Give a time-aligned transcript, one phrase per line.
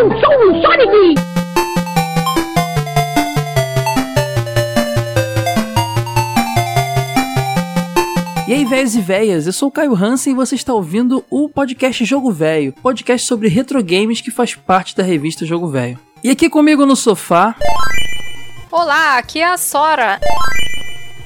[0.00, 1.20] Eu sou o Sonic!
[8.48, 11.50] E aí, velhos e velhas, eu sou o Caio Hansen e você está ouvindo o
[11.50, 15.98] podcast Jogo Velho, podcast sobre retro games que faz parte da revista Jogo Velho.
[16.24, 17.54] E aqui comigo no sofá,
[18.72, 20.18] Olá, aqui é a Sora.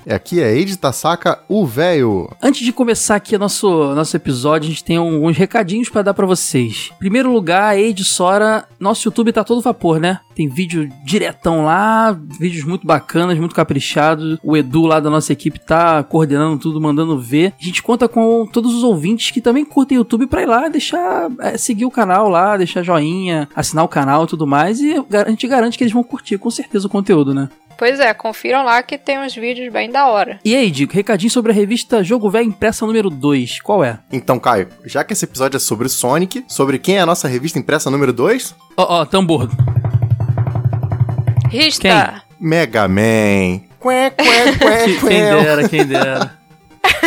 [0.08, 2.30] Aqui é Eide Tasaka, o velho.
[2.42, 6.26] Antes de começar aqui nosso, nosso episódio, a gente tem alguns recadinhos pra dar pra
[6.26, 6.90] vocês.
[6.94, 10.20] Em primeiro lugar, Eide Sora, nosso YouTube tá todo vapor, né?
[10.34, 14.38] Tem vídeo diretão lá, vídeos muito bacanas, muito caprichados.
[14.42, 17.54] O Edu lá da nossa equipe tá coordenando tudo, mandando ver.
[17.58, 21.30] A gente conta com todos os ouvintes que também curtem YouTube pra ir lá deixar
[21.40, 24.80] é, seguir o canal lá, deixar joinha, assinar o canal e tudo mais.
[24.80, 27.48] E a gente garante que eles vão curtir com certeza o conteúdo, né?
[27.76, 30.38] Pois é, confiram lá que tem uns vídeos bem da hora.
[30.44, 33.60] E aí, Dico, recadinho sobre a revista Jogo Velho impressa número 2.
[33.60, 33.98] Qual é?
[34.12, 37.58] Então, Caio, já que esse episódio é sobre Sonic, sobre quem é a nossa revista
[37.58, 38.54] impressa número 2?
[38.76, 39.50] Ó, ó, tambor.
[41.50, 42.22] Rista!
[42.40, 43.60] Mega Man.
[43.80, 44.24] Quê, quê,
[44.58, 46.38] quê, Que- Quem dera, quem dera.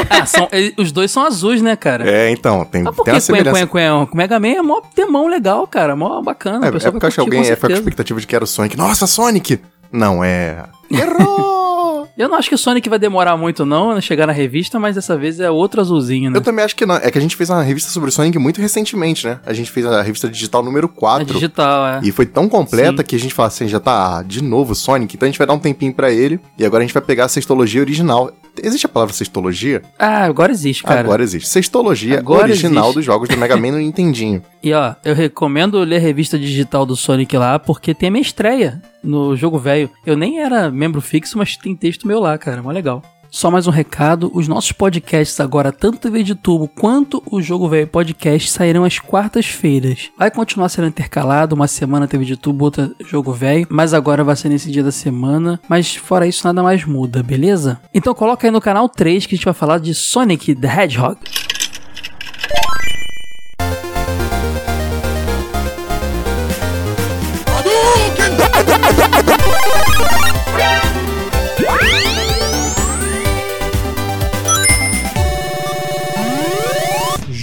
[0.10, 2.10] Ah, são, ele- os dois são azuis, né, cara?
[2.10, 3.68] É, então, tem, Mas por tem que uma Quen semelhança.
[3.68, 3.92] Quen Quen?
[4.14, 5.96] O Mega Man é mó temão legal, cara.
[5.96, 6.68] Mó bacana.
[6.68, 8.44] É, o é porque eu acho que alguém é, foi com expectativa de que era
[8.44, 8.78] o Sonic.
[8.78, 9.60] Nossa, Sonic!
[9.92, 10.64] Não, é.
[10.92, 12.08] Errou!
[12.18, 14.96] Eu não acho que o Sonic vai demorar muito, não, a chegar na revista, mas
[14.96, 16.38] dessa vez é outro azulzinho, né?
[16.38, 16.96] Eu também acho que não.
[16.96, 19.40] É que a gente fez uma revista sobre o Sonic muito recentemente, né?
[19.46, 21.26] A gente fez a revista digital número É 4.
[21.26, 22.00] digital, é.
[22.04, 23.08] E foi tão completa Sim.
[23.08, 25.46] que a gente fala assim, já tá ah, de novo Sonic, então a gente vai
[25.46, 26.40] dar um tempinho pra ele.
[26.58, 28.32] E agora a gente vai pegar a sextologia original.
[28.64, 29.84] Existe a palavra sextologia?
[30.00, 31.02] Ah, agora existe, cara.
[31.02, 31.48] Agora existe.
[31.48, 32.96] Sextologia Agora original existe.
[32.96, 34.42] dos jogos do Mega Man no Nintendinho.
[34.64, 38.22] E ó, eu recomendo ler a revista digital do Sonic lá, porque tem a minha
[38.22, 39.90] estreia no jogo velho.
[40.06, 42.62] Eu nem era membro fixo, mas tem texto meu lá, cara.
[42.62, 43.02] Mó legal.
[43.30, 47.68] Só mais um recado: os nossos podcasts agora, tanto TV de tubo quanto o Jogo
[47.68, 50.10] Velho Podcast, sairão às quartas-feiras.
[50.18, 54.36] Vai continuar sendo intercalado, uma semana TV de tubo, outra Jogo Velho, mas agora vai
[54.36, 55.60] ser nesse dia da semana.
[55.68, 57.80] Mas fora isso, nada mais muda, beleza?
[57.94, 61.18] Então coloca aí no canal 3 que a gente vai falar de Sonic the Hedgehog.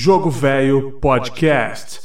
[0.04, 2.03] Jogo Velho Podcast.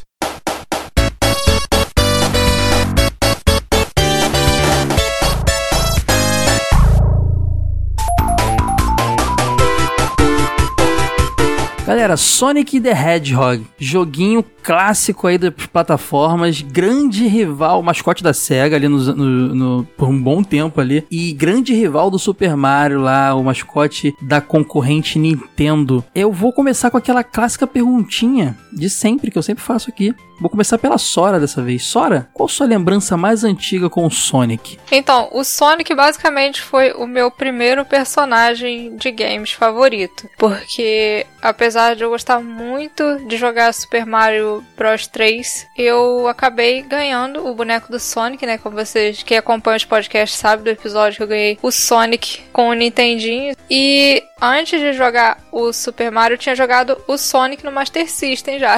[11.90, 18.88] Galera, Sonic the Hedgehog, joguinho clássico aí das plataformas, grande rival, mascote da SEGA ali
[18.88, 23.34] no, no- no- por um bom tempo ali, e grande rival do Super Mario lá,
[23.34, 26.06] o mascote da concorrente Nintendo.
[26.14, 30.14] Eu vou começar com aquela clássica perguntinha de sempre, que eu sempre faço aqui.
[30.40, 31.84] Vou começar pela Sora dessa vez.
[31.84, 34.78] Sora, qual sua lembrança mais antiga com o Sonic?
[34.90, 40.30] Então, o Sonic basicamente foi o meu primeiro personagem de games favorito.
[40.38, 47.48] Porque, apesar de eu gostar muito de jogar Super Mario Bros 3, eu acabei ganhando
[47.48, 48.58] o boneco do Sonic, né?
[48.58, 52.70] Como vocês que acompanham os podcasts sabem do episódio que eu ganhei o Sonic com
[52.70, 53.56] o Nintendinho.
[53.70, 58.60] E antes de jogar o Super Mario, eu tinha jogado o Sonic no Master System
[58.60, 58.78] já.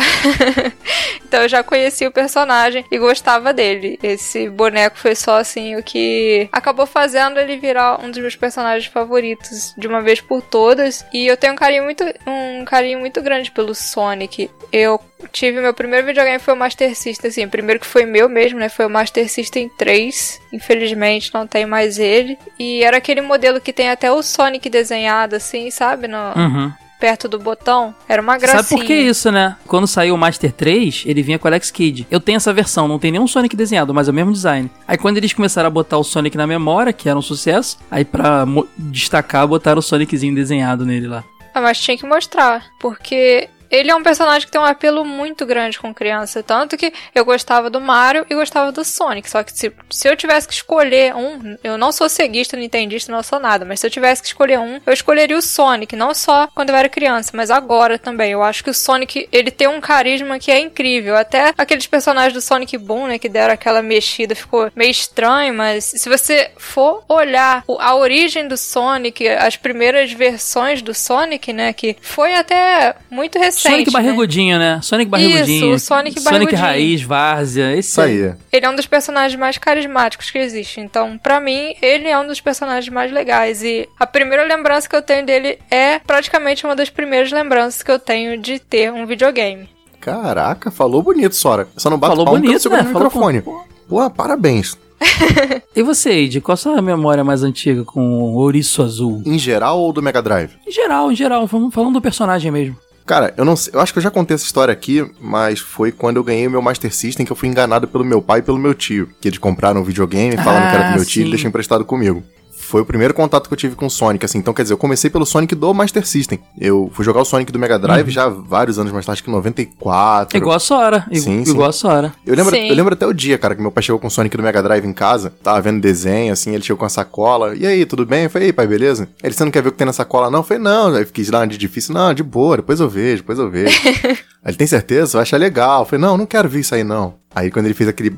[1.25, 3.97] então eu já conhecia o personagem e gostava dele.
[4.01, 8.91] Esse boneco foi só assim o que acabou fazendo ele virar um dos meus personagens
[8.91, 11.06] favoritos de uma vez por todas.
[11.13, 14.50] E eu tenho um carinho muito, um carinho muito grande pelo Sonic.
[14.72, 15.00] Eu
[15.31, 18.69] tive meu primeiro videogame foi o Master System, assim, primeiro que foi meu mesmo, né?
[18.69, 20.41] Foi o Master System 3.
[20.53, 22.38] Infelizmente não tem mais ele.
[22.59, 26.07] E era aquele modelo que tem até o Sonic desenhado, assim, sabe?
[26.07, 26.72] No, Uhum.
[27.00, 27.96] Perto do botão.
[28.07, 28.62] Era uma gracinha.
[28.62, 29.57] Sabe por que isso, né?
[29.66, 32.06] Quando saiu o Master 3, ele vinha com o Alex Kidd.
[32.12, 34.69] Eu tenho essa versão, não tem nenhum Sonic desenhado, mas é o mesmo design.
[34.88, 38.06] Aí quando eles começaram a botar o Sonic na memória, que era um sucesso, aí
[38.06, 38.46] pra
[38.78, 41.24] destacar, botaram o Soniczinho desenhado nele lá.
[41.53, 45.45] Ah, mas tinha que mostrar, porque ele é um personagem que tem um apelo muito
[45.45, 46.43] grande com criança.
[46.43, 49.29] Tanto que eu gostava do Mario e gostava do Sonic.
[49.29, 53.23] Só que se, se eu tivesse que escolher um, eu não sou ceguista, nintendista, não
[53.23, 55.95] sou nada, mas se eu tivesse que escolher um, eu escolheria o Sonic.
[55.95, 58.31] Não só quando eu era criança, mas agora também.
[58.31, 61.15] Eu acho que o Sonic, ele tem um carisma que é incrível.
[61.15, 65.85] Até aqueles personagens do Sonic Boom, né, que deram aquela mexida, ficou meio estranho, mas
[65.85, 71.95] se você for olhar a origem do Sonic, as primeiras versões do Sonic, né, que
[72.01, 73.61] foi até muito recente.
[73.62, 73.92] Sonic né?
[73.94, 74.80] barrigudinho, né?
[74.81, 75.66] Sonic barrigudinho.
[75.75, 76.62] Isso, o Sonic Sonic barrigudinho.
[76.62, 78.34] raiz, várzea, esse Isso aí.
[78.52, 80.80] Ele é um dos personagens mais carismáticos que existe.
[80.80, 83.63] Então, pra mim, ele é um dos personagens mais legais.
[83.63, 87.92] E a primeira lembrança que eu tenho dele é praticamente uma das primeiras lembranças que
[87.92, 89.69] eu tenho de ter um videogame.
[90.00, 91.68] Caraca, falou bonito, Sora.
[91.78, 92.78] Só não bate Falou palma bonito, né?
[92.78, 93.42] no Falou microfone.
[93.42, 94.78] com- Pô, parabéns.
[95.75, 99.22] E você, Eide, qual a sua memória mais antiga com Ouriço Azul?
[99.25, 100.52] Em geral ou do Mega Drive?
[100.68, 102.75] Em geral, em geral, vamos falando do personagem mesmo.
[103.12, 105.92] Cara, eu não sei, eu acho que eu já contei essa história aqui, mas foi
[105.92, 108.42] quando eu ganhei o meu Master System que eu fui enganado pelo meu pai e
[108.42, 109.10] pelo meu tio.
[109.19, 111.30] Que eles compraram um videogame falando que era do Ah, meu tio e sim.
[111.30, 112.24] deixaram emprestado comigo.
[112.71, 114.38] Foi o primeiro contato que eu tive com o Sonic, assim.
[114.38, 116.39] Então, quer dizer, eu comecei pelo Sonic do Master System.
[116.57, 119.29] Eu fui jogar o Sonic do Mega Drive já vários anos mais tarde, acho que
[119.29, 120.38] em 94.
[120.38, 121.06] Igual a Sora.
[121.12, 121.51] Sim, sim.
[121.51, 122.13] igual a Sora.
[122.25, 122.69] Eu lembro, Sim.
[122.69, 124.63] eu lembro até o dia, cara, que meu pai chegou com o Sonic do Mega
[124.63, 127.53] Drive em casa, tava vendo desenho, assim, ele chegou com a sacola.
[127.57, 128.23] E aí, tudo bem?
[128.23, 129.09] Eu falei, ei, pai, beleza?
[129.21, 130.39] Ele, você não quer ver o que tem na sacola, não?
[130.39, 131.94] Eu falei, não, aí quis dar uma de difícil.
[131.94, 133.77] Não, de boa, depois eu vejo, depois eu vejo.
[133.85, 134.15] aí
[134.45, 135.17] ele, tem certeza?
[135.17, 135.81] Vai achar legal.
[135.81, 137.15] Eu falei, não, não quero ver isso aí, não.
[137.35, 138.15] Aí quando ele fez aquele...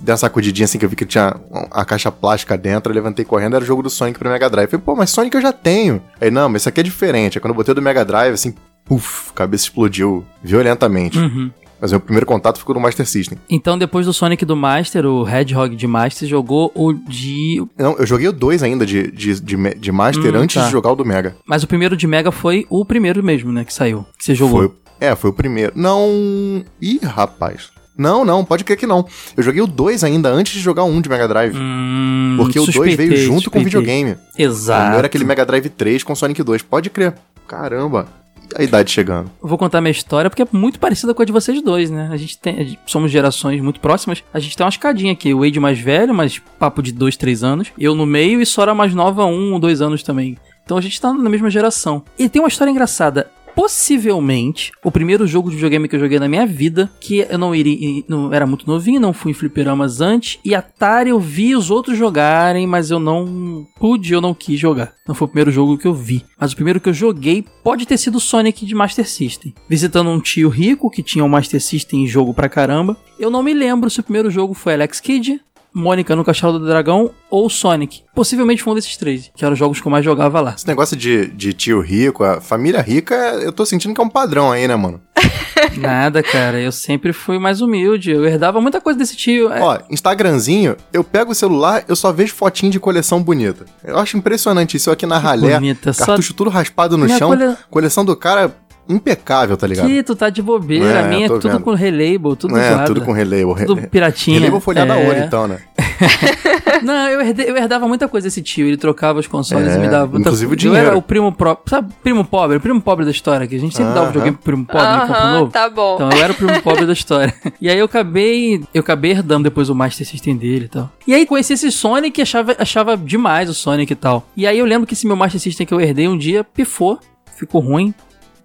[0.00, 1.36] Deu uma sacudidinha assim que eu vi que tinha
[1.70, 4.64] a caixa plástica dentro, eu levantei correndo, era o jogo do Sonic pro Mega Drive.
[4.66, 6.02] Eu falei, pô, mas Sonic eu já tenho.
[6.20, 7.38] Aí, não, mas isso aqui é diferente.
[7.38, 8.52] Aí quando eu botei do Mega Drive, assim,
[8.84, 11.18] puf, a cabeça explodiu violentamente.
[11.18, 11.50] Uhum.
[11.80, 13.38] Mas meu primeiro contato ficou no Master System.
[13.50, 17.62] Então, depois do Sonic do Master, o Hedgehog de Master jogou o de.
[17.78, 20.64] Não, eu joguei o 2 ainda de, de, de, de Master Hum, antes tá.
[20.64, 21.36] de jogar o do Mega.
[21.46, 23.64] Mas o primeiro de Mega foi o primeiro mesmo, né?
[23.64, 24.06] Que saiu.
[24.18, 24.58] Que você jogou.
[24.58, 25.72] Foi, é, foi o primeiro.
[25.76, 26.64] Não.
[26.80, 27.75] Ih, rapaz.
[27.96, 29.06] Não, não, pode crer que não.
[29.36, 31.56] Eu joguei o 2 ainda antes de jogar o 1 de Mega Drive.
[31.56, 33.64] Hum, porque o 2 suspeitei, veio junto com o suspeitei.
[33.64, 34.16] videogame.
[34.38, 34.90] Exato.
[34.90, 36.62] Não era aquele Mega Drive 3 com Sonic 2.
[36.62, 37.14] Pode crer.
[37.46, 38.06] Caramba.
[38.54, 39.30] A idade chegando.
[39.42, 42.08] Vou contar minha história porque é muito parecida com a de vocês dois, né?
[42.12, 42.78] A gente tem.
[42.86, 44.22] somos gerações muito próximas.
[44.32, 45.34] A gente tem uma escadinha aqui.
[45.34, 47.72] O Wade mais velho, mas papo de dois, três anos.
[47.78, 50.38] Eu no meio e Sora mais nova, um ou dois anos também.
[50.64, 52.02] Então a gente tá na mesma geração.
[52.18, 53.30] E tem uma história engraçada.
[53.56, 57.54] Possivelmente, o primeiro jogo de videogame que eu joguei na minha vida, que eu não
[57.54, 58.04] iria.
[58.06, 60.38] Não, era muito novinho, não fui em fliperamas antes.
[60.44, 64.92] E Atari eu vi os outros jogarem, mas eu não pude, eu não quis jogar.
[65.08, 66.22] Não foi o primeiro jogo que eu vi.
[66.38, 69.54] Mas o primeiro que eu joguei pode ter sido Sonic de Master System.
[69.66, 72.94] Visitando um tio rico que tinha um Master System em jogo pra caramba.
[73.18, 75.40] Eu não me lembro se o primeiro jogo foi Alex Kidd,
[75.78, 78.02] Mônica no Castelo do Dragão ou Sonic.
[78.14, 80.54] Possivelmente foi um desses três, que eram os jogos que eu mais jogava lá.
[80.56, 84.08] Esse negócio de, de tio rico, a família rica, eu tô sentindo que é um
[84.08, 85.00] padrão aí, né, mano?
[85.76, 86.58] Nada, cara.
[86.60, 88.10] Eu sempre fui mais humilde.
[88.10, 89.52] Eu herdava muita coisa desse tio.
[89.52, 93.64] É, Ó, Instagramzinho, eu pego o celular, eu só vejo fotinho de coleção bonita.
[93.84, 95.54] Eu acho impressionante isso aqui na ralé.
[95.54, 97.28] bonita, só- Cartucho tudo raspado no Minha chão.
[97.28, 98.54] cole- Coleção do cara
[98.88, 99.86] impecável, tá ligado?
[99.86, 100.84] que tu tá de bobeira.
[100.86, 101.60] É, a minha é tudo vendo.
[101.60, 102.86] com relabel, tudo é, zoado.
[102.86, 103.42] tudo com relay.
[103.66, 104.40] Tudo piratinha.
[104.40, 105.06] Relay folhada É.
[105.06, 105.58] ouro, então, né?
[106.82, 108.66] Não, eu, herdei- eu herdava muita coisa desse tio.
[108.66, 110.86] Ele trocava os consoles É, e me dava inclusive o Eu dinheiro.
[110.88, 111.68] era o primo próprio.
[111.70, 112.56] Sabe, primo pobre?
[112.58, 114.08] O primo pobre da história, que a gente sempre dava Aham.
[114.08, 115.50] videogame pro primo pobre no Campo Aham, Novo.
[115.52, 115.94] tá bom.
[115.96, 117.34] Então eu era o primo pobre da história.
[117.60, 118.62] E aí eu acabei.
[118.74, 120.90] Eu acabei herdando depois o Master System dele e tal.
[121.06, 124.28] E aí conheci esse Sonic e achava, achava demais o Sonic e tal.
[124.36, 127.00] E aí eu lembro que esse meu Master System que eu herdei um dia pifou,
[127.34, 127.94] ficou ruim.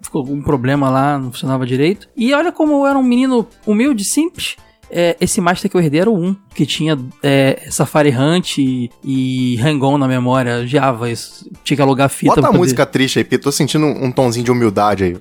[0.02, 2.08] Ficou algum problema lá, não funcionava direito.
[2.16, 4.56] E olha como eu era um menino humilde, simples.
[4.94, 8.90] É, esse Master que eu herdei era o 1, que tinha é, Safari Hunt e,
[9.02, 10.60] e Hang-On na memória.
[10.60, 11.48] Odiava isso.
[11.64, 14.12] Tinha que alugar fita Bota a poder- música triste aí, porque tô sentindo um, um
[14.12, 15.16] tonzinho de humildade aí.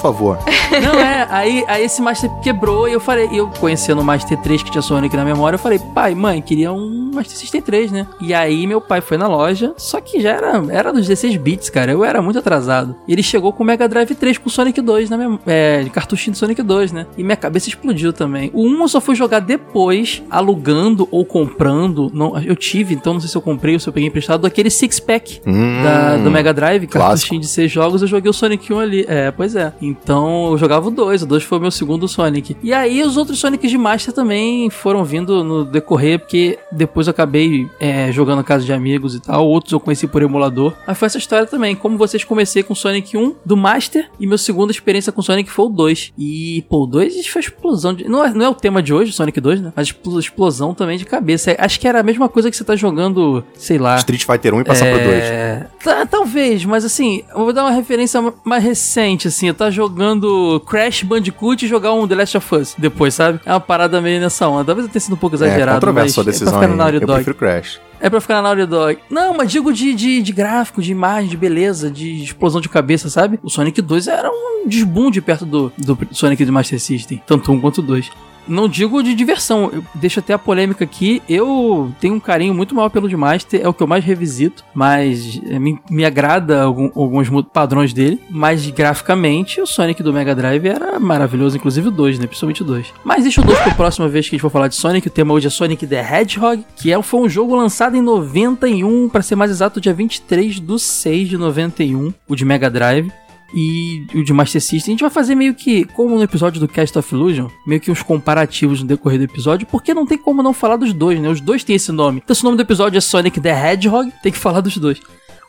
[0.00, 0.38] Por favor.
[0.82, 4.62] Não, é, aí, aí esse Master quebrou e eu falei, eu conhecendo o Master 3
[4.62, 8.06] que tinha Sonic na memória, eu falei, pai, mãe, queria um Master System 3, né?
[8.20, 11.68] E aí meu pai foi na loja, só que já era, era dos 16 bits,
[11.70, 12.94] cara, eu era muito atrasado.
[13.06, 15.90] E ele chegou com o Mega Drive 3 com Sonic 2, na mem- é, de
[15.90, 17.06] cartuchinho de Sonic 2, né?
[17.18, 18.50] E minha cabeça explodiu também.
[18.54, 23.20] O 1 eu só fui jogar depois, alugando ou comprando, não, eu tive, então não
[23.20, 26.30] sei se eu comprei ou se eu peguei emprestado, aquele Six Pack Hum, da- do
[26.30, 27.08] Mega Drive, clássico.
[27.10, 29.04] cartuchinho de seis jogos, eu joguei o Sonic 1 ali.
[29.08, 29.72] É, pois é.
[29.90, 32.56] Então eu jogava o 2, o 2 foi o meu segundo Sonic.
[32.62, 37.10] E aí os outros Sonics de Master também foram vindo no decorrer, porque depois eu
[37.10, 40.72] acabei é, jogando casa de amigos e tal, outros eu conheci por emulador.
[40.86, 44.38] Mas foi essa história também, como vocês comecei com Sonic 1 do Master, e meu
[44.38, 46.12] segunda experiência com Sonic foi o 2.
[46.18, 48.04] E, pô, o 2 foi explosão de...
[48.08, 49.72] Não é, não é o tema de hoje, Sonic 2, né?
[49.74, 51.50] Mas expl- explosão também de cabeça.
[51.50, 53.96] É, Acho que era a mesma coisa que você tá jogando, sei lá...
[53.96, 55.08] Street Fighter 1 e passar pro 2.
[55.14, 59.70] É, tá- talvez, mas assim, eu vou dar uma referência mais recente, assim, eu tá
[59.80, 63.40] jogando Crash Bandicoot e jogar um The Last of Us depois, sabe?
[63.46, 64.66] É uma parada meio nessa onda.
[64.66, 66.68] Talvez eu tenha sido um pouco É, exagerado, controversa mas sua é pra decisão ficar
[66.96, 67.80] Eu prefiro Crash.
[67.98, 68.98] É pra ficar na Naughty Dog.
[69.10, 73.08] Não, mas digo de, de, de gráfico, de imagem, de beleza, de explosão de cabeça,
[73.08, 73.38] sabe?
[73.42, 77.22] O Sonic 2 era um desbunde perto do, do Sonic do Master System.
[77.26, 78.10] Tanto um quanto 2.
[78.48, 81.22] Não digo de diversão, eu deixo até a polêmica aqui.
[81.28, 84.64] Eu tenho um carinho muito maior pelo de Master, é o que eu mais revisito,
[84.74, 88.20] mas é, me, me agrada algum- alguns padrões dele.
[88.30, 92.26] Mas graficamente, o Sonic do Mega Drive era maravilhoso, inclusive o 2, né?
[92.26, 92.92] Principalmente o 2.
[93.04, 95.06] Mas deixa o 2 pra próxima vez que a gente for falar de Sonic.
[95.06, 99.08] O tema hoje é Sonic the Hedgehog, que é, foi um jogo lançado em 91,
[99.08, 103.10] pra ser mais exato, dia 23 do 6 de 91, o de Mega Drive.
[103.52, 104.92] E o de Master System.
[104.92, 107.90] A gente vai fazer meio que, como no episódio do Cast of Illusion, meio que
[107.90, 111.28] uns comparativos no decorrer do episódio, porque não tem como não falar dos dois, né?
[111.28, 112.20] Os dois têm esse nome.
[112.22, 115.00] Então, se o nome do episódio é Sonic the Hedgehog, tem que falar dos dois.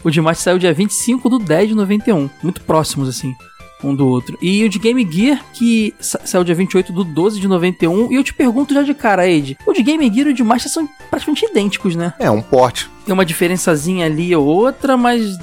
[0.03, 3.35] O de Master saiu dia 25 do 10 de 91, muito próximos assim
[3.83, 4.37] um do outro.
[4.41, 8.11] E o de Game Gear, que saiu dia 28 do 12 de 91.
[8.11, 10.43] E eu te pergunto já de cara, Ed, o de Game Gear e o de
[10.43, 12.13] Master são praticamente idênticos, né?
[12.19, 12.89] É, um porte.
[13.05, 15.37] Tem uma diferençazinha ali ou outra, mas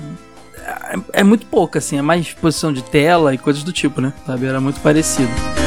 [0.68, 1.98] é, é muito pouca, assim.
[1.98, 4.12] É mais posição de tela e coisas do tipo, né?
[4.26, 4.46] Sabe?
[4.46, 5.57] Era muito parecido.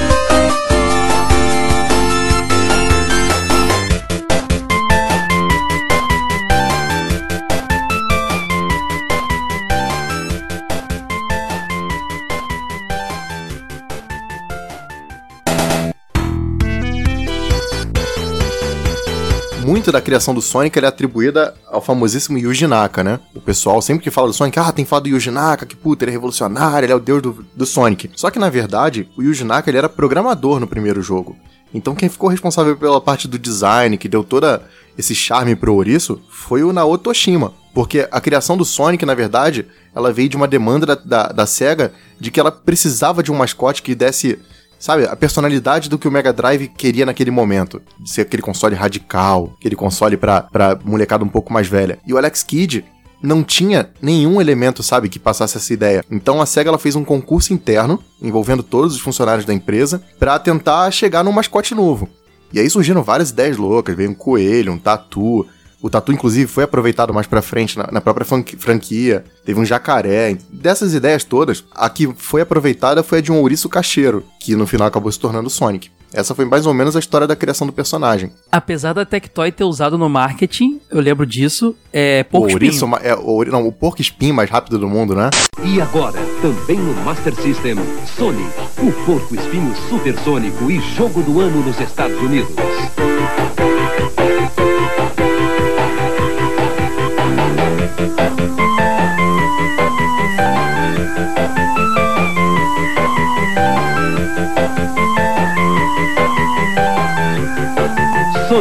[19.61, 23.19] Muito da criação do Sonic é atribuída ao famosíssimo Yuji Naka, né?
[23.35, 26.03] O pessoal sempre que fala do Sonic, ah, tem falado do Yuji Naka, que puta,
[26.03, 28.09] ele é revolucionário, ele é o deus do, do Sonic.
[28.15, 31.35] Só que na verdade, o Yuji Naka ele era programador no primeiro jogo.
[31.73, 34.63] Então quem ficou responsável pela parte do design, que deu toda
[34.97, 37.53] esse charme pro ouriço, foi o Naoto Oshima.
[37.73, 39.65] Porque a criação do Sonic, na verdade,
[39.95, 43.35] ela veio de uma demanda da, da, da SEGA de que ela precisava de um
[43.35, 44.39] mascote que desse
[44.81, 47.81] sabe, a personalidade do que o Mega Drive queria naquele momento.
[47.99, 51.99] De ser aquele console radical, aquele console pra, pra molecada um pouco mais velha.
[52.05, 52.83] E o Alex Kidd
[53.21, 56.03] não tinha nenhum elemento, sabe, que passasse essa ideia.
[56.09, 60.39] Então a SEGA ela fez um concurso interno, envolvendo todos os funcionários da empresa, para
[60.39, 62.09] tentar chegar num mascote novo.
[62.51, 65.45] E aí surgiram várias ideias loucas, veio um coelho, um tatu,
[65.81, 69.23] o tatu, inclusive, foi aproveitado mais pra frente na, na própria franquia.
[69.43, 70.37] Teve um jacaré.
[70.51, 74.67] Dessas ideias todas, a que foi aproveitada foi a de um ouriço cacheiro, que no
[74.67, 75.89] final acabou se tornando Sonic.
[76.13, 78.31] Essa foi mais ou menos a história da criação do personagem.
[78.51, 83.15] Apesar da Tectoy ter usado no marketing, eu lembro disso, é porco o ouriço, é,
[83.15, 85.29] o, não, o porco espinho mais rápido do mundo, né?
[85.63, 87.75] E agora, também no Master System,
[88.17, 92.53] Sonic, o porco espinho supersônico e jogo do ano nos Estados Unidos.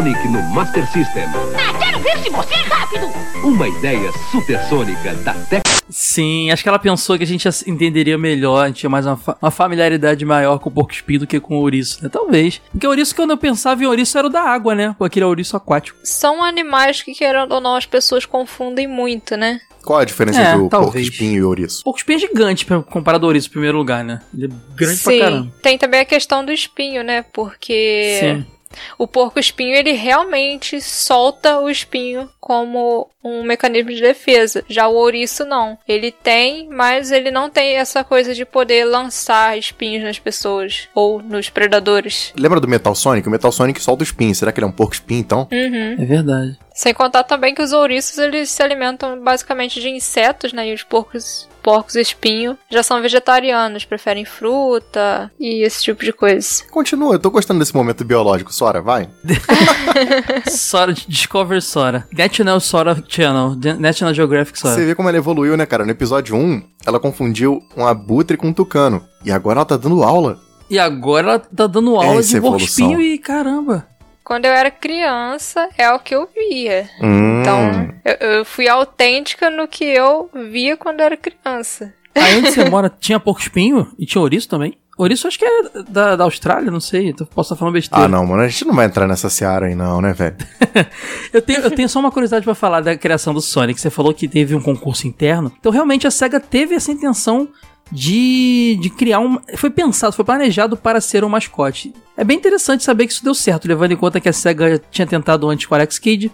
[0.00, 1.24] Sonic no Master System.
[1.54, 3.06] Ah, quero ver se você é rápido!
[3.44, 5.62] Uma ideia supersônica da Tec.
[5.90, 9.18] Sim, acho que ela pensou que a gente entenderia melhor, a gente tinha mais uma,
[9.18, 12.08] fa uma familiaridade maior com o porco espinho do que com o ouriço, né?
[12.08, 12.62] Talvez.
[12.72, 14.96] Porque o ouriço, quando eu pensava em ouriço, era o da água, né?
[14.98, 15.98] Ou aquele ouriço aquático.
[16.02, 19.60] São animais que, querendo ou não, as pessoas confundem muito, né?
[19.84, 21.80] Qual a diferença é, entre o porco espinho e o ouriço?
[21.80, 24.22] O porco espinho é gigante comparado ao ouriço, em primeiro lugar, né?
[24.32, 25.18] Ele é grande Sim.
[25.18, 25.52] pra caramba.
[25.62, 27.22] Tem também a questão do espinho, né?
[27.34, 28.18] Porque.
[28.18, 28.59] Sim
[28.98, 34.64] o porco-espinho ele realmente solta o espinho como um mecanismo de defesa.
[34.68, 35.78] Já o ouriço não.
[35.86, 41.22] Ele tem, mas ele não tem essa coisa de poder lançar espinhos nas pessoas ou
[41.22, 42.32] nos predadores.
[42.36, 43.28] Lembra do Metal Sonic?
[43.28, 44.34] O Metal Sonic solta o espinho.
[44.34, 45.48] Será que ele é um porco-espinho então?
[45.50, 45.96] Uhum.
[45.98, 46.58] É verdade.
[46.74, 50.68] Sem contar também que os ouriços eles se alimentam basicamente de insetos, né?
[50.68, 56.64] E os porcos porcos espinho já são vegetarianos, preferem fruta e esse tipo de coisa.
[56.70, 58.52] Continua, eu tô gostando desse momento biológico.
[58.52, 59.08] Sora, vai.
[60.48, 62.06] Sora, Discover Sora.
[62.16, 64.74] National Sora Channel, National Geographic Sora.
[64.74, 65.84] Você vê como ela evoluiu, né, cara?
[65.84, 69.04] No episódio 1, ela confundiu um abutre com um tucano.
[69.24, 70.38] E agora ela tá dando aula.
[70.68, 73.86] E agora ela tá dando aula é de porco espinho e caramba
[74.30, 76.88] quando eu era criança, é o que eu via.
[77.02, 77.40] Hum.
[77.40, 81.92] Então, eu, eu, fui autêntica no que eu via quando eu era criança.
[82.14, 83.90] Aí onde você mora, tinha porco espinho?
[83.98, 84.78] E tinha ouriço também?
[84.96, 88.04] Ouriço acho que é da, da Austrália, não sei, então posso estar falando besteira.
[88.04, 90.36] Ah, não, mano, a gente não vai entrar nessa seara aí não, né, velho?
[91.34, 93.80] eu, tenho, eu tenho só uma curiosidade para falar da criação do Sonic.
[93.80, 95.52] Você falou que teve um concurso interno.
[95.58, 97.48] Então, realmente, a SEGA teve essa intenção
[97.90, 99.38] de, de criar um.
[99.56, 101.92] Foi pensado, foi planejado para ser um mascote.
[102.16, 105.06] É bem interessante saber que isso deu certo, levando em conta que a SEGA tinha
[105.06, 106.30] tentado antes com Alex Kidd,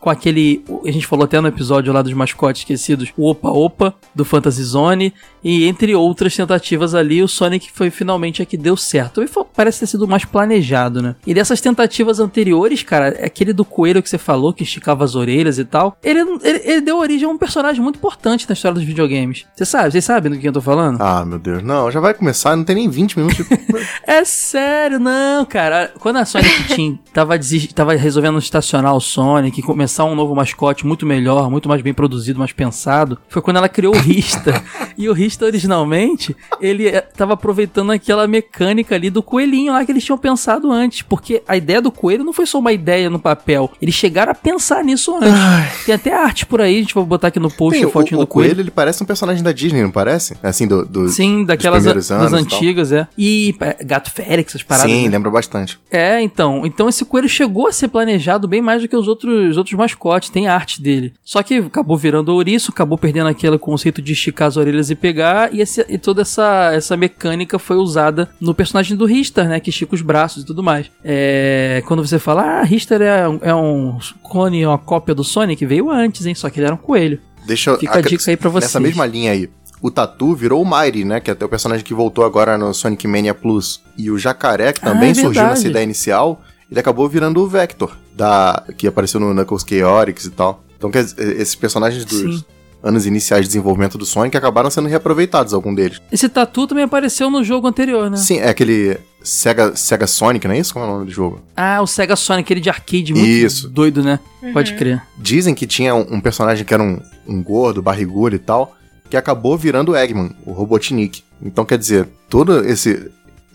[0.00, 0.64] com aquele.
[0.84, 4.62] A gente falou até no episódio lá dos mascotes esquecidos, o Opa Opa do Fantasy
[4.62, 5.12] Zone,
[5.44, 9.22] e entre outras tentativas ali, o Sonic foi finalmente a que deu certo.
[9.22, 11.14] E foi, parece ter sido mais planejado, né?
[11.26, 15.58] E dessas tentativas anteriores, cara, aquele do coelho que você falou, que esticava as orelhas
[15.58, 18.84] e tal, ele, ele, ele deu origem a um personagem muito importante na história dos
[18.84, 19.44] videogames.
[19.54, 19.90] Você sabe?
[19.90, 21.00] Vocês sabem do que eu tô falando?
[21.00, 21.62] Ah, meu Deus.
[21.62, 23.46] Não, já vai começar, não tem nem 20 minutos.
[24.06, 25.92] é sério, não, cara.
[26.00, 27.34] Quando a Sonic Team tava,
[27.74, 31.82] tava resolvendo estacionar o Sonic e começar começar um novo mascote muito melhor, muito mais
[31.82, 34.62] bem produzido, mais pensado, foi quando ela criou o Rista.
[34.96, 39.90] e o Rista, originalmente, ele eh, tava aproveitando aquela mecânica ali do coelhinho lá que
[39.90, 41.02] eles tinham pensado antes.
[41.02, 43.68] Porque a ideia do coelho não foi só uma ideia no papel.
[43.82, 45.84] Eles chegaram a pensar nisso antes.
[45.84, 47.90] Tem até arte por aí, a gente vai botar aqui no post Tem, a o,
[47.90, 48.50] fotinho o do coelho.
[48.50, 50.36] coelho, ele parece um personagem da Disney, não parece?
[50.40, 52.38] Assim, do, do Sim, daquelas a- anos das e tal.
[52.38, 53.08] antigas, é.
[53.18, 54.88] E é, Gato Félix, essas paradas.
[54.88, 55.10] Sim, né?
[55.10, 55.80] lembra bastante.
[55.90, 56.64] É, então.
[56.64, 59.74] Então esse coelho chegou a ser planejado bem mais do que os outros, os outros
[59.80, 60.30] mascotes.
[60.30, 61.12] Tem arte dele.
[61.24, 65.52] Só que acabou virando ouriço, acabou perdendo aquele conceito de esticar as orelhas e pegar.
[65.52, 69.58] E, esse- e toda essa, essa mecânica foi usada no personagem do Richter, né?
[69.60, 70.90] Que estica os braços e tudo mais.
[71.04, 75.64] É, quando você fala, ah, Richter é, um- é um clone, uma cópia do Sonic,
[75.66, 76.34] veio antes, hein?
[76.34, 77.18] Só que ele era um coelho.
[77.46, 78.64] Deixa Fica a acre- dica aí pra vocês.
[78.70, 79.48] Nessa mesma linha aí.
[79.82, 81.20] O Tatu virou o Mighty, né?
[81.20, 83.80] Que é até o personagem que voltou agora no Sonic Mania Plus.
[83.96, 87.46] E o Jacaré, que Ah, também é surgiu nessa ideia inicial, ele acabou virando o
[87.48, 90.62] Vector, da, que apareceu no Knuckles Chaotix e tal.
[90.76, 92.44] Então, quer dizer, esses personagens dos Sim.
[92.82, 96.00] anos iniciais de desenvolvimento do Sonic acabaram sendo reaproveitados, algum deles.
[96.12, 98.18] Esse tatu também apareceu no jogo anterior, né?
[98.18, 100.74] Sim, é aquele Sega, Sega Sonic, não é isso?
[100.74, 101.40] Como é o nome do jogo?
[101.56, 103.68] Ah, o Sega Sonic, aquele de arcade muito Isso.
[103.68, 104.20] doido, né?
[104.52, 105.02] Pode crer.
[105.16, 108.76] Dizem que tinha um, um personagem que era um, um gordo, barrigudo e tal,
[109.08, 111.22] que acabou virando o Eggman, o Robotnik.
[111.42, 113.10] Então, quer dizer, todo esse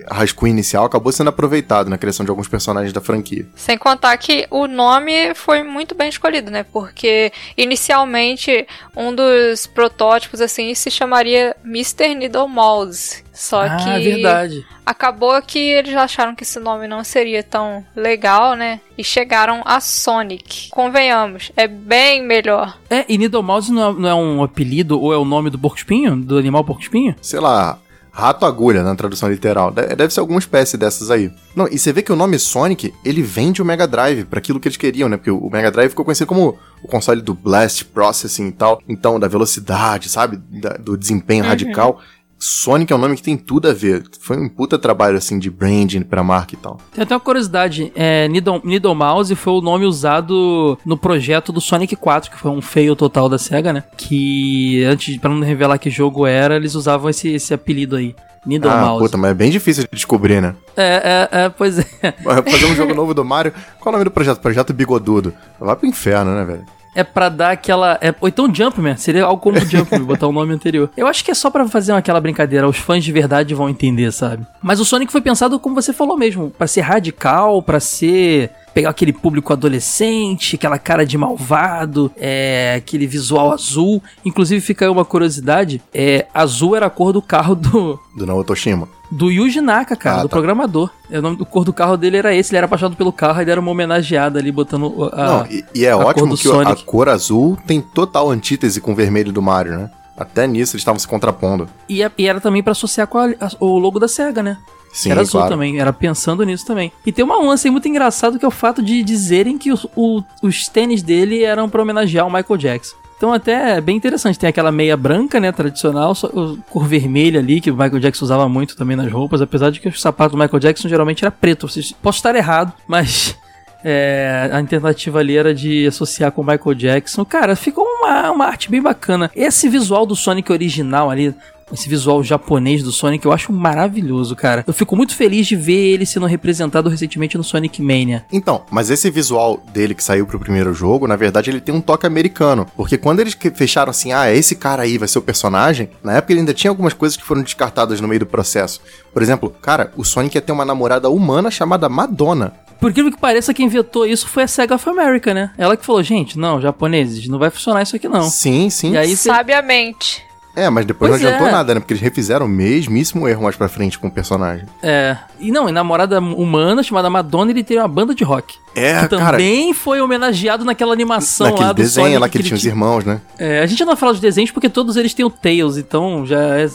[0.09, 3.45] rascunho inicial acabou sendo aproveitado na criação de alguns personagens da franquia.
[3.55, 6.63] Sem contar que o nome foi muito bem escolhido, né?
[6.63, 12.15] Porque inicialmente um dos protótipos assim se chamaria Mr.
[12.15, 13.23] Needle Mouse.
[13.33, 14.65] Só ah, que verdade.
[14.85, 18.79] acabou que eles acharam que esse nome não seria tão legal, né?
[18.97, 20.69] E chegaram a Sonic.
[20.69, 22.77] Convenhamos, é bem melhor.
[22.89, 25.59] É, e Needle Mouse não é, não é um apelido ou é o nome do
[25.59, 26.15] porco-espinho?
[26.15, 27.13] Do animal porco-espinho?
[27.21, 27.77] Sei lá,
[28.15, 29.71] rato-agulha na tradução literal.
[29.71, 31.29] De- Deve ser alguma espécie dessas aí.
[31.55, 34.57] Não, e você vê que o nome Sonic, ele vende o Mega Drive pra aquilo
[34.59, 35.17] que eles queriam, né?
[35.17, 38.81] Porque o Mega Drive ficou conhecido como o console do Blast Processing e tal.
[38.87, 40.37] Então, da velocidade, sabe?
[40.37, 41.99] Da- do desempenho radical.
[42.37, 44.03] Sonic é um nome que tem tudo a ver.
[44.19, 46.77] Foi um puta trabalho, assim, de branding pra marca e tal.
[46.93, 51.61] Tem até uma curiosidade, é, Needle, Needle Mouse foi o nome usado no projeto do
[51.61, 53.83] Sonic 4, que foi um fail total da SEGA, né?
[53.97, 58.15] Que antes, pra não revelar que jogo era, eles usavam esse, esse apelido aí.
[58.45, 59.03] Needle ah, Mouse.
[59.03, 60.55] puta, mas é bem difícil de descobrir, né?
[60.77, 61.83] É, é, é, pois é.
[62.21, 63.51] Fazer um jogo novo do Mario.
[63.79, 64.39] Qual é o nome do projeto?
[64.39, 65.33] Projeto Bigodudo.
[65.59, 66.74] Vai pro inferno, né, velho?
[66.95, 67.99] É pra dar aquela.
[68.01, 70.89] É, ou então Jumpman, seria algo como Jumpman, botar o nome anterior.
[70.95, 74.11] Eu acho que é só pra fazer aquela brincadeira, os fãs de verdade vão entender,
[74.11, 74.45] sabe?
[74.63, 78.51] Mas o Sonic foi pensado, como você falou mesmo, pra ser radical, pra ser.
[78.75, 84.03] Pegar aquele público adolescente, aquela cara de malvado, é, aquele visual azul.
[84.23, 87.99] Inclusive, fica aí uma curiosidade: é, azul era a cor do carro do.
[88.15, 88.87] Do Naoto Oshima.
[89.11, 90.35] Do Yuji Naka, cara, Ah, do tá.
[90.35, 90.89] programador.
[91.09, 93.39] É, O nome do cor do carro dele era esse, ele era apaixonado pelo carro
[93.41, 96.63] e deram uma homenageada ali, botando a, Não, e, e é ótimo que o- a
[96.65, 96.83] Sonic.
[96.83, 99.91] cor azul tem total antítese com o vermelho do Mario, né?
[100.17, 101.67] Até nisso eles estavam se contrapondo.
[101.87, 104.57] E, é- e era também pra associar com a- a- o logo da SEGA, né?
[104.95, 105.49] Sim, era azul claro.
[105.53, 106.91] também, era pensando nisso também.
[107.05, 110.23] E tem uma lance muito engraçado que é o fato de dizerem que os, o-
[110.41, 112.95] os tênis dele eram pra homenagear o Michael Jackson.
[113.17, 116.29] Então até é bem interessante, tem aquela meia branca, né, tradicional, só,
[116.69, 119.87] cor vermelha ali, que o Michael Jackson usava muito também nas roupas, apesar de que
[119.89, 121.67] os sapatos do Michael Jackson geralmente era preto.
[122.01, 123.37] Posso estar errado, mas
[123.83, 127.23] é, a tentativa ali era de associar com o Michael Jackson.
[127.23, 129.31] Cara, ficou uma, uma arte bem bacana.
[129.35, 131.33] Esse visual do Sonic original ali,
[131.71, 134.63] esse visual japonês do Sonic, eu acho maravilhoso, cara.
[134.67, 138.23] Eu fico muito feliz de ver ele sendo representado recentemente no Sonic Mania.
[138.31, 141.81] Então, mas esse visual dele que saiu pro primeiro jogo, na verdade, ele tem um
[141.81, 142.67] toque americano.
[142.75, 146.33] Porque quando eles fecharam assim, ah, esse cara aí vai ser o personagem, na época
[146.33, 148.79] ele ainda tinha algumas coisas que foram descartadas no meio do processo.
[149.11, 152.53] Por exemplo, cara, o Sonic ia ter uma namorada humana chamada Madonna.
[152.79, 155.51] Por incrível que pareça, quem vetou isso foi a SEGA of America, né?
[155.57, 158.29] Ela que falou, gente, não, japoneses, não vai funcionar isso aqui não.
[158.29, 158.91] Sim, sim.
[158.91, 160.21] E aí, cê- Sabiamente.
[160.55, 161.51] É, mas depois Pois não adiantou é.
[161.51, 161.79] nada, né?
[161.79, 164.65] Porque eles refizeram o mesmíssimo erro mais pra frente com o personagem.
[164.81, 165.17] é.
[165.39, 168.55] E não, e namorada humana chamada Madonna, ele tem uma banda de rock.
[168.73, 169.31] É, que cara.
[169.37, 172.65] também foi homenageado naquela animação Naquele lá do desenho Sonic lá que ele tinha os
[172.65, 173.21] irmãos, né?
[173.37, 176.25] É, a gente não vai falar dos desenhos porque todos eles têm o Tails, então
[176.25, 176.67] já é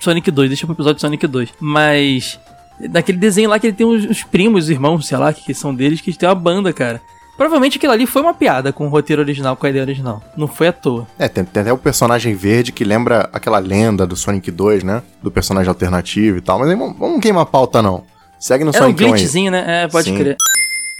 [0.00, 1.50] Sonic 2, deixa pro episódio de Sonic 2.
[1.58, 2.38] Mas
[2.80, 5.74] naquele desenho lá que ele tem os, os primos, os irmãos, sei lá, que são
[5.74, 7.00] deles, que tem uma banda, cara.
[7.36, 10.22] Provavelmente aquilo ali foi uma piada com o roteiro original, com a ideia original.
[10.36, 11.06] Não foi à toa.
[11.18, 15.02] É, tem, tem até o personagem verde que lembra aquela lenda do Sonic 2, né?
[15.22, 16.58] Do personagem alternativo e tal.
[16.60, 18.04] Mas aí vamos, vamos queimar a pauta, não.
[18.38, 19.12] Segue no Era um Sonic 1 aí.
[19.12, 19.84] glitchzinho, né?
[19.84, 20.16] É, pode Sim.
[20.16, 20.36] crer.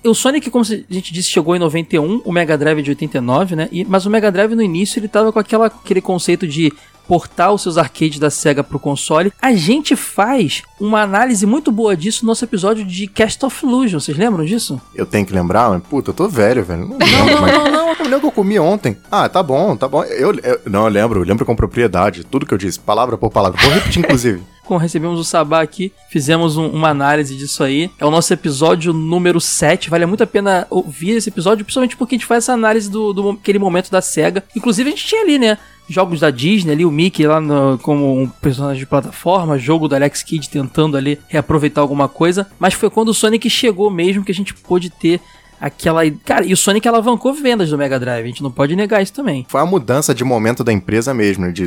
[0.08, 3.68] O Sonic, como a gente disse, chegou em 91, o Mega Drive de 89, né?
[3.72, 6.72] E, mas o Mega Drive no início ele tava com aquela, aquele conceito de
[7.06, 9.30] portar os seus arcades da SEGA pro console.
[9.42, 14.00] A gente faz uma análise muito boa disso no nosso episódio de Cast of Illusion.
[14.00, 14.80] Vocês lembram disso?
[14.94, 16.86] Eu tenho que lembrar, mas puta, eu tô velho, velho.
[16.88, 17.88] Não, Não, não, não, não.
[17.94, 18.96] Eu lembro que eu comi ontem.
[19.10, 20.02] Ah, tá bom, tá bom.
[20.04, 22.24] Eu, eu- não, eu lembro, eu lembro com propriedade.
[22.24, 23.60] Tudo que eu disse, palavra por palavra.
[23.62, 24.42] Vou repetir, inclusive.
[24.64, 27.90] Como recebemos o Sabá aqui, fizemos um- uma análise disso aí.
[27.98, 29.90] É o nosso episódio número 7.
[29.90, 33.12] Vale muito a pena ouvir esse episódio, principalmente porque a gente faz essa análise do,
[33.12, 34.42] do aquele momento da SEGA.
[34.56, 35.58] Inclusive, a gente tinha ali, né?
[35.86, 39.94] Jogos da Disney ali, o Mickey lá no- como um personagem de plataforma, jogo do
[39.94, 42.46] Alex Kidd tentando ali reaproveitar alguma coisa.
[42.58, 45.20] Mas foi quando o Sonic chegou mesmo que a gente pôde ter
[45.60, 46.02] aquela.
[46.24, 49.12] Cara, e o Sonic alavancou vendas do Mega Drive, a gente não pode negar isso
[49.12, 49.46] também.
[49.48, 51.46] Foi a mudança de momento da empresa mesmo.
[51.46, 51.64] né, De,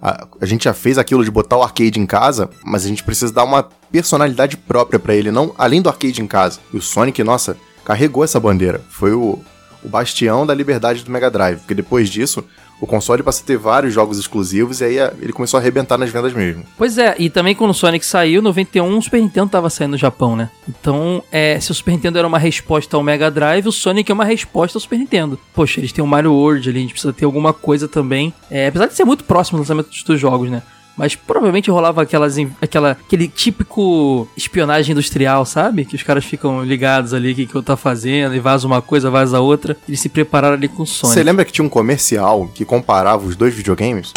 [0.00, 3.02] a, a gente já fez aquilo de botar o arcade em casa, mas a gente
[3.02, 6.60] precisa dar uma personalidade própria pra ele, não além do arcade em casa.
[6.72, 8.80] E o Sonic, nossa, carregou essa bandeira.
[8.88, 9.38] Foi o,
[9.84, 11.58] o bastião da liberdade do Mega Drive.
[11.58, 12.44] Porque depois disso,
[12.80, 15.96] o console passa a ter vários jogos exclusivos e aí a- ele começou a arrebentar
[15.98, 16.64] nas vendas mesmo.
[16.76, 19.92] Pois é, e também quando o Sonic saiu, em 91, o Super Nintendo tava saindo
[19.92, 20.50] no Japão, né?
[20.68, 24.14] Então, é, se o Super Nintendo era uma resposta ao Mega Drive, o Sonic é
[24.14, 25.38] uma resposta ao Super Nintendo.
[25.54, 28.32] Poxa, eles têm o Mario World ali, a gente precisa ter alguma coisa também.
[28.50, 30.62] É, apesar de ser muito próximo do lançamento dos jogos, né?
[30.96, 35.84] Mas provavelmente rolava aquelas, aquela, aquele típico espionagem industrial, sabe?
[35.84, 38.80] Que os caras ficam ligados ali, o que, que eu tá fazendo, e vaza uma
[38.80, 39.76] coisa, vaza outra.
[39.88, 41.14] Eles se prepararam ali com o Sonic.
[41.14, 44.12] Você lembra que tinha um comercial que comparava os dois videogames?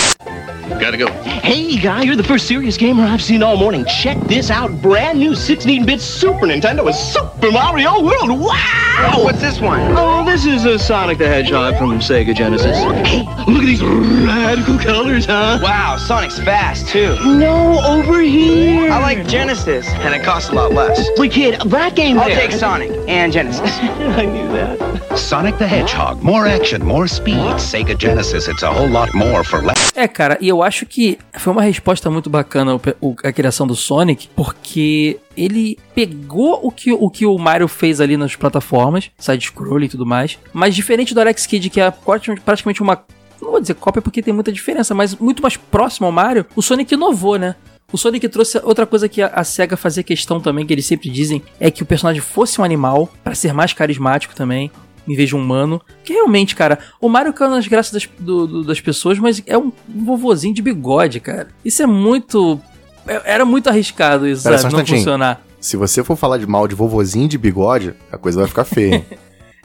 [0.79, 1.07] Gotta go.
[1.23, 3.85] Hey, guy, you're the first serious gamer I've seen all morning.
[3.85, 4.81] Check this out.
[4.81, 8.39] Brand new 16-bit Super Nintendo with Super Mario World.
[8.39, 9.13] Wow!
[9.23, 9.79] What's this one?
[9.97, 12.77] Oh, this is a Sonic the Hedgehog from Sega Genesis.
[13.07, 15.59] Hey, look at these radical colors, huh?
[15.61, 17.15] Wow, Sonic's fast too.
[17.25, 18.91] No, over here.
[18.91, 21.07] I like Genesis, and it costs a lot less.
[21.17, 22.37] Wait, kid, that game I'll there.
[22.39, 23.61] take Sonic and Genesis.
[23.79, 25.17] I knew that.
[25.17, 26.21] Sonic the Hedgehog.
[26.21, 27.37] More action, more speed.
[27.57, 29.91] Sega Genesis, it's a whole lot more for less.
[29.95, 32.79] É, cara, e eu acho que foi uma resposta muito bacana
[33.23, 38.17] a criação do Sonic, porque ele pegou o que, o que o Mario fez ali
[38.17, 43.03] nas plataformas, side-scroll e tudo mais, mas diferente do Alex Kidd, que é praticamente- uma.
[43.41, 46.61] Não vou dizer cópia porque tem muita diferença, mas muito mais próximo ao Mario, o
[46.61, 47.55] Sonic inovou, né?
[47.91, 51.41] O Sonic trouxe outra coisa que a, SEGA fazia questão também, que eles sempre dizem,
[51.57, 54.69] é que o personagem fosse um animal, pra ser mais carismático também,
[55.07, 55.81] em vez de um humano.
[56.03, 59.57] Que realmente, cara, o Mario caiu nas graças das, do- do- das pessoas, mas é
[59.57, 61.47] um, um vovozinho de bigode, cara.
[61.63, 62.59] Isso é muito.
[63.07, 64.73] é- Era muito arriscado isso, Pera sabe?
[64.75, 65.41] um Não funcionar.
[65.59, 68.95] Se você for falar de mal de vovozinho de bigode, a coisa vai ficar feia.
[68.95, 69.05] hein?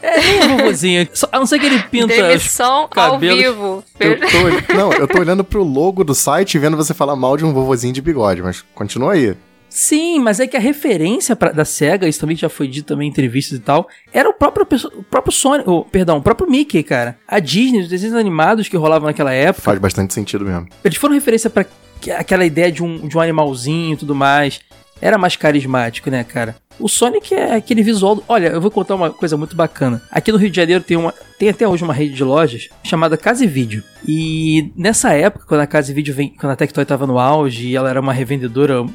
[0.04, 1.08] É, nem é vovozinho.
[1.30, 2.08] A não ser que ele pinta.
[2.08, 3.84] Demissão ao vivo.
[4.00, 7.36] Eu tô, não, eu tô olhando pro logo do site e vendo você falar mal
[7.36, 9.36] de um vovozinho de bigode, mas continua aí.
[9.74, 13.08] Sim, mas é que a referência pra- da SEGA, isso também já foi dito também
[13.08, 14.66] em entrevistas e tal, era o próprio,
[14.98, 17.16] o próprio Sonic, oh, perdão, o próprio Mickey, cara.
[17.26, 20.68] A Disney, os desenhos animados que rolavam naquela época, Faz bastante sentido mesmo.
[20.84, 21.64] eles foram referência pra
[22.00, 24.60] que- aquela ideia de um, de um animalzinho e tudo mais.
[25.00, 26.54] Era mais carismático, né, cara?
[26.78, 28.14] O Sonic é aquele visual.
[28.16, 30.00] do- Olha, eu vou contar uma coisa muito bacana.
[30.10, 31.12] Aqui no Rio de Janeiro tem uma.
[31.40, 33.82] Tem até hoje uma rede de lojas chamada Casa e Vídeo.
[34.06, 36.28] E nessa época, quando a Casa e Vídeo vem.
[36.38, 38.86] Quando a Tectoy tava no auge e ela era uma revendedora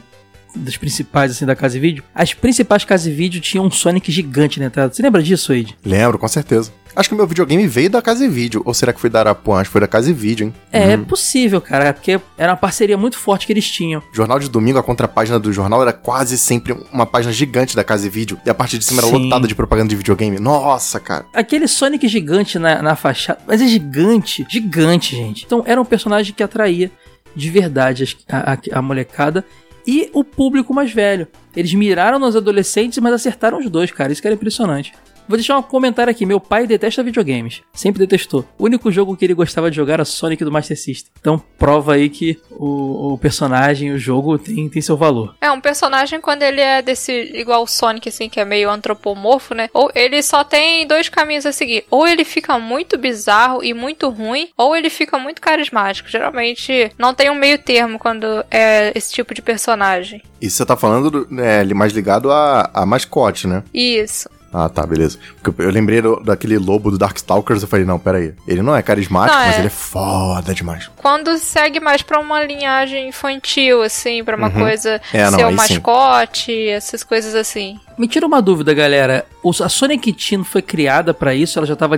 [0.55, 4.11] das principais, assim, da Casa e Vídeo, as principais Casa e Vídeo tinham um Sonic
[4.11, 4.93] gigante na entrada.
[4.93, 5.77] Você lembra disso, Wade?
[5.85, 6.71] Lembro, com certeza.
[6.95, 8.63] Acho que o meu videogame veio da Casa e Vídeo.
[8.65, 9.59] Ou será que foi da Arapuã?
[9.59, 10.53] Acho que foi da Casa e Vídeo, hein?
[10.73, 14.01] É, é possível, cara, porque era uma parceria muito forte que eles tinham.
[14.11, 18.07] Jornal de domingo, a contrapágina do jornal era quase sempre uma página gigante da Casa
[18.07, 18.39] e Vídeo.
[18.43, 19.25] E a parte de cima era Sim.
[19.25, 20.39] lotada de propaganda de videogame.
[20.39, 21.25] Nossa, cara.
[21.35, 23.41] Aquele Sonic gigante na, na fachada.
[23.45, 25.45] Mas é gigante, gigante, gente.
[25.45, 26.89] Então era um personagem que atraía
[27.35, 29.45] de verdade a, a- a molecada
[29.87, 31.27] e o público mais velho.
[31.55, 34.11] Eles miraram nos adolescentes, mas acertaram os dois, cara.
[34.11, 34.93] Isso que era impressionante.
[35.27, 36.25] Vou deixar um comentário aqui.
[36.25, 37.61] Meu pai detesta videogames.
[37.73, 38.45] Sempre detestou.
[38.57, 41.11] O único jogo que ele gostava de jogar era Sonic do Master System.
[41.19, 45.35] Então prova aí que o, o personagem, o jogo tem, tem seu valor.
[45.41, 49.53] É, um personagem quando ele é desse, igual o Sonic, assim, que é meio antropomorfo,
[49.53, 49.69] né?
[49.73, 51.85] Ou ele só tem dois caminhos a seguir.
[51.91, 56.09] Ou ele fica muito bizarro e muito ruim, ou ele fica muito carismático.
[56.09, 60.21] Geralmente não tem um meio termo quando é esse tipo de personagem.
[60.41, 63.63] Isso você tá falando do- é, mais ligado a, a mascote, né?
[63.73, 64.29] Isso.
[64.53, 65.19] Ah, tá, beleza.
[65.41, 68.33] Porque eu lembrei do- daquele lobo do Darkstalkers, eu falei, não, pera aí.
[68.47, 69.59] Ele não é carismático, Não, mas é.
[69.59, 70.89] ele é foda demais.
[70.95, 74.53] Quando segue mais pra uma linhagem infantil, assim, pra uma Uhum.
[74.53, 75.73] coisa É, não, ser o aí sim.
[75.73, 77.79] mascote, essas coisas assim.
[77.97, 79.25] Me tira uma dúvida, galera.
[79.43, 81.57] O- A Sonic Team foi criada pra isso?
[81.59, 81.97] Ela já tava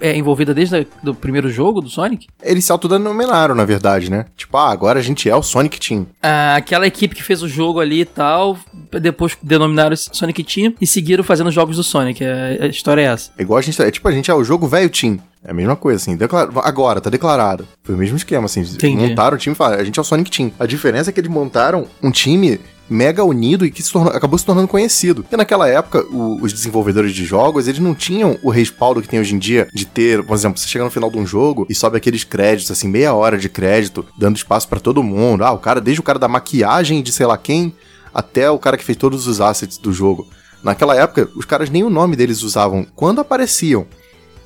[0.00, 2.26] é envolvida desde o primeiro jogo do Sonic?
[2.42, 4.26] Eles se autodenominaram, na verdade, né?
[4.36, 6.06] Tipo, ah, agora a gente é o Sonic Team.
[6.22, 8.58] Ah, aquela equipe que fez o jogo ali e tal,
[9.00, 12.24] depois denominaram Sonic Team e seguiram fazendo jogos do Sonic.
[12.24, 13.30] A, a história é essa.
[13.38, 13.80] É igual a gente.
[13.80, 15.18] É tipo, a gente é o jogo velho Team.
[15.44, 16.18] É a mesma coisa, assim.
[16.64, 17.68] Agora, tá declarado.
[17.84, 18.62] Foi o mesmo esquema, assim.
[18.62, 18.96] Entendi.
[18.96, 20.50] Montaram o time e falaram, a gente é o Sonic Team.
[20.58, 24.38] A diferença é que eles montaram um time mega unido e que se tornou- acabou
[24.38, 25.22] se tornando conhecido.
[25.22, 29.18] Porque naquela época, o- os desenvolvedores de jogos, eles não tinham o respaldo que tem
[29.20, 31.74] hoje em dia de ter, por exemplo, você chega no final de um jogo e
[31.74, 35.44] sobe aqueles créditos, assim, meia hora de crédito, dando espaço pra todo mundo.
[35.44, 37.74] Ah, o cara, desde o cara da maquiagem de sei lá quem,
[38.14, 40.26] até o cara que fez todos os assets do jogo.
[40.62, 43.86] Naquela época, os caras nem o nome deles usavam quando apareciam.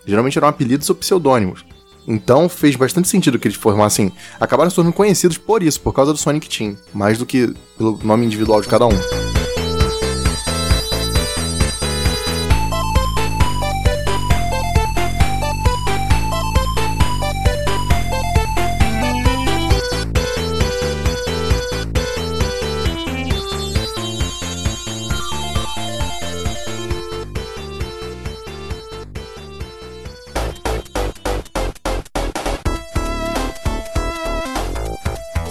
[0.06, 1.64] Geralmente eram apelidos ou pseudônimos.
[2.10, 4.12] Então fez bastante sentido que eles formassem.
[4.40, 8.00] Acabaram se tornando conhecidos por isso, por causa do Sonic Team, mais do que pelo
[8.02, 8.98] nome individual de cada um.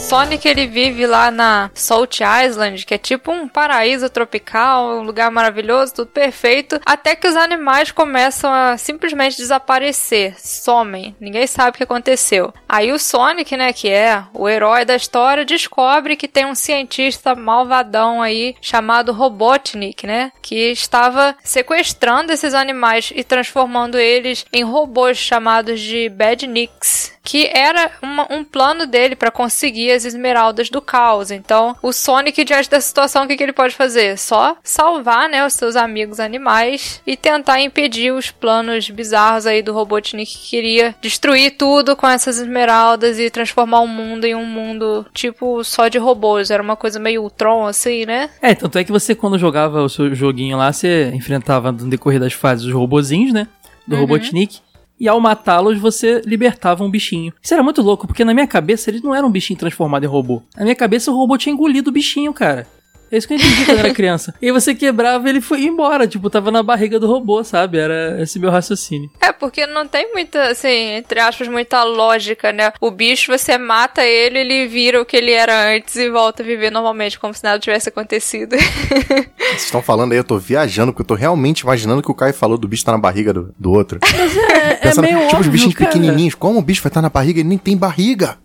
[0.10, 5.30] Sonic ele vive lá na Salt Island, que é tipo um paraíso tropical, um lugar
[5.30, 11.74] maravilhoso, tudo perfeito, até que os animais começam a simplesmente desaparecer, somem, ninguém sabe o
[11.74, 12.52] que aconteceu.
[12.68, 17.36] Aí o Sonic, né, que é o herói da história, descobre que tem um cientista
[17.36, 25.20] malvadão aí chamado Robotnik, né, que estava sequestrando esses animais e transformando eles em robôs
[25.20, 31.30] chamados de Badniks que era uma- um plano dele para conseguir as esmeraldas do caos.
[31.30, 34.18] Então, o Sonic, diante da situação, o que, que ele pode fazer?
[34.18, 39.74] Só salvar né, os seus amigos animais e tentar impedir os planos bizarros aí do
[39.74, 45.06] Robotnik que queria destruir tudo com essas esmeraldas e transformar o mundo em um mundo
[45.14, 46.50] tipo só de robôs.
[46.50, 48.30] Era uma coisa meio Ultron, assim, né?
[48.42, 52.20] É, tanto é que você, quando jogava o seu joguinho lá, você enfrentava no decorrer
[52.20, 53.48] das fases os robozinhos, né?
[53.88, 54.02] Do Uhum.
[54.02, 54.62] Robotnik.
[55.00, 57.34] E ao matá-los, você libertava um bichinho.
[57.42, 60.08] Isso era muito louco, porque na minha cabeça eles não eram um bichinho transformado em
[60.08, 60.42] robô.
[60.56, 62.68] Na minha cabeça o robô tinha engolido o bichinho, cara.
[63.12, 64.34] É isso que eu entendi quando eu era criança.
[64.42, 67.78] E você quebrava ele foi embora, tipo, tava na barriga do robô, sabe?
[67.78, 69.10] Era esse meu raciocínio.
[69.20, 72.72] É, porque não tem muita, assim, entre aspas, muita lógica, né?
[72.80, 76.46] O bicho, você mata ele, ele vira o que ele era antes e volta a
[76.46, 78.56] viver normalmente, como se nada tivesse acontecido.
[79.40, 82.34] Vocês estão falando aí, eu tô viajando, porque eu tô realmente imaginando que o Caio
[82.34, 84.00] falou do bicho tá na barriga do, do outro.
[84.04, 85.90] É, é meio tipo, os bichinhos cara.
[85.90, 86.36] pequenininhos.
[86.36, 87.40] Como o bicho vai estar na barriga?
[87.40, 88.38] Ele nem tem barriga.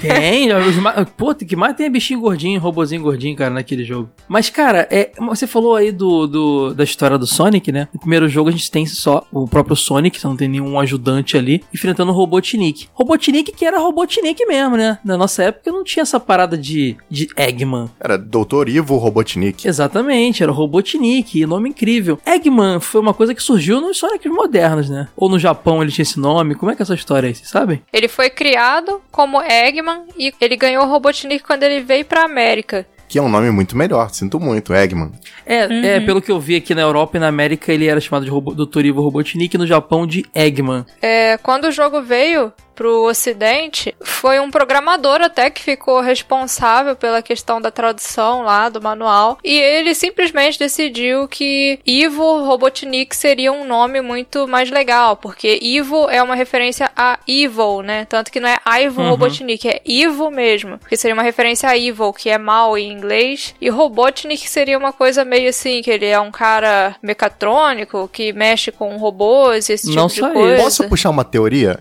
[0.00, 4.10] Tem, os ma- pô, que mais tem é bichinho gordinho, robozinho gordinho, cara, naquele jogo.
[4.28, 7.88] Mas, cara, é, você falou aí do, do- da história do Sonic, né?
[7.92, 11.36] No primeiro jogo a gente tem só o próprio Sonic, então não tem nenhum ajudante
[11.36, 12.88] ali, enfrentando o Robotnik.
[12.94, 14.98] Robotnik que era Robotnik mesmo, né?
[15.04, 17.90] Na nossa época não tinha essa parada de, de Eggman.
[18.00, 18.68] Era Dr.
[18.68, 19.66] Ivo Robotnik.
[19.68, 22.18] Exatamente, era o Robotnik, nome incrível.
[22.24, 25.08] Eggman foi uma coisa que surgiu nos Sonics modernos, né?
[25.16, 27.48] Ou no Japão ele tinha esse nome, como é que é essa história aí, vocês
[27.50, 27.82] sabem?
[27.92, 32.86] ele foi criado como Eggman e ele ganhou o Robotnik quando ele veio pra América.
[33.12, 35.12] Que é um nome muito melhor, sinto muito, Eggman.
[35.44, 38.24] É, é, pelo que eu vi aqui na Europa e na América, ele era chamado
[38.24, 38.86] de Robo, Dr.
[38.86, 40.86] Ivo Robotnik, e no Japão de Eggman.
[41.02, 47.22] É, quando o jogo veio pro ocidente, foi um programador até que ficou responsável pela
[47.22, 53.64] questão da tradução lá do manual, e ele simplesmente decidiu que Ivo Robotnik seria um
[53.66, 58.04] nome muito mais legal, porque Ivo é uma referência a Evil, né?
[58.08, 59.10] Tanto que não é Ivo Uhum.
[59.10, 63.54] Robotnik, é Ivo mesmo, porque seria uma referência a Evil, que é mal em inglês,
[63.60, 68.70] e Robotnik seria uma coisa meio assim, que ele é um cara mecatrônico que mexe
[68.70, 70.34] com robôs, esse tipo Não de só ele.
[70.34, 70.62] coisa.
[70.62, 71.80] Posso puxar uma teoria?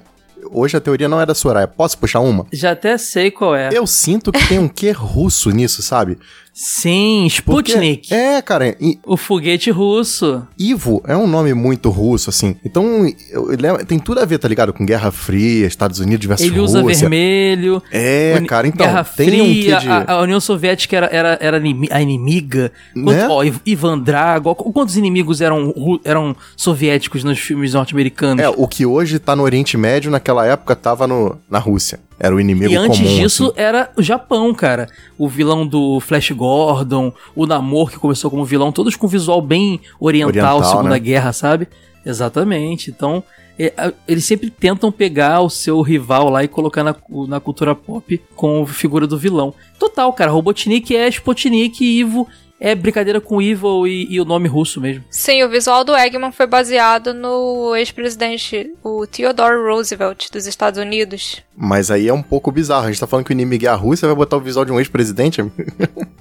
[0.50, 1.68] Hoje a teoria não é da Soraya.
[1.68, 2.46] Posso puxar uma?
[2.52, 3.70] Já até sei qual é.
[3.72, 6.18] Eu sinto que tem um quê russo nisso, sabe?
[6.54, 8.14] Sim, Porque- Sputnik.
[8.14, 10.46] É, cara, e- O foguete russo.
[10.60, 12.56] Ivo é um nome muito russo, assim.
[12.66, 13.06] Então,
[13.52, 14.74] ele é- tem tudo a ver, tá ligado?
[14.74, 17.08] Com Guerra Fria, Estados Unidos versus Ele usa Rússia.
[17.10, 17.82] vermelho.
[17.92, 19.90] É, Uni- cara, então, Guerra tem um quê Fria, de...
[19.90, 21.62] a, a União Soviética era, era, era
[21.92, 22.72] a inimiga.
[22.96, 23.04] Né?
[23.22, 24.50] Quanto, ó, Iv- Ivan Drago.
[24.50, 28.44] ó, Quantos inimigos eram, eram soviéticos nos filmes norte-americanos?
[28.44, 32.00] É, o que hoje tá no Oriente Médio, naquela época tava no, na Rússia.
[32.24, 33.16] Era o inimigo E antes comum.
[33.16, 33.54] disso assim.
[33.56, 34.88] era o Japão, cara.
[35.18, 39.82] O vilão do Flash Gordon, o Namor que começou como vilão, todos com visual bem
[40.00, 41.00] oriental, Oriental, Segunda né?
[41.00, 41.68] Guerra, sabe?
[42.06, 42.92] Exatamente.
[42.92, 43.24] Então,
[43.58, 46.96] é, eles sempre tentam pegar o seu rival lá e colocar na,
[47.28, 49.54] na cultura pop com a figura do vilão.
[49.80, 50.30] Total, cara.
[50.30, 52.28] Robotnik é Sputnik, Ivo
[52.64, 55.04] é brincadeira com Evil e, e o nome russo mesmo.
[55.10, 61.42] Sim, o visual do Eggman foi baseado no ex-presidente, o Theodore Roosevelt, dos Estados Unidos.
[61.58, 62.86] Mas aí é um pouco bizarro.
[62.86, 64.72] A gente tá falando que o inimigo é a Rússia, vai botar o visual de
[64.72, 65.42] um ex-presidente?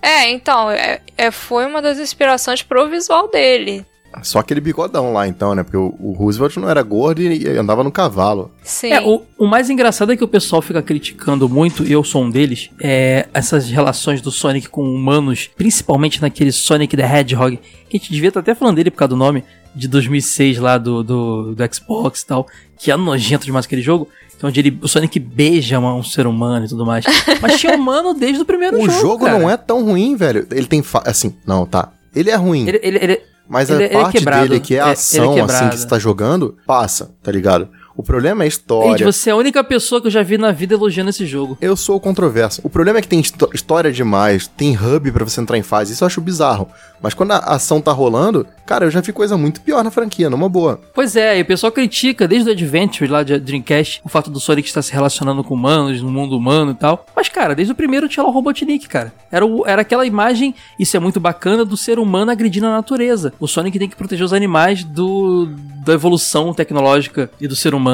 [0.01, 3.85] É, então, é, é- foi uma das inspirações pro visual dele.
[4.23, 5.63] Só aquele bigodão lá, então, né?
[5.63, 8.51] Porque o, o Roosevelt não era gordo e, e andava no cavalo.
[8.63, 8.93] Sim.
[8.93, 12.25] É, o, o mais engraçado é que o pessoal fica criticando muito, e eu sou
[12.25, 17.57] um deles, é essas relações do Sonic com humanos, principalmente naquele Sonic the Hedgehog,
[17.89, 19.45] que a gente devia estar até falando dele por causa do nome,
[19.75, 22.47] de 2006 lá do, do, do Xbox e tal,
[22.79, 26.03] que é nojento demais aquele jogo, que é onde ele, o Sonic beija uma- um
[26.03, 27.05] ser humano e tudo mais.
[27.41, 29.01] Mas tinha humano desde o primeiro o jogo.
[29.01, 29.39] jogo cara.
[29.39, 30.47] não é tão ruim, velho.
[30.51, 30.83] Ele tem.
[31.05, 31.93] Assim, não, tá.
[32.15, 32.67] Ele é ruim.
[32.67, 33.21] Ele, ele, ele-
[33.51, 34.49] Mas ele- a é parte quebrado.
[34.49, 35.71] dele, que é É, a ele é ação, assim, quebrado.
[35.71, 37.69] que você tá jogando, passa, tá ligado?
[38.01, 39.13] O problema é a Gente, história.
[39.13, 41.59] você é a única pessoa que eu já vi na vida elogiando esse jogo.
[41.61, 42.63] Eu sou o controverso.
[42.65, 45.93] O problema é que tem histó- história demais, tem hub pra você entrar em fase,
[45.93, 46.67] isso eu acho bizarro.
[47.03, 50.29] Mas quando a ação tá rolando, cara, eu já vi coisa muito pior na franquia,
[50.31, 50.81] numa boa.
[50.95, 54.39] Pois é, e o pessoal critica desde o Adventure lá de Dreamcast o fato do
[54.41, 57.05] Sonic estar se relacionando com humanos, no mundo humano e tal.
[57.15, 59.13] Mas, cara, desde o primeiro tinha lá o Robotnik, cara.
[59.31, 63.33] Era, o- era aquela imagem, isso é muito bacana, do ser humano agredindo a natureza.
[63.39, 65.49] O Sonic tem que proteger os animais do,
[65.85, 67.90] da evolução tecnológica e do ser humano.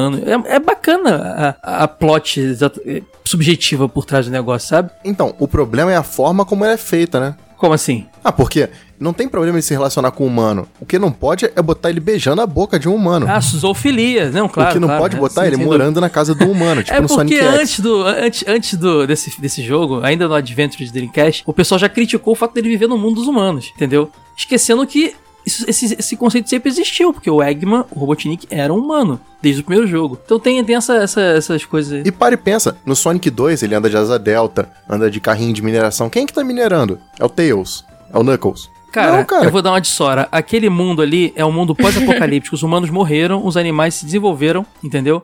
[0.48, 2.40] É, é bacana a, a plot
[2.86, 4.90] é, subjetiva por trás do negócio, sabe?
[5.04, 7.34] Então, o problema é a forma como ela é feita, né?
[7.56, 8.06] Como assim?
[8.22, 8.68] Ah, porque
[9.00, 10.68] não tem problema ele se relacionar com um humano.
[10.78, 13.26] O que não pode é botar ele beijando a boca de um humano.
[13.28, 14.70] Ah, zoofilia, não, claro.
[14.70, 17.00] o que não claro, pode é, botar ele morando na casa do humano, tipo é
[17.00, 17.60] no porque Sonic X.
[17.60, 21.78] antes do antes, antes do desse, desse jogo, ainda no Adventure de Dreamcast, o pessoal
[21.78, 24.10] já criticou o fato dele viver no mundo dos humanos, entendeu?
[24.36, 25.14] Esquecendo que
[25.46, 29.60] isso- esse, esse conceito sempre existiu, porque o Eggman, o Robotnik, era um humano desde
[29.60, 30.18] o primeiro jogo.
[30.24, 32.02] Então tem, tem essa, essa- essas coisas aí.
[32.04, 35.52] E para e pensa, no Sonic 2 ele anda de asa delta, anda de carrinho
[35.54, 36.10] de mineração.
[36.10, 36.98] Quem é que tá minerando?
[37.18, 37.84] É o Tails.
[38.12, 38.68] É o Knuckles.
[38.92, 39.44] Cara, não, cara.
[39.44, 40.26] eu vou dar uma de sora.
[40.32, 42.56] Aquele mundo ali é um mundo pós-apocalíptico.
[42.56, 45.22] Os humanos morreram, os animais se desenvolveram, entendeu?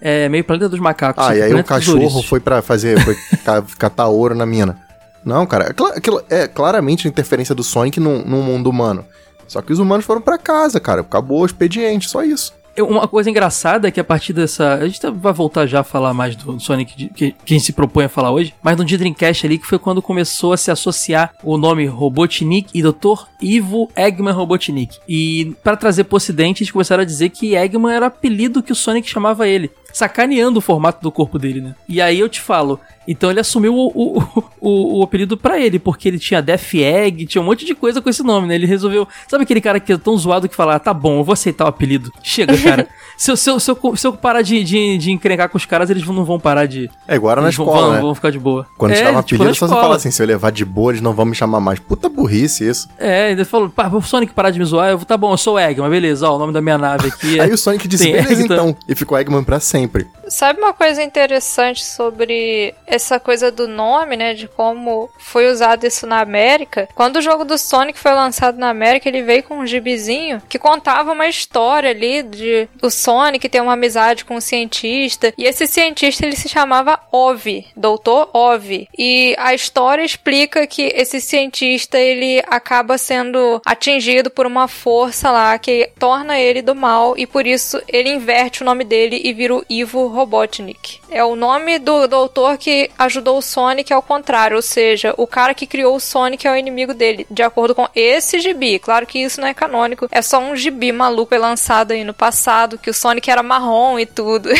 [0.00, 1.24] É meio planeta dos macacos.
[1.24, 4.76] Ah, e aí o cachorro foi pra fazer, foi ca- catar ouro na mina.
[5.24, 9.04] Não, cara, é, aquilo é claramente a interferência do Sonic num, num mundo humano.
[9.46, 11.00] Só que os humanos foram pra casa, cara.
[11.02, 12.52] Acabou o expediente, só isso.
[12.78, 14.76] Uma coisa engraçada é que a partir dessa.
[14.76, 17.66] A gente tá- vai voltar já a falar mais do Sonic que, que a gente
[17.66, 20.70] se propõe a falar hoje, mas no Dreamcast ali que foi quando começou a se
[20.70, 23.26] associar o nome Robotnik e Dr.
[23.42, 24.96] Ivo Eggman Robotnik.
[25.06, 28.74] E para trazer pro ocidente, eles começaram a dizer que Eggman era apelido que o
[28.74, 31.74] Sonic chamava ele, sacaneando o formato do corpo dele, né?
[31.88, 32.80] E aí eu te falo.
[33.06, 37.26] Então ele assumiu o, o, o, o apelido pra ele, porque ele tinha Death Egg,
[37.26, 38.54] tinha um monte de coisa com esse nome, né?
[38.54, 39.08] Ele resolveu.
[39.28, 41.64] Sabe aquele cara que é tão zoado que fala, ah, tá bom, eu vou aceitar
[41.64, 42.12] o apelido.
[42.22, 42.86] Chega, cara.
[43.18, 45.64] se, eu, se, eu, se, eu, se eu parar de, de, de encrencar com os
[45.64, 46.88] caras, eles não vão parar de.
[47.08, 48.00] É igual na escola, vão, né?
[48.00, 48.66] vão ficar de boa.
[48.78, 50.92] Quando é, dava tipo, apelido, na só você fala assim, se eu levar de boa,
[50.92, 51.80] eles não vão me chamar mais.
[51.80, 52.88] Puta burrice isso.
[52.98, 55.36] É, ele falou, pá, o Sonic parar de me zoar, eu vou, tá bom, eu
[55.36, 57.42] sou o Eggman, beleza, ó, o nome da minha nave aqui é.
[57.42, 58.54] Aí o Sonic disse, beleza tá?
[58.54, 58.76] então.
[58.88, 60.06] E ficou Eggman pra sempre sempre.
[60.32, 64.32] Sabe uma coisa interessante sobre essa coisa do nome, né?
[64.32, 66.88] De como foi usado isso na América?
[66.94, 70.58] Quando o jogo do Sonic foi lançado na América, ele veio com um gibizinho que
[70.58, 75.34] contava uma história ali de o Sonic ter uma amizade com um cientista.
[75.36, 78.88] E esse cientista ele se chamava Ove, Doutor Ove.
[78.96, 85.58] E a história explica que esse cientista ele acaba sendo atingido por uma força lá
[85.58, 89.56] que torna ele do mal e por isso ele inverte o nome dele e vira
[89.56, 91.00] o Ivo Robotnik.
[91.10, 95.52] É o nome do doutor que ajudou o Sonic ao contrário, ou seja, o cara
[95.54, 98.78] que criou o Sonic é o inimigo dele, de acordo com esse gibi.
[98.78, 102.78] Claro que isso não é canônico, é só um gibi maluco lançado aí no passado,
[102.78, 104.48] que o Sonic era marrom e tudo.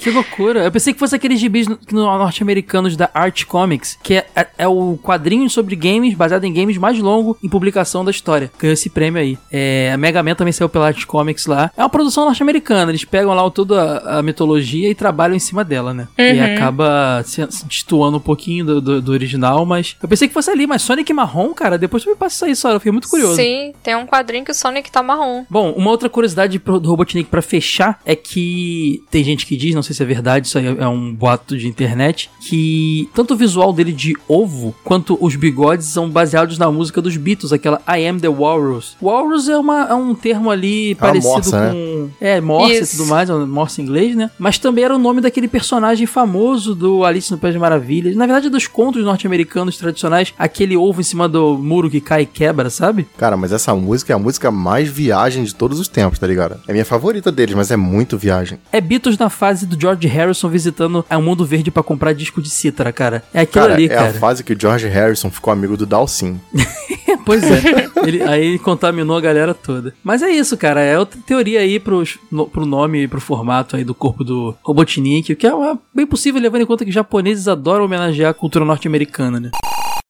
[0.00, 0.64] Que loucura.
[0.64, 4.46] Eu pensei que fosse aqueles gibis no- no- norte-americanos da Art Comics, que é, é-
[4.58, 8.50] é o quadrinho sobre games, baseado em games mais longo em publicação da história.
[8.58, 9.38] Ganhou esse prêmio aí.
[9.50, 11.70] É, a Mega Man também saiu pela Art Comics lá.
[11.76, 12.90] É uma produção norte-americana.
[12.90, 16.08] Eles pegam lá toda a, a mitologia e trabalham em cima dela, né?
[16.18, 16.54] E Uhum.
[16.54, 20.66] acaba se, destoando um pouquinho do, do- do original, mas eu pensei que fosse ali,
[20.66, 23.36] mas Sonic marrom, cara, depois tu me passa isso aí só, eu fiquei muito curioso.
[23.36, 25.44] Sim, tem um quadrinho que o Sonic tá marrom.
[25.48, 29.74] Bom, uma outra curiosidade pro- do Robotnik pra fechar é que tem gente que diz,
[29.74, 33.36] não sei se é verdade, isso aí é um boato de internet, que tanto o
[33.36, 38.06] visual dele de ovo quanto os bigodes são baseados na música dos Beatles, aquela I
[38.06, 38.96] Am the Walrus.
[39.02, 42.08] Walrus é, uma, é um termo ali uma parecido morsa, com.
[42.20, 44.30] É, morsa e tudo mais, é morsa em inglês, né?
[44.38, 48.14] Mas também também era o nome daquele personagem famoso do Alice no País das Maravilhas.
[48.14, 52.26] Na verdade, dos contos norte-americanos tradicionais, aquele ovo em cima do muro que cai e
[52.26, 53.08] quebra, sabe?
[53.16, 56.60] Cara, mas essa música é a música mais viagem de todos os tempos, tá ligado?
[56.68, 58.58] É minha favorita deles, mas é muito viagem.
[58.70, 62.50] É Beatles na fase do George Harrison visitando o Mundo Verde para comprar disco de
[62.50, 63.24] cítara, cara.
[63.32, 64.10] É aquilo cara, ali, é cara.
[64.10, 66.38] a fase que o George Harrison ficou amigo do Dalsin.
[67.24, 67.88] pois é.
[68.06, 69.94] Ele, aí ele contaminou a galera toda.
[70.04, 70.82] Mas é isso, cara.
[70.82, 74.54] É outra teoria aí pros, no, pro nome e pro formato aí do corpo do
[74.66, 75.52] Robotnik, o que é
[75.94, 79.50] bem possível levando em conta que japoneses adoram homenagear a cultura norte-americana, né?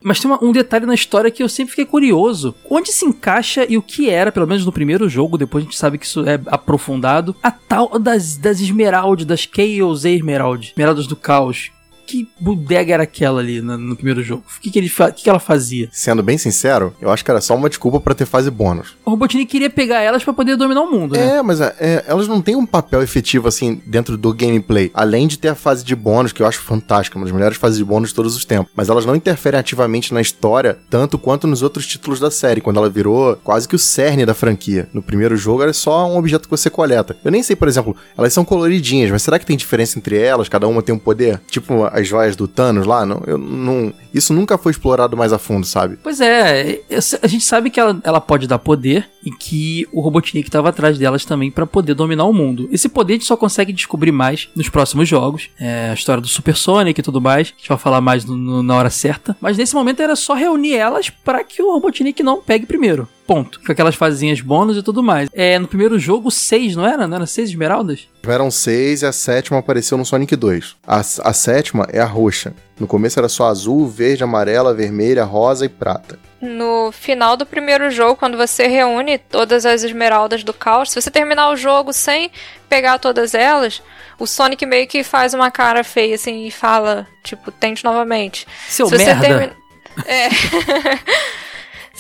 [0.03, 2.55] Mas tem uma- um detalhe na história que eu sempre fiquei curioso.
[2.71, 5.77] Onde se encaixa e o que era, pelo menos no primeiro jogo, depois a gente
[5.77, 11.17] sabe que isso é aprofundado, a tal das, das Esmeraldas, das Chaos Emerald, Esmeraldas do
[11.17, 11.71] Caos.
[12.07, 14.45] Que bodega era aquela ali no, no primeiro jogo?
[14.57, 15.89] O que, que, ele que, que ela fazia?
[15.93, 18.97] Sendo bem sincero, eu acho que era só uma desculpa pra ter fase bônus.
[19.05, 21.39] O Robotnik queria pegar elas pra poder dominar o mundo, né?
[21.39, 24.91] É, mas é, é, elas não têm um papel efetivo assim dentro do gameplay.
[24.95, 27.79] Além de ter a fase de bônus, que eu acho fantástica, uma das melhores fases
[27.79, 28.73] de bônus de todos os tempos.
[28.77, 32.79] Mas elas não interferem ativamente na história, tanto quanto nos outros títulos da série, quando
[32.79, 34.89] ela virou quase que o cerne da franquia.
[34.93, 37.17] No primeiro jogo era só um objeto que você coleta.
[37.25, 40.49] Eu nem sei, por exemplo, elas são coloridinhas, mas será que tem diferença entre elas?
[40.49, 41.41] Cada uma tem um poder?
[41.51, 43.05] Tipo as joias do Thanos lá?
[43.07, 43.93] Não, eu não.
[44.13, 45.99] Isso nunca foi explorado mais a fundo, sabe?
[46.03, 46.81] Pois é,
[47.23, 50.99] a gente sabe que ela, ela pode dar poder e que o Robotnik estava atrás
[50.99, 52.69] delas também pra poder dominar o mundo.
[52.71, 55.49] Esse poder a gente só consegue descobrir mais nos próximos jogos.
[55.59, 57.49] É a história do Super Sonic e tudo mais.
[57.55, 59.37] A gente vai falar mais no- no- na hora certa.
[59.41, 63.09] Mas nesse momento era só reunir elas pra que o Robotnik não pegue primeiro.
[63.27, 63.61] Ponto.
[63.65, 65.29] Com aquelas fasezinhas bônus e tudo mais.
[65.33, 67.09] É, no primeiro jogo, seis, não era?
[67.09, 68.07] Não era seis esmeraldas?
[68.23, 70.77] Tiveram seis e a sétima apareceu no Sonic 2.
[70.87, 72.55] A, a sétima é a roxa.
[72.79, 76.19] No começo era só azul, verde, amarela, vermelha, rosa e prata.
[76.41, 81.11] No final do primeiro jogo, quando você reúne todas as esmeraldas do caos, se você
[81.11, 82.31] terminar o jogo sem
[82.69, 83.83] pegar todas elas,
[84.19, 88.47] o Sonic meio que faz uma cara feia assim e fala, tipo, tente novamente.
[88.69, 89.21] Seu Se você merda.
[89.27, 89.53] termi-
[90.07, 90.29] É.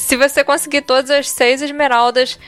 [0.07, 2.39] Se você conseguir todas as seis esmeraldas,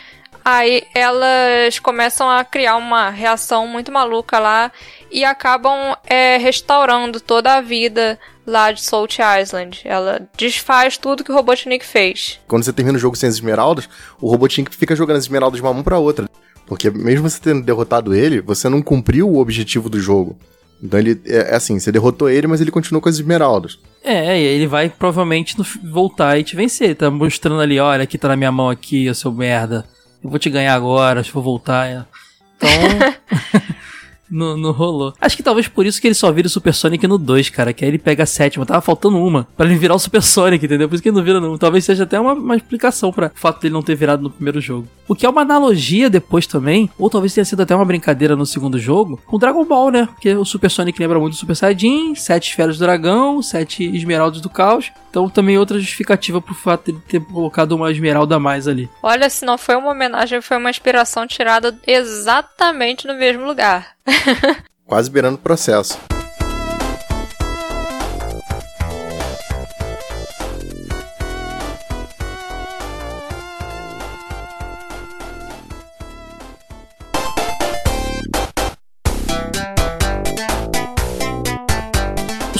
[0.44, 4.70] aí elas começam a criar uma reação muito maluca lá
[5.10, 9.80] e acabam é, restaurando toda a vida lá de Salt Island.
[9.84, 12.38] Ela desfaz tudo que o Robotnik fez.
[12.46, 13.88] Quando você termina o jogo sem as esmeraldas,
[14.20, 16.30] o Robotnik fica jogando as esmeraldas de uma mão pra outra.
[16.64, 20.38] Porque mesmo você tendo derrotado ele, você não cumpriu o objetivo do jogo.
[20.82, 23.78] Então ele é, é assim, você derrotou ele, mas ele continua com as esmeraldas.
[24.04, 26.94] É, e ele vai provavelmente no- voltar e te vencer.
[26.94, 29.84] Tá mostrando ali, olha, aqui tá na minha mão aqui, ô seu merda.
[30.22, 31.86] Eu vou te ganhar agora, se for voltar.
[31.88, 32.04] é.
[32.56, 32.68] Então.
[34.30, 35.14] não, não rolou.
[35.20, 37.72] Acho que talvez por isso que ele só vira o Super Sonic no 2, cara.
[37.72, 38.66] Que aí ele pega a sétima.
[38.66, 39.46] Tava faltando uma.
[39.56, 40.88] Pra ele virar o Super Sonic, entendeu?
[40.88, 41.56] Por isso que ele não vira não.
[41.56, 44.60] Talvez seja até uma, uma explicação para o fato dele não ter virado no primeiro
[44.60, 44.86] jogo.
[45.06, 48.44] O que é uma analogia depois também, ou talvez tenha sido até uma brincadeira no
[48.44, 50.06] segundo jogo, com Dragon Ball, né?
[50.06, 54.40] Porque o Super Sonic lembra muito do Super Saiyajin, sete esferas do dragão, sete esmeraldas
[54.40, 54.92] do caos.
[55.18, 58.88] Então também outra justificativa pro fato de ter colocado uma esmeralda a mais ali.
[59.02, 63.96] Olha, se não foi uma homenagem, foi uma inspiração tirada exatamente no mesmo lugar.
[64.86, 65.98] Quase beirando o processo.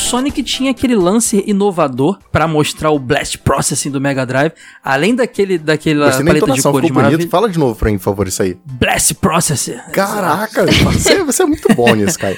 [0.09, 4.53] Sonic tinha aquele lance inovador pra mostrar o Blast Processing do Mega Drive,
[4.83, 7.31] além daquele daquela Gostei paleta de cores maravilhosas.
[7.31, 8.57] Fala de novo pra mim, por favor, isso aí.
[8.65, 9.75] Blast Processor.
[9.93, 12.35] Caraca, você, você é muito bom nisso, cara.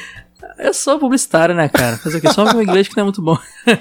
[0.58, 1.96] Eu sou publicitário, né, cara?
[1.96, 2.32] Fazer o quê?
[2.32, 3.38] Só meu inglês que não é muito bom.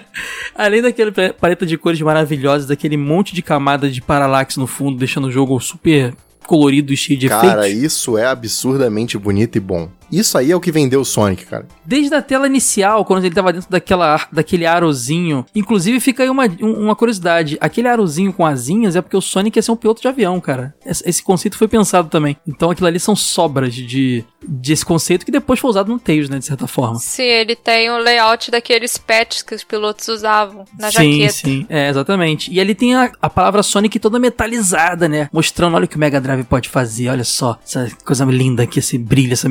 [0.55, 4.99] Além daquele pa- paleta de cores maravilhosas, daquele monte de camadas de paralaxe no fundo,
[4.99, 6.13] deixando o jogo super
[6.45, 7.83] colorido e cheio de Cara, efeitos.
[7.83, 9.89] isso é absurdamente bonito e bom.
[10.11, 11.67] Isso aí é o que vendeu o Sonic, cara.
[11.85, 15.45] Desde a tela inicial, quando ele tava dentro daquela, daquele arozinho.
[15.55, 19.57] Inclusive, fica aí uma, um- uma curiosidade: aquele arozinho com asinhas é porque o Sonic
[19.57, 20.73] ia ser um piloto de avião, cara.
[20.85, 22.37] Esse, conceito foi pensado também.
[22.47, 26.29] Então aquilo ali são sobras de, de esse conceito que depois foi usado no Tails,
[26.29, 26.95] né, de certa forma.
[26.99, 31.33] Se ele tem o layout daqueles patches que os pilotos usavam na sim, jaqueta.
[31.33, 32.51] sim, é, exatamente.
[32.51, 35.29] E ali tem a, a palavra Sonic toda metalizada, né?
[35.31, 38.79] Mostrando, olha o que o Mega Drive pode fazer, olha só, essa coisa linda aqui,
[38.79, 39.47] esse brilho, essa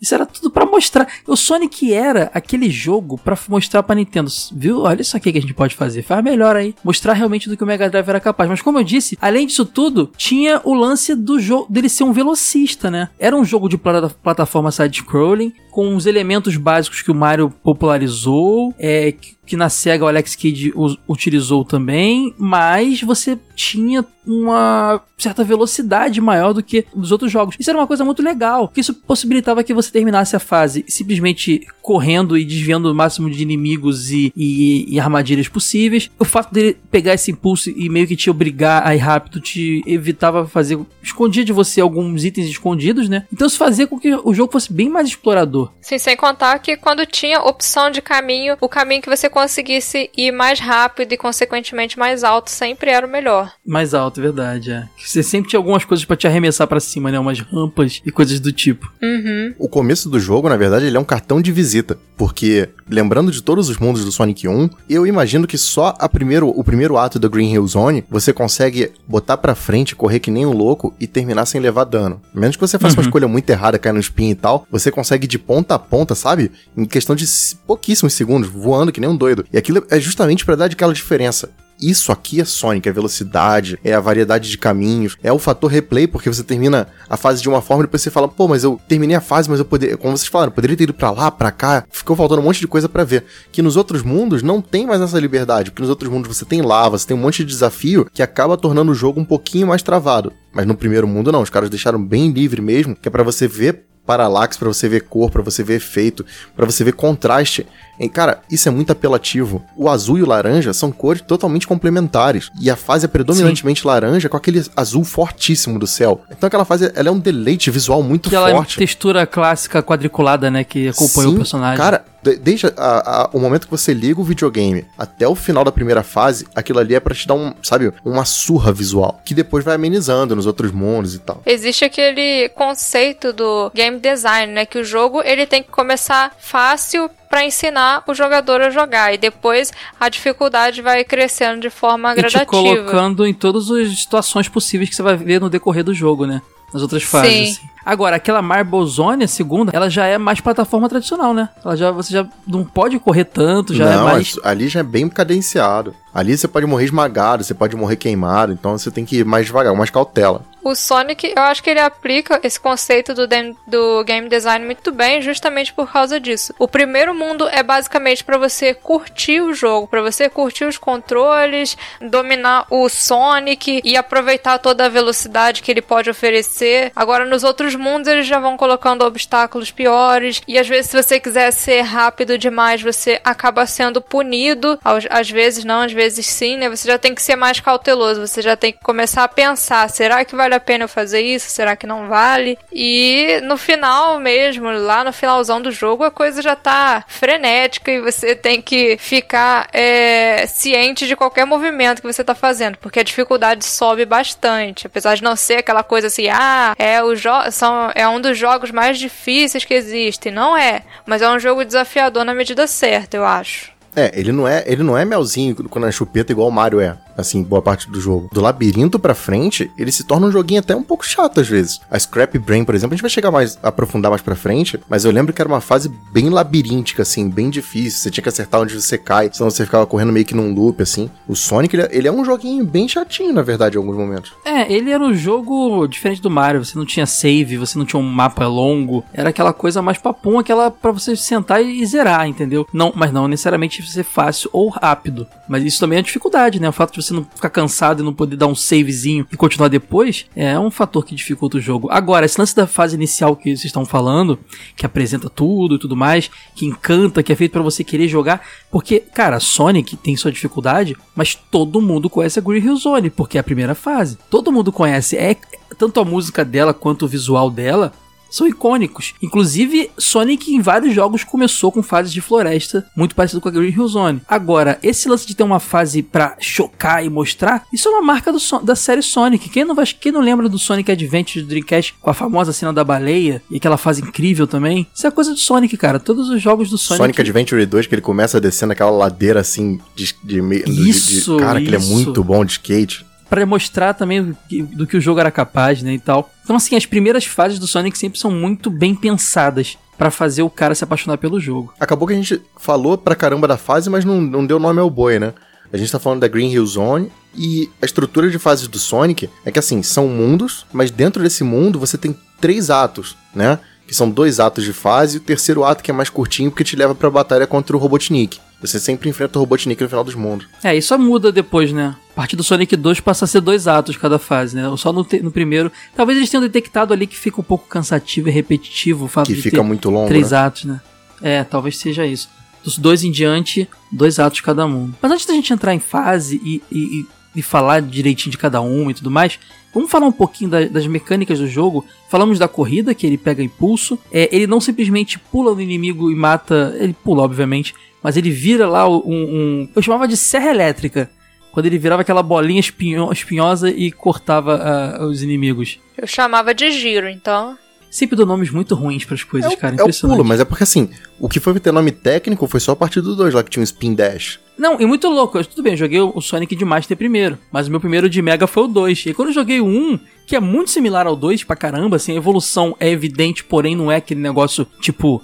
[0.00, 1.06] Isso era tudo pra mostrar.
[1.26, 4.80] O Sonic era aquele jogo pra f- mostrar pra Nintendo, viu?
[4.82, 6.74] Olha isso aqui que a gente pode fazer, faz melhor aí.
[6.84, 8.48] Mostrar realmente do que o Mega Drive era capaz.
[8.48, 12.12] Mas como eu disse, além disso tudo, tinha o lance do jogo dele ser um
[12.12, 13.08] velocista, né?
[13.18, 18.74] Era um jogo de plata- plataforma side-scrolling, com os elementos básicos que o Mario popularizou,
[18.78, 20.72] é, que que na SEGA o Alex Kidd
[21.08, 27.56] utilizou também, mas você tinha uma certa velocidade maior do que nos outros jogos.
[27.58, 31.66] Isso era uma coisa muito legal, que isso possibilitava que você terminasse a fase simplesmente
[31.82, 36.10] correndo e desviando o máximo de inimigos e, e- e armadilhas possíveis.
[36.18, 39.82] O fato dele pegar esse impulso e meio que te obrigar a ir rápido te
[39.86, 40.78] evitava fazer.
[41.02, 43.24] escondia de você alguns itens escondidos, né?
[43.32, 45.72] Então isso fazia com que o jogo fosse bem mais explorador.
[45.80, 50.32] Sim, sem contar que quando tinha opção de caminho, o caminho que você conseguisse ir
[50.32, 53.52] mais rápido e consequentemente mais alto sempre era o melhor.
[53.64, 54.88] Mais alto, é verdade, é.
[54.96, 57.20] Que Você sempre tinha algumas coisas pra te arremessar pra cima, né?
[57.20, 58.92] Umas rampas e coisas do tipo.
[59.00, 59.54] Uhum.
[59.56, 61.96] O começo do jogo, na verdade, ele é um cartão de visita.
[62.16, 66.48] Porque, lembrando de todos os mundos do Sonic 1, eu imagino que só a primeiro,
[66.48, 70.44] o primeiro ato do Green Hill Zone você consegue botar pra frente, correr que nem
[70.44, 72.20] um louco e terminar sem levar dano.
[72.34, 74.90] A menos que você faça uma escolha muito errada, cair no spin e tal, você
[74.90, 76.50] consegue de ponta a ponta, sabe?
[76.76, 77.24] Em questão de
[77.64, 79.27] pouquíssimos segundos, voando que nem um doido.
[79.52, 81.50] E aquilo é justamente pra dar aquela diferença.
[81.80, 86.08] Isso aqui é Sonic, é velocidade, é a variedade de caminhos, é o fator replay,
[86.08, 88.80] porque você termina a fase de uma forma e depois você fala, pô, mas eu
[88.88, 91.52] terminei a fase, mas eu poderia, como vocês falaram, poderia ter ido pra lá, pra
[91.52, 93.24] cá, ficou faltando um monte de coisa pra ver.
[93.52, 96.62] Que nos outros mundos não tem mais essa liberdade, porque nos outros mundos você tem
[96.62, 99.82] lava, você tem um monte de desafio que acaba tornando o jogo um pouquinho mais
[99.82, 100.32] travado.
[100.52, 103.46] Mas no primeiro mundo não, os caras deixaram bem livre mesmo, que é pra você
[103.46, 106.24] ver paralaxe, pra você ver cor, pra você ver efeito,
[106.56, 107.66] pra você ver contraste.
[108.00, 109.62] E, cara, isso é muito apelativo.
[109.76, 112.48] O azul e o laranja são cores totalmente complementares.
[112.58, 116.22] E a fase é predominantemente laranja com aquele azul fortíssimo do céu.
[116.30, 118.78] Então aquela fase ela é um deleite visual muito Aquela forte.
[118.78, 120.64] textura clássica quadriculada, né?
[120.64, 121.76] Que acompanha o Sim, personagem.
[121.76, 125.72] Cara, desde a- a- o momento que você liga o videogame até o final da
[125.72, 129.20] primeira fase, aquilo ali é pra te dar um, sabe, uma surra visual.
[129.24, 131.42] Que depois vai amenizando nos outros mundos e tal.
[131.46, 134.66] Existe aquele conceito do game design, né?
[134.66, 139.18] Que o jogo ele tem que começar fácil pra ensinar o jogador a jogar e
[139.18, 142.46] depois a dificuldade vai crescendo de forma e te gradativa.
[142.46, 146.40] colocando em todas as situações possíveis que você vai ver no decorrer do jogo, né?
[146.72, 147.30] Nas outras fases.
[147.32, 147.42] Sim.
[147.52, 147.77] assim.
[147.88, 151.48] Agora, aquela Marble Zone, a segunda, ela já é mais plataforma tradicional, né?
[151.64, 154.36] Ela já, você já não pode correr tanto, já Não, é mais.
[154.44, 155.94] é- ali já é bem cadenciado.
[156.18, 159.46] Ali você pode morrer esmagado, você pode morrer queimado, então você tem que ir mais
[159.46, 160.44] devagar, mais cautela.
[160.64, 163.28] O Sonic, eu acho que ele aplica esse conceito do,
[163.66, 166.52] do game design muito bem, justamente por causa disso.
[166.58, 171.76] O primeiro mundo é basicamente pra você curtir o jogo, pra você curtir os controles,
[172.00, 176.90] dominar o Sonic e aproveitar toda a velocidade que ele pode oferecer.
[176.94, 181.20] Agora, nos outros mundos, eles já vão colocando obstáculos piores, e às vezes, se você
[181.20, 184.78] quiser ser rápido demais, você acaba sendo punido.
[185.08, 186.68] Às vezes, não, às vezes sim, né?
[186.68, 190.24] Você já tem que ser mais cauteloso, você já tem que começar a pensar: será
[190.24, 191.50] que vale a pena eu fazer isso?
[191.50, 192.58] Será que não vale?
[192.72, 198.00] E no final mesmo, lá no finalzão do jogo, a coisa já tá frenética e
[198.00, 203.04] você tem que ficar é, ciente de qualquer movimento que você tá fazendo, porque a
[203.04, 204.86] dificuldade sobe bastante.
[204.86, 207.14] Apesar de não ser aquela coisa assim, ah, é, o
[207.50, 210.32] são, é um dos jogos mais difíceis que existem.
[210.32, 213.77] Não é, mas é um jogo desafiador na medida certa, eu acho.
[213.96, 216.96] É, ele não é, ele não é melzinho quando é chupeta igual o Mario é,
[217.18, 218.30] assim, boa parte do jogo.
[218.32, 221.80] Do labirinto pra frente, ele se torna um joguinho até um pouco chato às vezes.
[221.90, 225.04] A Scrap Brain, por exemplo, a gente vai chegar mais, aprofundar mais pra frente, mas
[225.04, 228.00] eu lembro que era uma fase bem labiríntica, assim, bem difícil.
[228.00, 230.82] Você tinha que acertar onde você cai, senão você ficava correndo meio que num loop,
[230.82, 231.10] assim.
[231.26, 234.32] O Sonic, ele é, é um joguinho bem chatinho, na verdade, em alguns momentos.
[234.44, 236.64] É, ele era um jogo diferente do Mario.
[236.64, 239.04] Você não tinha save, você não tinha um mapa longo.
[239.12, 242.66] Era aquela coisa mais papum, aquela pra você sentar e zerar, entendeu?
[242.72, 245.26] Não, mas não necessariamente ser fácil ou rápido.
[245.48, 246.68] Mas isso também é dificuldade, né?
[246.68, 249.68] O fato de você não ficar cansado e não poder dar um savezinho e continuar
[249.68, 251.88] depois é um fator que dificulta o jogo.
[251.90, 254.38] Agora, esse lance da fase inicial que vocês estão falando,
[254.76, 258.42] que apresenta tudo e tudo mais, que encanta, que é feito pra você querer jogar,
[258.70, 263.38] porque, cara, Sonic tem sua dificuldade, mas todo mundo conhece a Green Hill Zone, porque
[263.38, 264.18] é a primeira fase.
[264.30, 265.36] Todo mundo conhece, é
[265.76, 267.92] tanto a música dela quanto o visual dela
[268.30, 269.14] são icônicos.
[269.22, 273.70] Inclusive, Sonic em vários jogos começou com fases de floresta, muito parecido com a Green
[273.72, 274.20] Hill Zone.
[274.28, 278.32] Agora, esse lance de ter uma fase pra chocar e mostrar, isso é uma marca
[278.62, 279.48] da série Sonic.
[279.48, 282.72] Quem não, vai, quem não lembra do Sonic Adventure do Dreamcast com a famosa cena
[282.72, 284.86] da baleia e aquela fase incrível também?
[284.94, 285.98] Isso é coisa do Sonic, cara.
[286.00, 287.02] Todos os jogos do Sonic.
[287.02, 290.14] Sonic, Adventure 2, que ele começa descendo aquela ladeira assim de.
[290.22, 291.88] de, meio- de- de- Isso, cara, que ele é isso.
[291.92, 293.06] muito bom de skate.
[293.28, 296.30] Pra mostrar também do que, o jogo era capaz, né, e tal.
[296.42, 300.50] Então, assim, as primeiras fases do Sonic sempre são muito bem pensadas pra fazer o
[300.50, 301.74] cara se apaixonar pelo jogo.
[301.78, 304.88] Acabou que a gente falou pra caramba da fase, mas não, não deu nome ao
[304.88, 305.34] boi, né?
[305.72, 309.28] A gente tá falando da Green Hill Zone e a estrutura de fases do Sonic
[309.44, 313.58] é que assim, são mundos, mas dentro desse mundo você tem três atos, né?
[313.86, 316.64] Que são dois atos de fase e o terceiro ato que é mais curtinho porque
[316.64, 318.40] te leva pra batalha contra o Robotnik.
[318.60, 320.48] Você sempre enfrenta o Robotnik no final dos mundos.
[320.64, 321.94] É, isso muda depois, né?
[322.12, 324.62] A partir do Sonic 2 passa a ser dois atos cada fase, né?
[324.76, 325.70] Só no, te- no primeiro.
[325.94, 329.34] Talvez eles tenham detectado ali que fica um pouco cansativo e repetitivo o fato Que
[329.34, 330.38] de fica muito longo, três né?
[330.38, 330.80] atos, né?
[331.22, 332.28] É, talvez seja isso.
[332.64, 334.90] Dos dois em diante, dois atos cada um.
[335.00, 338.60] Mas antes da gente entrar em fase e, e, e- e falar direitinho de cada
[338.60, 339.38] um e tudo mais,
[339.74, 341.84] vamos falar um pouquinho da- das mecânicas do jogo.
[342.08, 343.98] Falamos da corrida, que ele pega impulso.
[344.12, 346.74] É, ele não simplesmente pula no inimigo e mata.
[346.78, 349.00] Ele pula, obviamente, mas ele vira lá um.
[349.06, 351.10] um- eu chamava de serra elétrica.
[351.52, 354.54] Quando ele virava aquela bolinha espinho- espinhosa e cortava
[355.00, 355.78] ah, os inimigos.
[355.96, 357.56] Eu chamava de giro, então.
[357.90, 359.74] Sempre dou nomes muito ruins para as coisas, cara.
[359.74, 360.16] É o Impressionante.
[360.18, 363.00] pulo, mas é porque assim, o que foi ter nome técnico foi só a partir
[363.00, 364.38] do 2 lá que tinha um Spin Dash.
[364.58, 365.38] Não, e muito louco.
[365.38, 368.20] Eu- Tudo bem, eu joguei o Sonic de Master primeiro, mas o meu primeiro de
[368.20, 369.06] Mega foi o 2.
[369.06, 372.12] E quando eu joguei o 1, que é muito similar ao 2 pra caramba, assim,
[372.12, 375.22] a evolução é evidente, porém não é aquele negócio tipo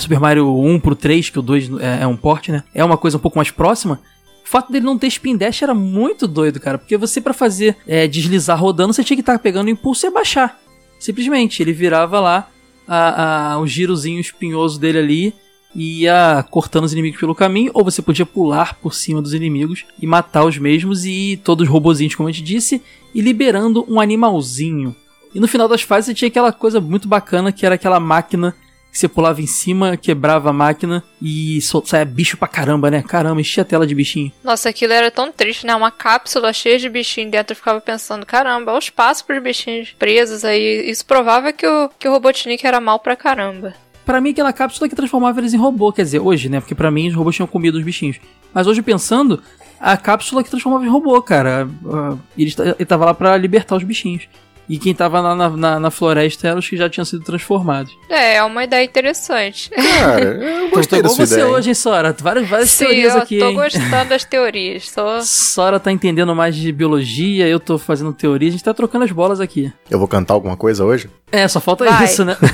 [0.00, 2.62] Super Mario 1 pro 3, que o 2 é, é um porte, né?
[2.74, 4.00] É uma coisa um pouco mais próxima.
[4.44, 7.76] O fato dele não ter spin dash era muito doido, cara, porque você pra fazer
[7.86, 10.58] é, deslizar rodando, você tinha que estar pegando o impulso e abaixar.
[11.04, 12.48] Simplesmente, ele virava lá
[12.88, 15.34] a, a, o girozinho espinhoso dele ali
[15.74, 19.84] e ia cortando os inimigos pelo caminho, ou você podia pular por cima dos inimigos
[20.00, 22.80] e matar os mesmos e todos os robozinhos, como a gente disse,
[23.14, 24.96] e liberando um animalzinho.
[25.34, 28.56] E no final das fases você tinha aquela coisa muito bacana que era aquela máquina
[28.94, 33.02] que você pulava em cima, quebrava a máquina e saia bicho pra caramba, né?
[33.02, 34.30] Caramba, enchia a tela de bichinho.
[34.44, 35.74] Nossa, aquilo era tão triste, né?
[35.74, 37.54] Uma cápsula cheia de bichinhos dentro.
[37.54, 40.88] Eu ficava pensando, caramba, olha o espaço pros bichinhos presos aí.
[40.88, 43.74] Isso provava que o, que o Robotnik era mal pra caramba.
[44.06, 45.92] Pra mim, aquela cápsula que transformava eles em robô.
[45.92, 46.60] Quer dizer, hoje, né?
[46.60, 48.18] Porque pra mim, os robôs tinham comido os bichinhos.
[48.52, 49.42] Mas hoje, pensando,
[49.80, 51.68] a cápsula que transformava em robô, cara.
[51.92, 54.28] Ah, Ele, ele tava lá pra libertar os bichinhos.
[54.68, 57.96] E quem tava lá na, na, na floresta eram os que já tinham sido transformados.
[58.08, 59.70] É, é uma ideia interessante.
[59.70, 61.48] Cara, eu Tô, gostei tô igual sua você ideia.
[61.48, 62.16] hoje, hein, Sora?
[62.18, 63.54] Várias, várias Sim, teorias eu aqui, tô hein?
[63.54, 64.90] gostando das teorias.
[64.90, 65.20] Tô...
[65.22, 69.12] Sora tá entendendo mais de biologia, eu tô fazendo teoria, a gente tá trocando as
[69.12, 69.72] bolas aqui.
[69.90, 71.10] Eu vou cantar alguma coisa hoje?
[71.30, 72.04] É, só falta Vai.
[72.04, 72.36] isso, né?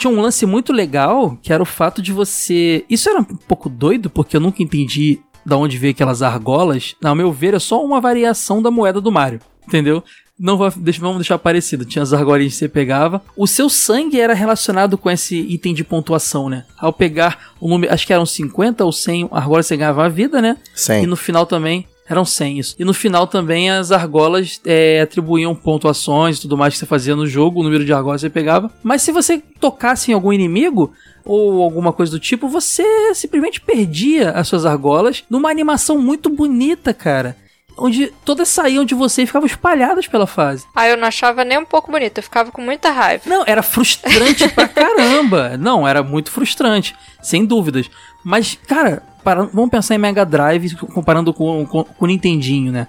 [0.00, 2.84] Tinha um lance muito legal, que era o fato de você.
[2.90, 6.94] Isso era um pouco doido, porque eu nunca entendi da onde veio aquelas argolas.
[7.02, 9.40] Ao meu ver, é só uma variação da moeda do Mario.
[9.66, 10.02] Entendeu?
[10.38, 11.84] Não vai, deixa, vamos deixar parecido.
[11.84, 13.22] Tinha as argolinhas que você pegava.
[13.36, 16.64] O seu sangue era relacionado com esse item de pontuação, né?
[16.76, 17.92] Ao pegar o número.
[17.92, 20.56] Acho que eram 50 ou 100 argolas você ganhava a vida, né?
[20.74, 21.06] E 100.
[21.06, 21.86] no final também.
[22.06, 22.76] Eram 100 isso.
[22.78, 27.16] E no final também as argolas é, atribuíam pontuações e tudo mais que você fazia
[27.16, 28.70] no jogo, o número de argolas que você pegava.
[28.82, 30.92] Mas se você tocasse em algum inimigo
[31.24, 36.92] ou alguma coisa do tipo, você simplesmente perdia as suas argolas numa animação muito bonita,
[36.92, 37.36] cara.
[37.76, 40.64] Onde todas saíam de você e ficavam espalhadas pela fase.
[40.74, 43.24] Ah, eu não achava nem um pouco bonito, eu ficava com muita raiva.
[43.26, 45.56] Não, era frustrante pra caramba.
[45.56, 47.90] Não, era muito frustrante, sem dúvidas.
[48.24, 52.86] Mas, cara, para- vamos pensar em Mega Drive comparando com, com, com o Nintendinho, né?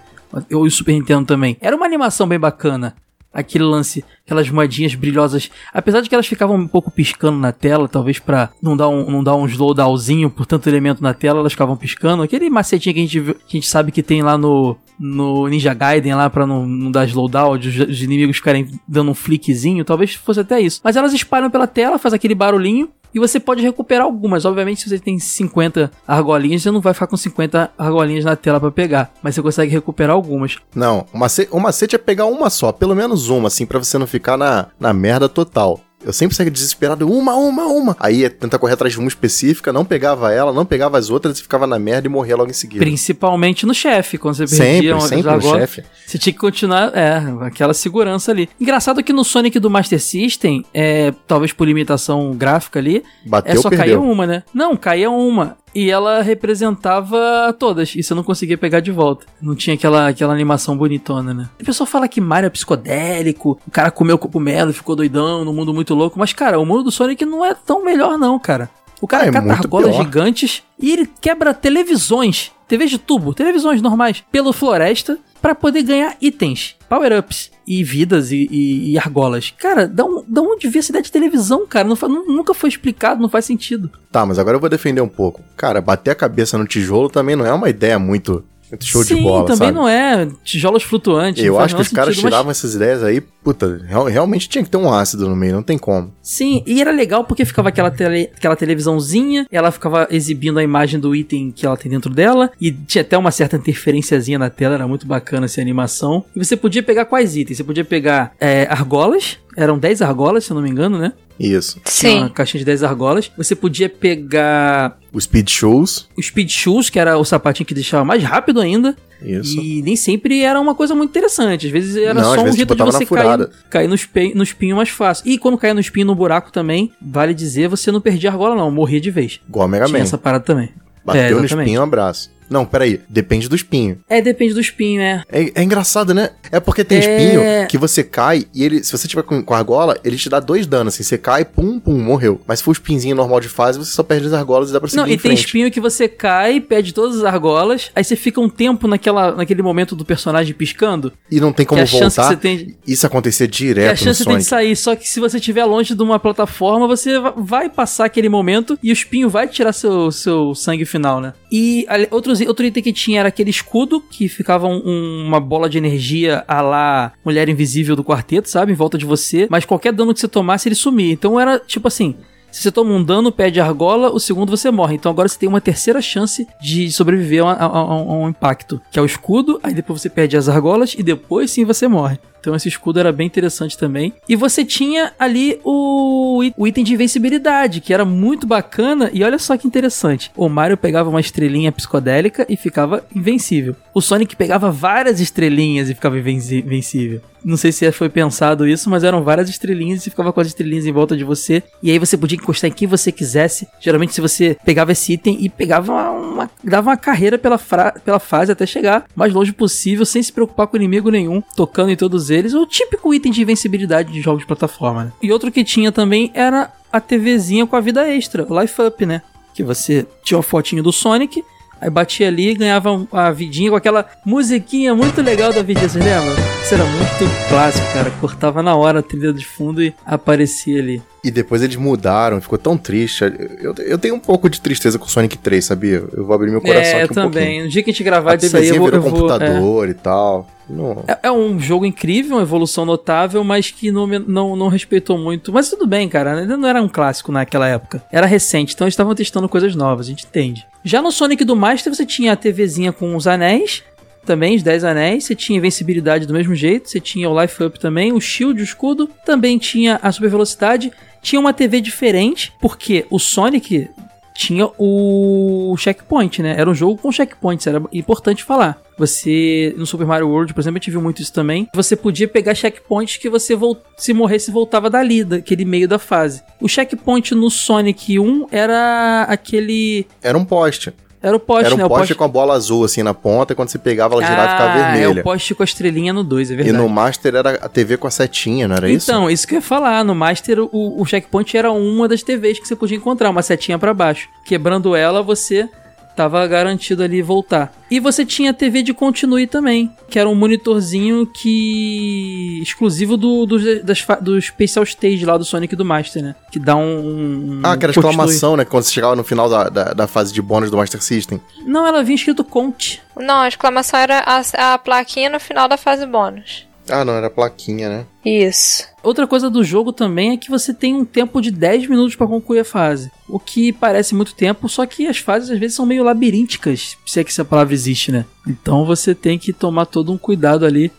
[0.49, 1.57] Eu e o Super Nintendo também.
[1.61, 2.95] Era uma animação bem bacana.
[3.35, 5.51] Aquele lance, aquelas moedinhas brilhosas.
[5.73, 9.11] Apesar de que elas ficavam um pouco piscando na tela, talvez pra não dar um,
[9.11, 12.23] não dar um slowdownzinho por tanto elemento na tela, elas ficavam piscando.
[12.23, 15.73] Aquele macetinho que a gente, que a gente sabe que tem lá no, no Ninja
[15.73, 20.15] Gaiden, lá pra não, não dar slowdown, os, os inimigos ficarem dando um flickzinho, talvez
[20.15, 20.79] fosse até isso.
[20.83, 22.89] Mas elas espalham pela tela, faz aquele barulhinho.
[23.15, 24.43] E você pode recuperar algumas.
[24.43, 28.59] Obviamente, se você tem 50 argolinhas, você não vai ficar com 50 argolinhas na tela
[28.59, 29.13] pra pegar.
[29.23, 30.57] Mas você consegue recuperar algumas.
[30.75, 33.97] Não, o macete, o macete é pegar uma só, pelo menos uma, assim, pra você
[33.97, 35.79] não ficar na, na merda total.
[36.05, 37.97] Eu sempre saía desesperado, uma, uma, uma.
[37.99, 41.39] Aí ia tentar correr atrás de uma específica, não pegava ela, não pegava as outras
[41.39, 42.85] e ficava na merda e morria logo em seguida.
[42.85, 45.83] Principalmente no chefe, quando você perdia Sempre, sempre no chefe.
[46.05, 48.47] Você tinha que continuar, é, aquela segurança ali.
[48.61, 53.55] Engraçado que no Sonic do Master System, é, talvez por limitação gráfica ali, Bateu, é
[53.55, 54.03] só caía perdeu.
[54.03, 54.43] uma, né?
[54.53, 55.57] Não, caía uma.
[55.75, 57.93] E ela representava todas.
[57.95, 59.25] E você não conseguia pegar de volta.
[59.41, 61.49] Não tinha aquela, aquela animação bonitona, né?
[61.61, 65.53] O pessoal fala que Mario é psicodélico, o cara comeu cogumelo e ficou doidão, num
[65.53, 66.17] mundo muito louco.
[66.17, 68.69] Mas, cara, o mundo do Sonic não é tão melhor, não, cara.
[69.01, 73.81] O cara Ah, é cata argolas gigantes e ele quebra televisões, TVs de tubo, televisões
[73.81, 79.53] normais, pela floresta pra poder ganhar itens, power-ups e vidas e, e- e argolas.
[79.57, 81.87] Cara, da, um, da onde veio essa ideia de televisão, cara?
[81.87, 83.89] Não nu- nunca foi explicado, não faz sentido.
[84.11, 85.41] Tá, mas agora eu vou defender um pouco.
[85.57, 88.43] Cara, bater a cabeça no tijolo também não é uma ideia muito
[88.81, 89.71] show Sim, de bola, também sabe?
[89.73, 91.43] não é tijolos flutuantes.
[91.43, 94.69] Eu acho que os caras mas- tiravam essas ideias aí, puta, real- realmente tinha que
[94.69, 96.11] ter um ácido no meio, não tem como.
[96.21, 100.99] Sim, e era legal porque ficava aquela, tele, aquela televisãozinha, ela ficava exibindo a imagem
[100.99, 104.75] do item que ela tem dentro dela, e tinha até uma certa interferenciazinha na tela,
[104.75, 106.23] era muito bacana essa animação.
[106.35, 107.57] E você podia pegar quais itens?
[107.57, 111.13] Você podia pegar é, argolas, eram 10 argolas, se eu não me engano, né?
[111.39, 111.79] Isso.
[111.85, 112.19] Sim.
[112.19, 113.29] uma caixinha de 10 argolas.
[113.37, 116.07] Você podia pegar O Speed Shows.
[116.17, 118.95] o Speed Shoes, que era o sapatinho que deixava mais rápido ainda.
[119.21, 119.59] Isso.
[119.59, 121.65] E nem sempre era uma coisa muito interessante.
[121.65, 124.75] Às vezes era Não, só um jeito de você cair, cair no, espe- no espinho
[124.75, 125.27] mais fácil.
[125.29, 128.55] E quando caía no espinho no buraco também, vale dizer, você não perdia a argola,
[128.55, 128.69] não.
[128.71, 129.39] Morria de vez.
[129.47, 130.03] Igual a Mega Tinha Man.
[130.03, 130.69] essa parada também.
[131.03, 132.31] Bateu É, no espinho, um abraço.
[132.49, 133.01] Não, peraí.
[133.09, 133.99] Depende do espinho.
[134.09, 135.23] É, depende do espinho, é.
[135.31, 136.29] É, é engraçado, né?
[136.51, 137.01] É porque tem É.
[137.01, 140.39] espinho que você cai e ele, se você tiver com, com argola, ele te dá
[140.39, 140.93] dois danos.
[140.93, 142.39] Assim, você cai, pum, pum, morreu.
[142.47, 144.79] Mas se for o espinzinho normal de fase, você só perde as argolas e dá
[144.79, 148.15] pra seguir Não, e tem espinho que você cai, perde todas as argolas, aí você
[148.15, 152.15] fica um tempo naquela, naquele momento do personagem piscando, E não tem como a chance
[152.15, 152.27] que voltar.
[152.29, 155.19] você tem, Isso acontecer a direto no chance que tem de sair, só que se
[155.19, 159.29] você estiver longe de uma plataforma, você va- vai passar aquele momento e o espinho
[159.29, 161.33] vai tirar seu, seu sangue final, né?
[161.51, 162.07] E ali-
[162.39, 166.43] outros, outro item que tinha era aquele escudo, que ficava um- uma bola de energia
[166.47, 168.71] a lá Mulher Invisível do quarteto, sabe?
[168.71, 171.11] Em volta de você, mas qualquer dano que você tomasse, ele sumia.
[171.13, 172.15] Então era tipo assim...
[172.51, 174.95] Se você toma um dano, perde argola, o segundo você morre.
[174.95, 178.79] Então agora você tem uma terceira chance de sobreviver a, a- a- a um impacto,
[178.89, 182.17] que é o escudo, aí depois você perde as argolas e depois sim você morre.
[182.45, 184.13] Então esse escudo era bem interessante também.
[184.29, 189.09] E você tinha ali o, o item de invencibilidade, que era muito bacana.
[189.11, 190.31] E olha só que interessante.
[190.37, 193.75] O Mario pegava uma estrelinha psicodélica e ficava invencível.
[193.95, 197.21] O Sonic pegava várias estrelinhas e ficava invencível.
[197.45, 200.87] Não sei se foi pensado isso, mas eram várias estrelinhas e ficava com as estrelinhas
[200.87, 201.61] em volta de você.
[201.81, 203.67] E aí você podia encostar em quem você quisesse.
[203.79, 207.59] Geralmente, se você pegava esse item e pegava uma, dava uma carreira pela,
[208.03, 211.95] pela fase até chegar mais longe possível, sem se preocupar com inimigo nenhum, tocando em
[211.95, 212.34] todos eles.
[212.53, 215.05] O típico item de invencibilidade de jogos de plataforma.
[215.05, 215.11] né?
[215.21, 219.05] E outro que tinha também era a TVzinha com a vida extra, o Life Up,
[219.05, 219.21] né?
[219.53, 221.43] Que você tinha uma fotinho do Sonic.
[221.79, 226.03] Aí batia ali e ganhava a vidinha com aquela musiquinha muito legal da vidinha, vocês
[226.03, 226.33] lembram?
[226.63, 228.09] Isso era muito clássico, cara.
[228.11, 231.01] Cortava na hora a trilha de fundo e aparecia ali.
[231.25, 233.23] E depois eles mudaram, ficou tão triste.
[233.59, 236.03] Eu, eu tenho um pouco de tristeza com o Sonic 3, sabia?
[236.13, 237.31] Eu vou abrir meu coração é, eu aqui um também.
[237.31, 237.63] pouquinho.
[237.63, 238.89] No dia que a gente gravar A aí, eu vou...
[238.89, 239.11] Eu vou é.
[239.11, 240.47] computador e tal.
[240.69, 241.03] Não.
[241.07, 245.51] É, é um jogo incrível, uma evolução notável, mas que não, não, não respeitou muito.
[245.51, 246.41] Mas tudo bem, cara.
[246.41, 248.03] Ainda não era um clássico naquela época.
[248.11, 250.63] Era recente, então eles estavam testando coisas novas, a gente entende.
[250.83, 253.83] Já no Sonic do Master, você tinha a TVzinha com os anéis.
[254.25, 255.25] Também, os 10 anéis.
[255.25, 256.89] Você tinha invencibilidade do mesmo jeito.
[256.89, 258.11] Você tinha o Life Up também.
[258.11, 259.09] O Shield, o escudo.
[259.23, 260.91] Também tinha a super velocidade.
[261.25, 263.89] Tinha uma TV diferente, porque o Sonic
[264.35, 266.53] tinha o checkpoint, né?
[266.55, 268.79] Era um jogo com checkpoints, era importante falar.
[268.95, 271.67] Você, no Super Mario World, por exemplo, gente viu muito isso também.
[271.73, 273.57] Você podia pegar checkpoints que você,
[273.97, 276.43] se morresse, voltava dali, daquele meio da fase.
[276.61, 280.05] O checkpoint no Sonic 1 era aquele.
[280.21, 280.93] Era um poste.
[281.25, 281.85] Era o poste, Era um né?
[281.85, 284.47] O poste, com a bola azul assim na ponta, e quando você pegava ela girava
[284.47, 285.19] e ficava Ah, vermelha.
[285.19, 286.77] É o poste com a estrelinha no 2, é e verdade.
[286.77, 289.09] no Master era a TV com a setinha, não era isso?
[289.09, 290.03] Então, isso que eu ia falar.
[290.03, 293.79] No Master, o, o checkpoint era uma das TVs que você podia encontrar, uma setinha
[293.79, 294.29] pra baixo.
[294.43, 295.67] Quebrando ela, você
[296.15, 297.73] tava garantido ali voltar.
[297.91, 303.45] E você tinha a TV de continue também, que era um monitorzinho que exclusivo do,
[303.45, 306.35] do, das, do Special Stage lá do Sonic e do Master, né?
[306.51, 307.59] Que dá um...
[307.59, 308.65] um Ah, aquela exclamação, né?
[308.65, 311.39] Quando você chegava no final da, da, da fase de bônus do Master System.
[311.65, 313.01] Não, ela vinha escrito Conte.
[313.17, 316.64] Não, a exclamação era a, a plaquinha no final da fase bônus.
[316.89, 318.05] Ah, não, era plaquinha, né?
[318.23, 318.87] Isso.
[319.03, 322.27] Outra coisa do jogo também é que você tem um tempo de 10 minutos pra
[322.27, 323.11] concluir a fase.
[323.27, 327.19] O que parece muito tempo, só que as fases às vezes são meio labirínticas, se
[327.19, 328.25] é que essa palavra existe, né?
[328.47, 330.91] Então você tem que tomar todo um cuidado ali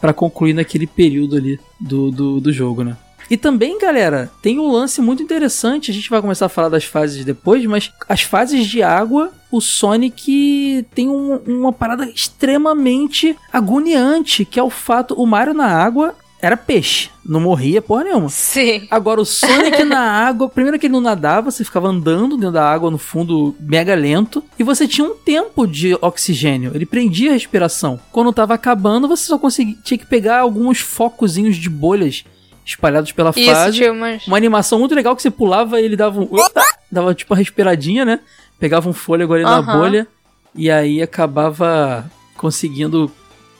[0.00, 2.96] pra concluir naquele período ali do, do, do jogo, né?
[3.30, 5.90] E também, galera, tem um lance muito interessante.
[5.90, 9.60] A gente vai começar a falar das fases depois, mas as fases de água, o
[9.60, 16.14] Sonic tem um- uma parada extremamente agoniante, que é o fato: o Mario na água
[16.40, 18.28] era peixe, não morria porra nenhuma.
[18.28, 18.86] Sim.
[18.90, 22.70] Agora, o Sonic na água, primeiro que ele não nadava, você ficava andando dentro da
[22.70, 27.32] água no fundo mega lento, e você tinha um tempo de oxigênio, ele prendia a
[27.34, 27.98] respiração.
[28.12, 32.24] Quando tava acabando, você só conseguia, tinha que pegar alguns focozinhos de bolhas
[32.66, 33.88] espalhados pela Isso, fase.
[33.90, 34.26] umas.
[34.26, 36.28] Uma animação muito legal que você pulava e ele dava um.
[36.92, 38.20] dava tipo uma respiradinha, né?
[38.58, 39.78] Pegava um fôlego ali na Aham.
[39.78, 40.06] bolha
[40.54, 43.10] e aí acabava conseguindo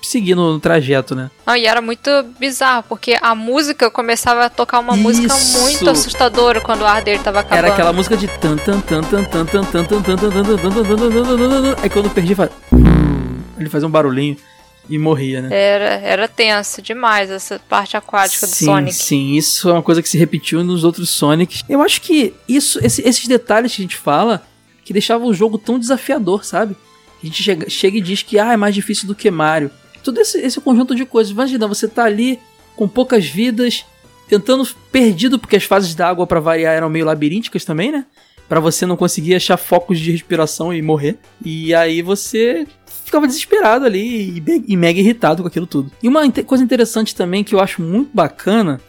[0.03, 1.31] seguir no trajeto, né?
[1.47, 5.59] Não, e era muito bizarro, porque a música começava a tocar uma música Isso.
[5.63, 7.59] muito assustadora quando o ar dele tava acabando.
[7.65, 10.43] Era aquela música de tan tan tan tan tan tan tan tan tan tan tan
[10.43, 12.51] tan tan tan tan tan tan tan Aí quando eu perdi, faz...
[13.59, 14.37] ele fazia um barulhinho
[14.91, 15.49] e morria, né?
[15.51, 18.95] Era, era tenso demais essa parte aquática do sim, Sonic.
[18.95, 21.65] Sim, isso é uma coisa que se repetiu nos outros Sonics.
[21.67, 24.43] Eu acho que isso, esse- esses detalhes que a gente fala,
[24.85, 26.77] que deixava o jogo tão desafiador, sabe?
[27.23, 29.71] A gente chega, chega e diz que ah, é mais difícil do que Mario.
[30.03, 31.33] Todo esse, esse conjunto de coisas.
[31.33, 32.39] Imagina, você tá ali
[32.77, 33.87] com poucas vidas,
[34.29, 38.05] tentando perdido porque as fases da água pra variar eram meio labirínticas também, né?
[38.47, 41.17] Pra você não conseguir achar focos de respiração e morrer.
[41.43, 42.67] E aí você
[43.05, 45.91] ficava desesperado ali e, e mega irritado com aquilo tudo.
[46.03, 48.81] E uma coisa interessante também que eu acho muito bacana,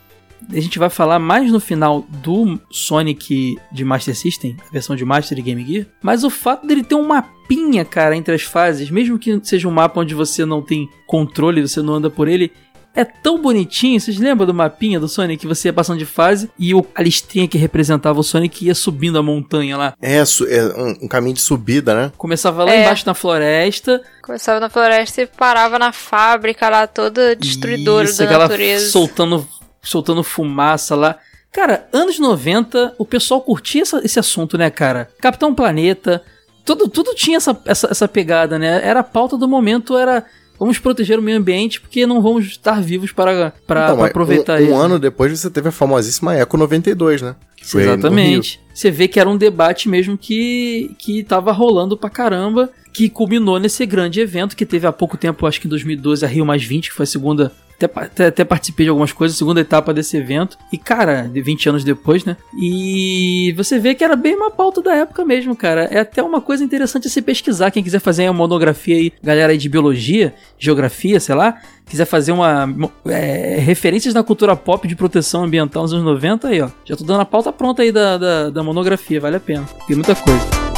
[0.52, 5.06] a gente vai falar mais no final do Sonic de Master System, a versão de
[5.06, 8.90] Master e Game Gear, mas o fato dele ter um mapinha, cara, entre as fases,
[8.90, 12.52] mesmo que seja um mapa onde você não tem controle, você não anda por ele,
[12.98, 14.00] é tão bonitinho.
[14.00, 17.04] Vocês lembram do mapinha do Sonic que você ia passando de fase e o, a
[17.04, 19.94] listrinha que representava o Sonic ia subindo a montanha lá?
[20.02, 22.12] É, é um, um caminho de subida, né?
[22.18, 22.84] Começava lá É.
[22.84, 28.40] embaixo na floresta, Começava na floresta e parava na fábrica lá, toda destruidora Isso, da
[28.40, 28.90] natureza.
[28.90, 29.46] soltando,
[29.86, 31.18] soltando fumaça lá.
[31.52, 35.10] Cara, anos 90, o pessoal curtia essa- esse assunto, né, cara?
[35.22, 36.22] Capitão Planeta,
[36.66, 38.82] tudo, tudo tinha essa, essa, essa pegada, né?
[38.86, 40.26] Era a pauta do momento, era
[40.60, 44.54] vamos proteger o meio ambiente porque não vamos estar vivos para, para, Então, para aproveitar
[44.54, 44.72] um, ele.
[44.72, 47.36] um ano depois você teve a famosíssima Eco 92, né?
[47.82, 48.60] Exatamente.
[48.74, 53.60] Você vê que era um debate mesmo que, que tava rolando pra caramba, que culminou
[53.60, 56.64] nesse grande evento que teve há pouco tempo, acho que em 2012, a Rio Mais
[56.64, 57.52] 20, que foi a segunda.
[57.76, 60.58] Até, até, até participei de algumas coisas, segunda etapa desse evento.
[60.72, 62.38] E, cara, de 20 anos depois, né?
[62.58, 65.84] E você vê que era bem uma pauta da época mesmo, cara.
[65.86, 67.72] É até uma coisa interessante a se pesquisar.
[67.72, 72.32] Quem quiser fazer uma monografia aí, galera aí de biologia, geografia, sei lá, quiser fazer
[72.32, 72.68] uma
[73.06, 76.70] é, referências na cultura pop de proteção ambiental nos anos 90, aí, ó.
[76.86, 79.66] Já tô dando a pauta pronta aí da, da, da monografia, vale a pena.
[79.88, 80.75] Tem muita coisa.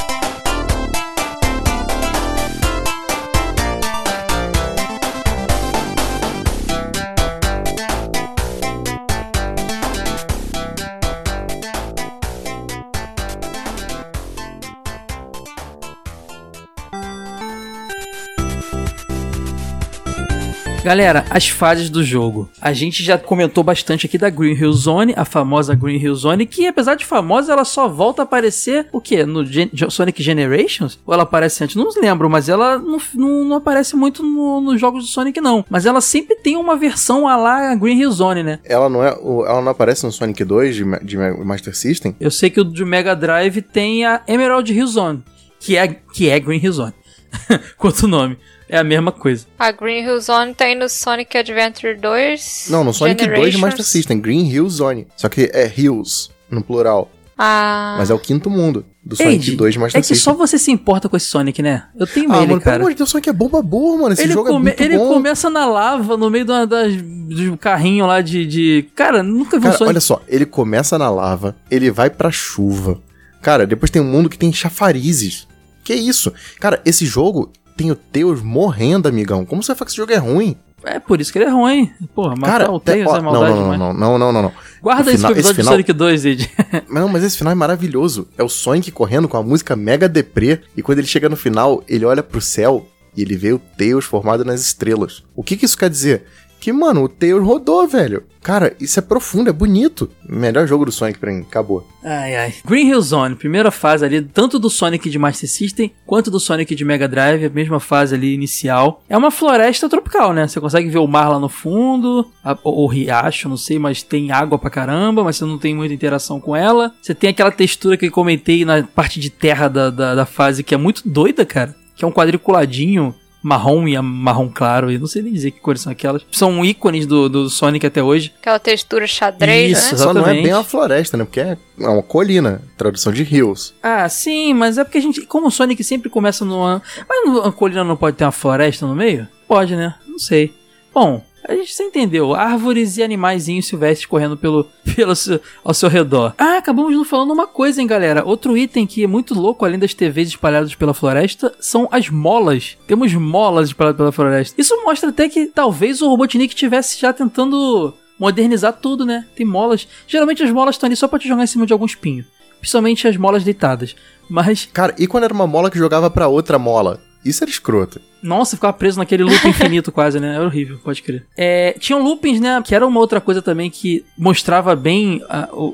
[20.87, 22.49] Galera, as fases do jogo.
[22.61, 26.45] A gente já comentou bastante aqui da Green Hill Zone, a famosa Green Hill Zone,
[26.45, 29.25] que apesar de famosa, ela só volta a aparecer o quê?
[29.25, 30.97] No Gen- Sonic Generations?
[31.05, 31.75] Ou ela aparece antes?
[31.75, 35.65] Não lembro, mas ela não, não, não aparece muito no- nos jogos do Sonic, não.
[35.69, 38.59] Mas ela sempre tem uma versão a lá Green Hill Zone, né?
[38.63, 42.15] Ela não, é, ela não aparece no Sonic 2 de, de Ma- Master System?
[42.17, 45.21] Eu sei que o de Mega Drive tem a Emerald Hill Zone,
[45.59, 46.93] que é, que é Green Hill Zone.
[47.77, 48.37] Quanto o nome.
[48.69, 49.45] É a mesma coisa.
[49.57, 52.67] A Green Hill Zone tem no Sonic Adventure 2.
[52.69, 53.57] Não, no Sonic 2 de.
[53.61, 55.07] Master System, Green Hill Zone.
[55.15, 57.09] Só que é Hills, no plural.
[57.39, 60.23] Ah, Mas é o quinto mundo do Sonic Ei, 2 de Master é que System.
[60.33, 61.83] só você se importa com esse Sonic, né?
[61.95, 62.77] Eu tenho Ah, ele, mano, pelo cara.
[62.77, 64.13] amor de Deus, Sonic é bomba boa, mano.
[64.13, 65.07] Esse ele jogo é come- muito ele bom.
[65.13, 68.89] começa na lava, no meio da, das, do carrinho lá de, de.
[68.95, 69.89] Cara, nunca vi um Cara, Sonic.
[69.91, 72.99] olha só, ele começa na lava, ele vai pra chuva.
[73.39, 75.47] Cara, depois tem um mundo que tem chafarizes.
[75.83, 76.33] Que isso?
[76.59, 79.45] Cara, esse jogo tem o Teus morrendo, amigão.
[79.45, 80.57] Como você vai falar que esse jogo é ruim?
[80.83, 81.91] É por isso que ele é ruim.
[82.13, 83.79] Porra, matar Cara, o Tails é não, maldade não, demais.
[83.79, 84.51] não, não, não, não, não.
[84.81, 86.51] Guarda esse final- episódio esse do final- Sonic 2, Ed.
[86.87, 88.27] Mas não, mas esse final é maravilhoso.
[88.37, 90.61] É o Sonic correndo com a música mega deprê.
[90.75, 94.05] E quando ele chega no final, ele olha pro céu e ele vê o Tails
[94.05, 95.23] formado nas estrelas.
[95.35, 96.25] O que que isso quer dizer?
[96.67, 98.23] Que, mano, o Tails rodou, velho.
[98.43, 100.09] Cara, isso é profundo, é bonito.
[100.27, 101.87] Melhor jogo do Sonic pra mim, acabou.
[102.03, 102.53] Ai, ai.
[102.65, 106.75] Green Hill Zone, primeira fase ali, tanto do Sonic de Master System quanto do Sonic
[106.75, 109.01] de Mega Drive, a mesma fase ali inicial.
[109.07, 110.45] É uma floresta tropical, né?
[110.45, 114.03] Você consegue ver o mar lá no fundo, a- ou o riacho, não sei, mas
[114.03, 116.93] tem água pra caramba, mas você não tem muita interação com ela.
[117.01, 120.63] Você tem aquela textura que eu comentei na parte de terra da, da, da fase
[120.63, 121.73] que é muito doida, cara.
[121.95, 125.59] Que é um quadriculadinho marrom e a- marrom claro, eu não sei nem dizer que
[125.59, 126.23] cores são aquelas.
[126.31, 128.33] São ícones do, do Sonic até hoje.
[128.39, 129.97] aquela textura xadrez, Isso, né?
[129.97, 131.23] Só não é bem uma floresta, né?
[131.25, 132.61] Porque é uma colina.
[132.77, 133.73] Tradução de Hills.
[133.81, 135.21] Ah, sim, mas é porque a gente.
[135.21, 136.81] Como o Sonic sempre começa numa.
[137.07, 139.27] Mas uma colina não pode ter uma floresta no meio?
[139.47, 139.95] Pode, né?
[140.07, 140.53] Não sei.
[140.93, 142.33] Bom, a gente já entendeu.
[142.33, 146.33] Árvores e animaizinhos silvestres correndo pelo, pelo seu- ao seu redor.
[146.37, 148.23] Ah, acabamos não falando uma coisa, hein, galera.
[148.25, 152.77] Outro item que é muito louco, além das TVs espalhadas pela floresta, são as molas.
[152.87, 154.59] Temos molas espalhadas pela floresta.
[154.59, 159.25] Isso mostra até que talvez o Robotnik estivesse já tentando modernizar tudo, né?
[159.35, 159.87] Tem molas.
[160.07, 162.25] Geralmente as molas estão ali só pra te jogar em cima de algum espinho.
[162.59, 163.95] Principalmente as molas deitadas.
[164.29, 166.99] Mas, Cara, e quando era uma mola que jogava pra outra mola?
[167.27, 167.99] Isso era escroto.
[168.21, 170.35] nossa, ficava preso naquele loop infinito quase, né?
[170.35, 171.25] Era horrível, pode crer.
[171.37, 172.61] É, tinham loopings, né?
[172.63, 175.65] Que era uma outra coisa também que mostrava bem a, o-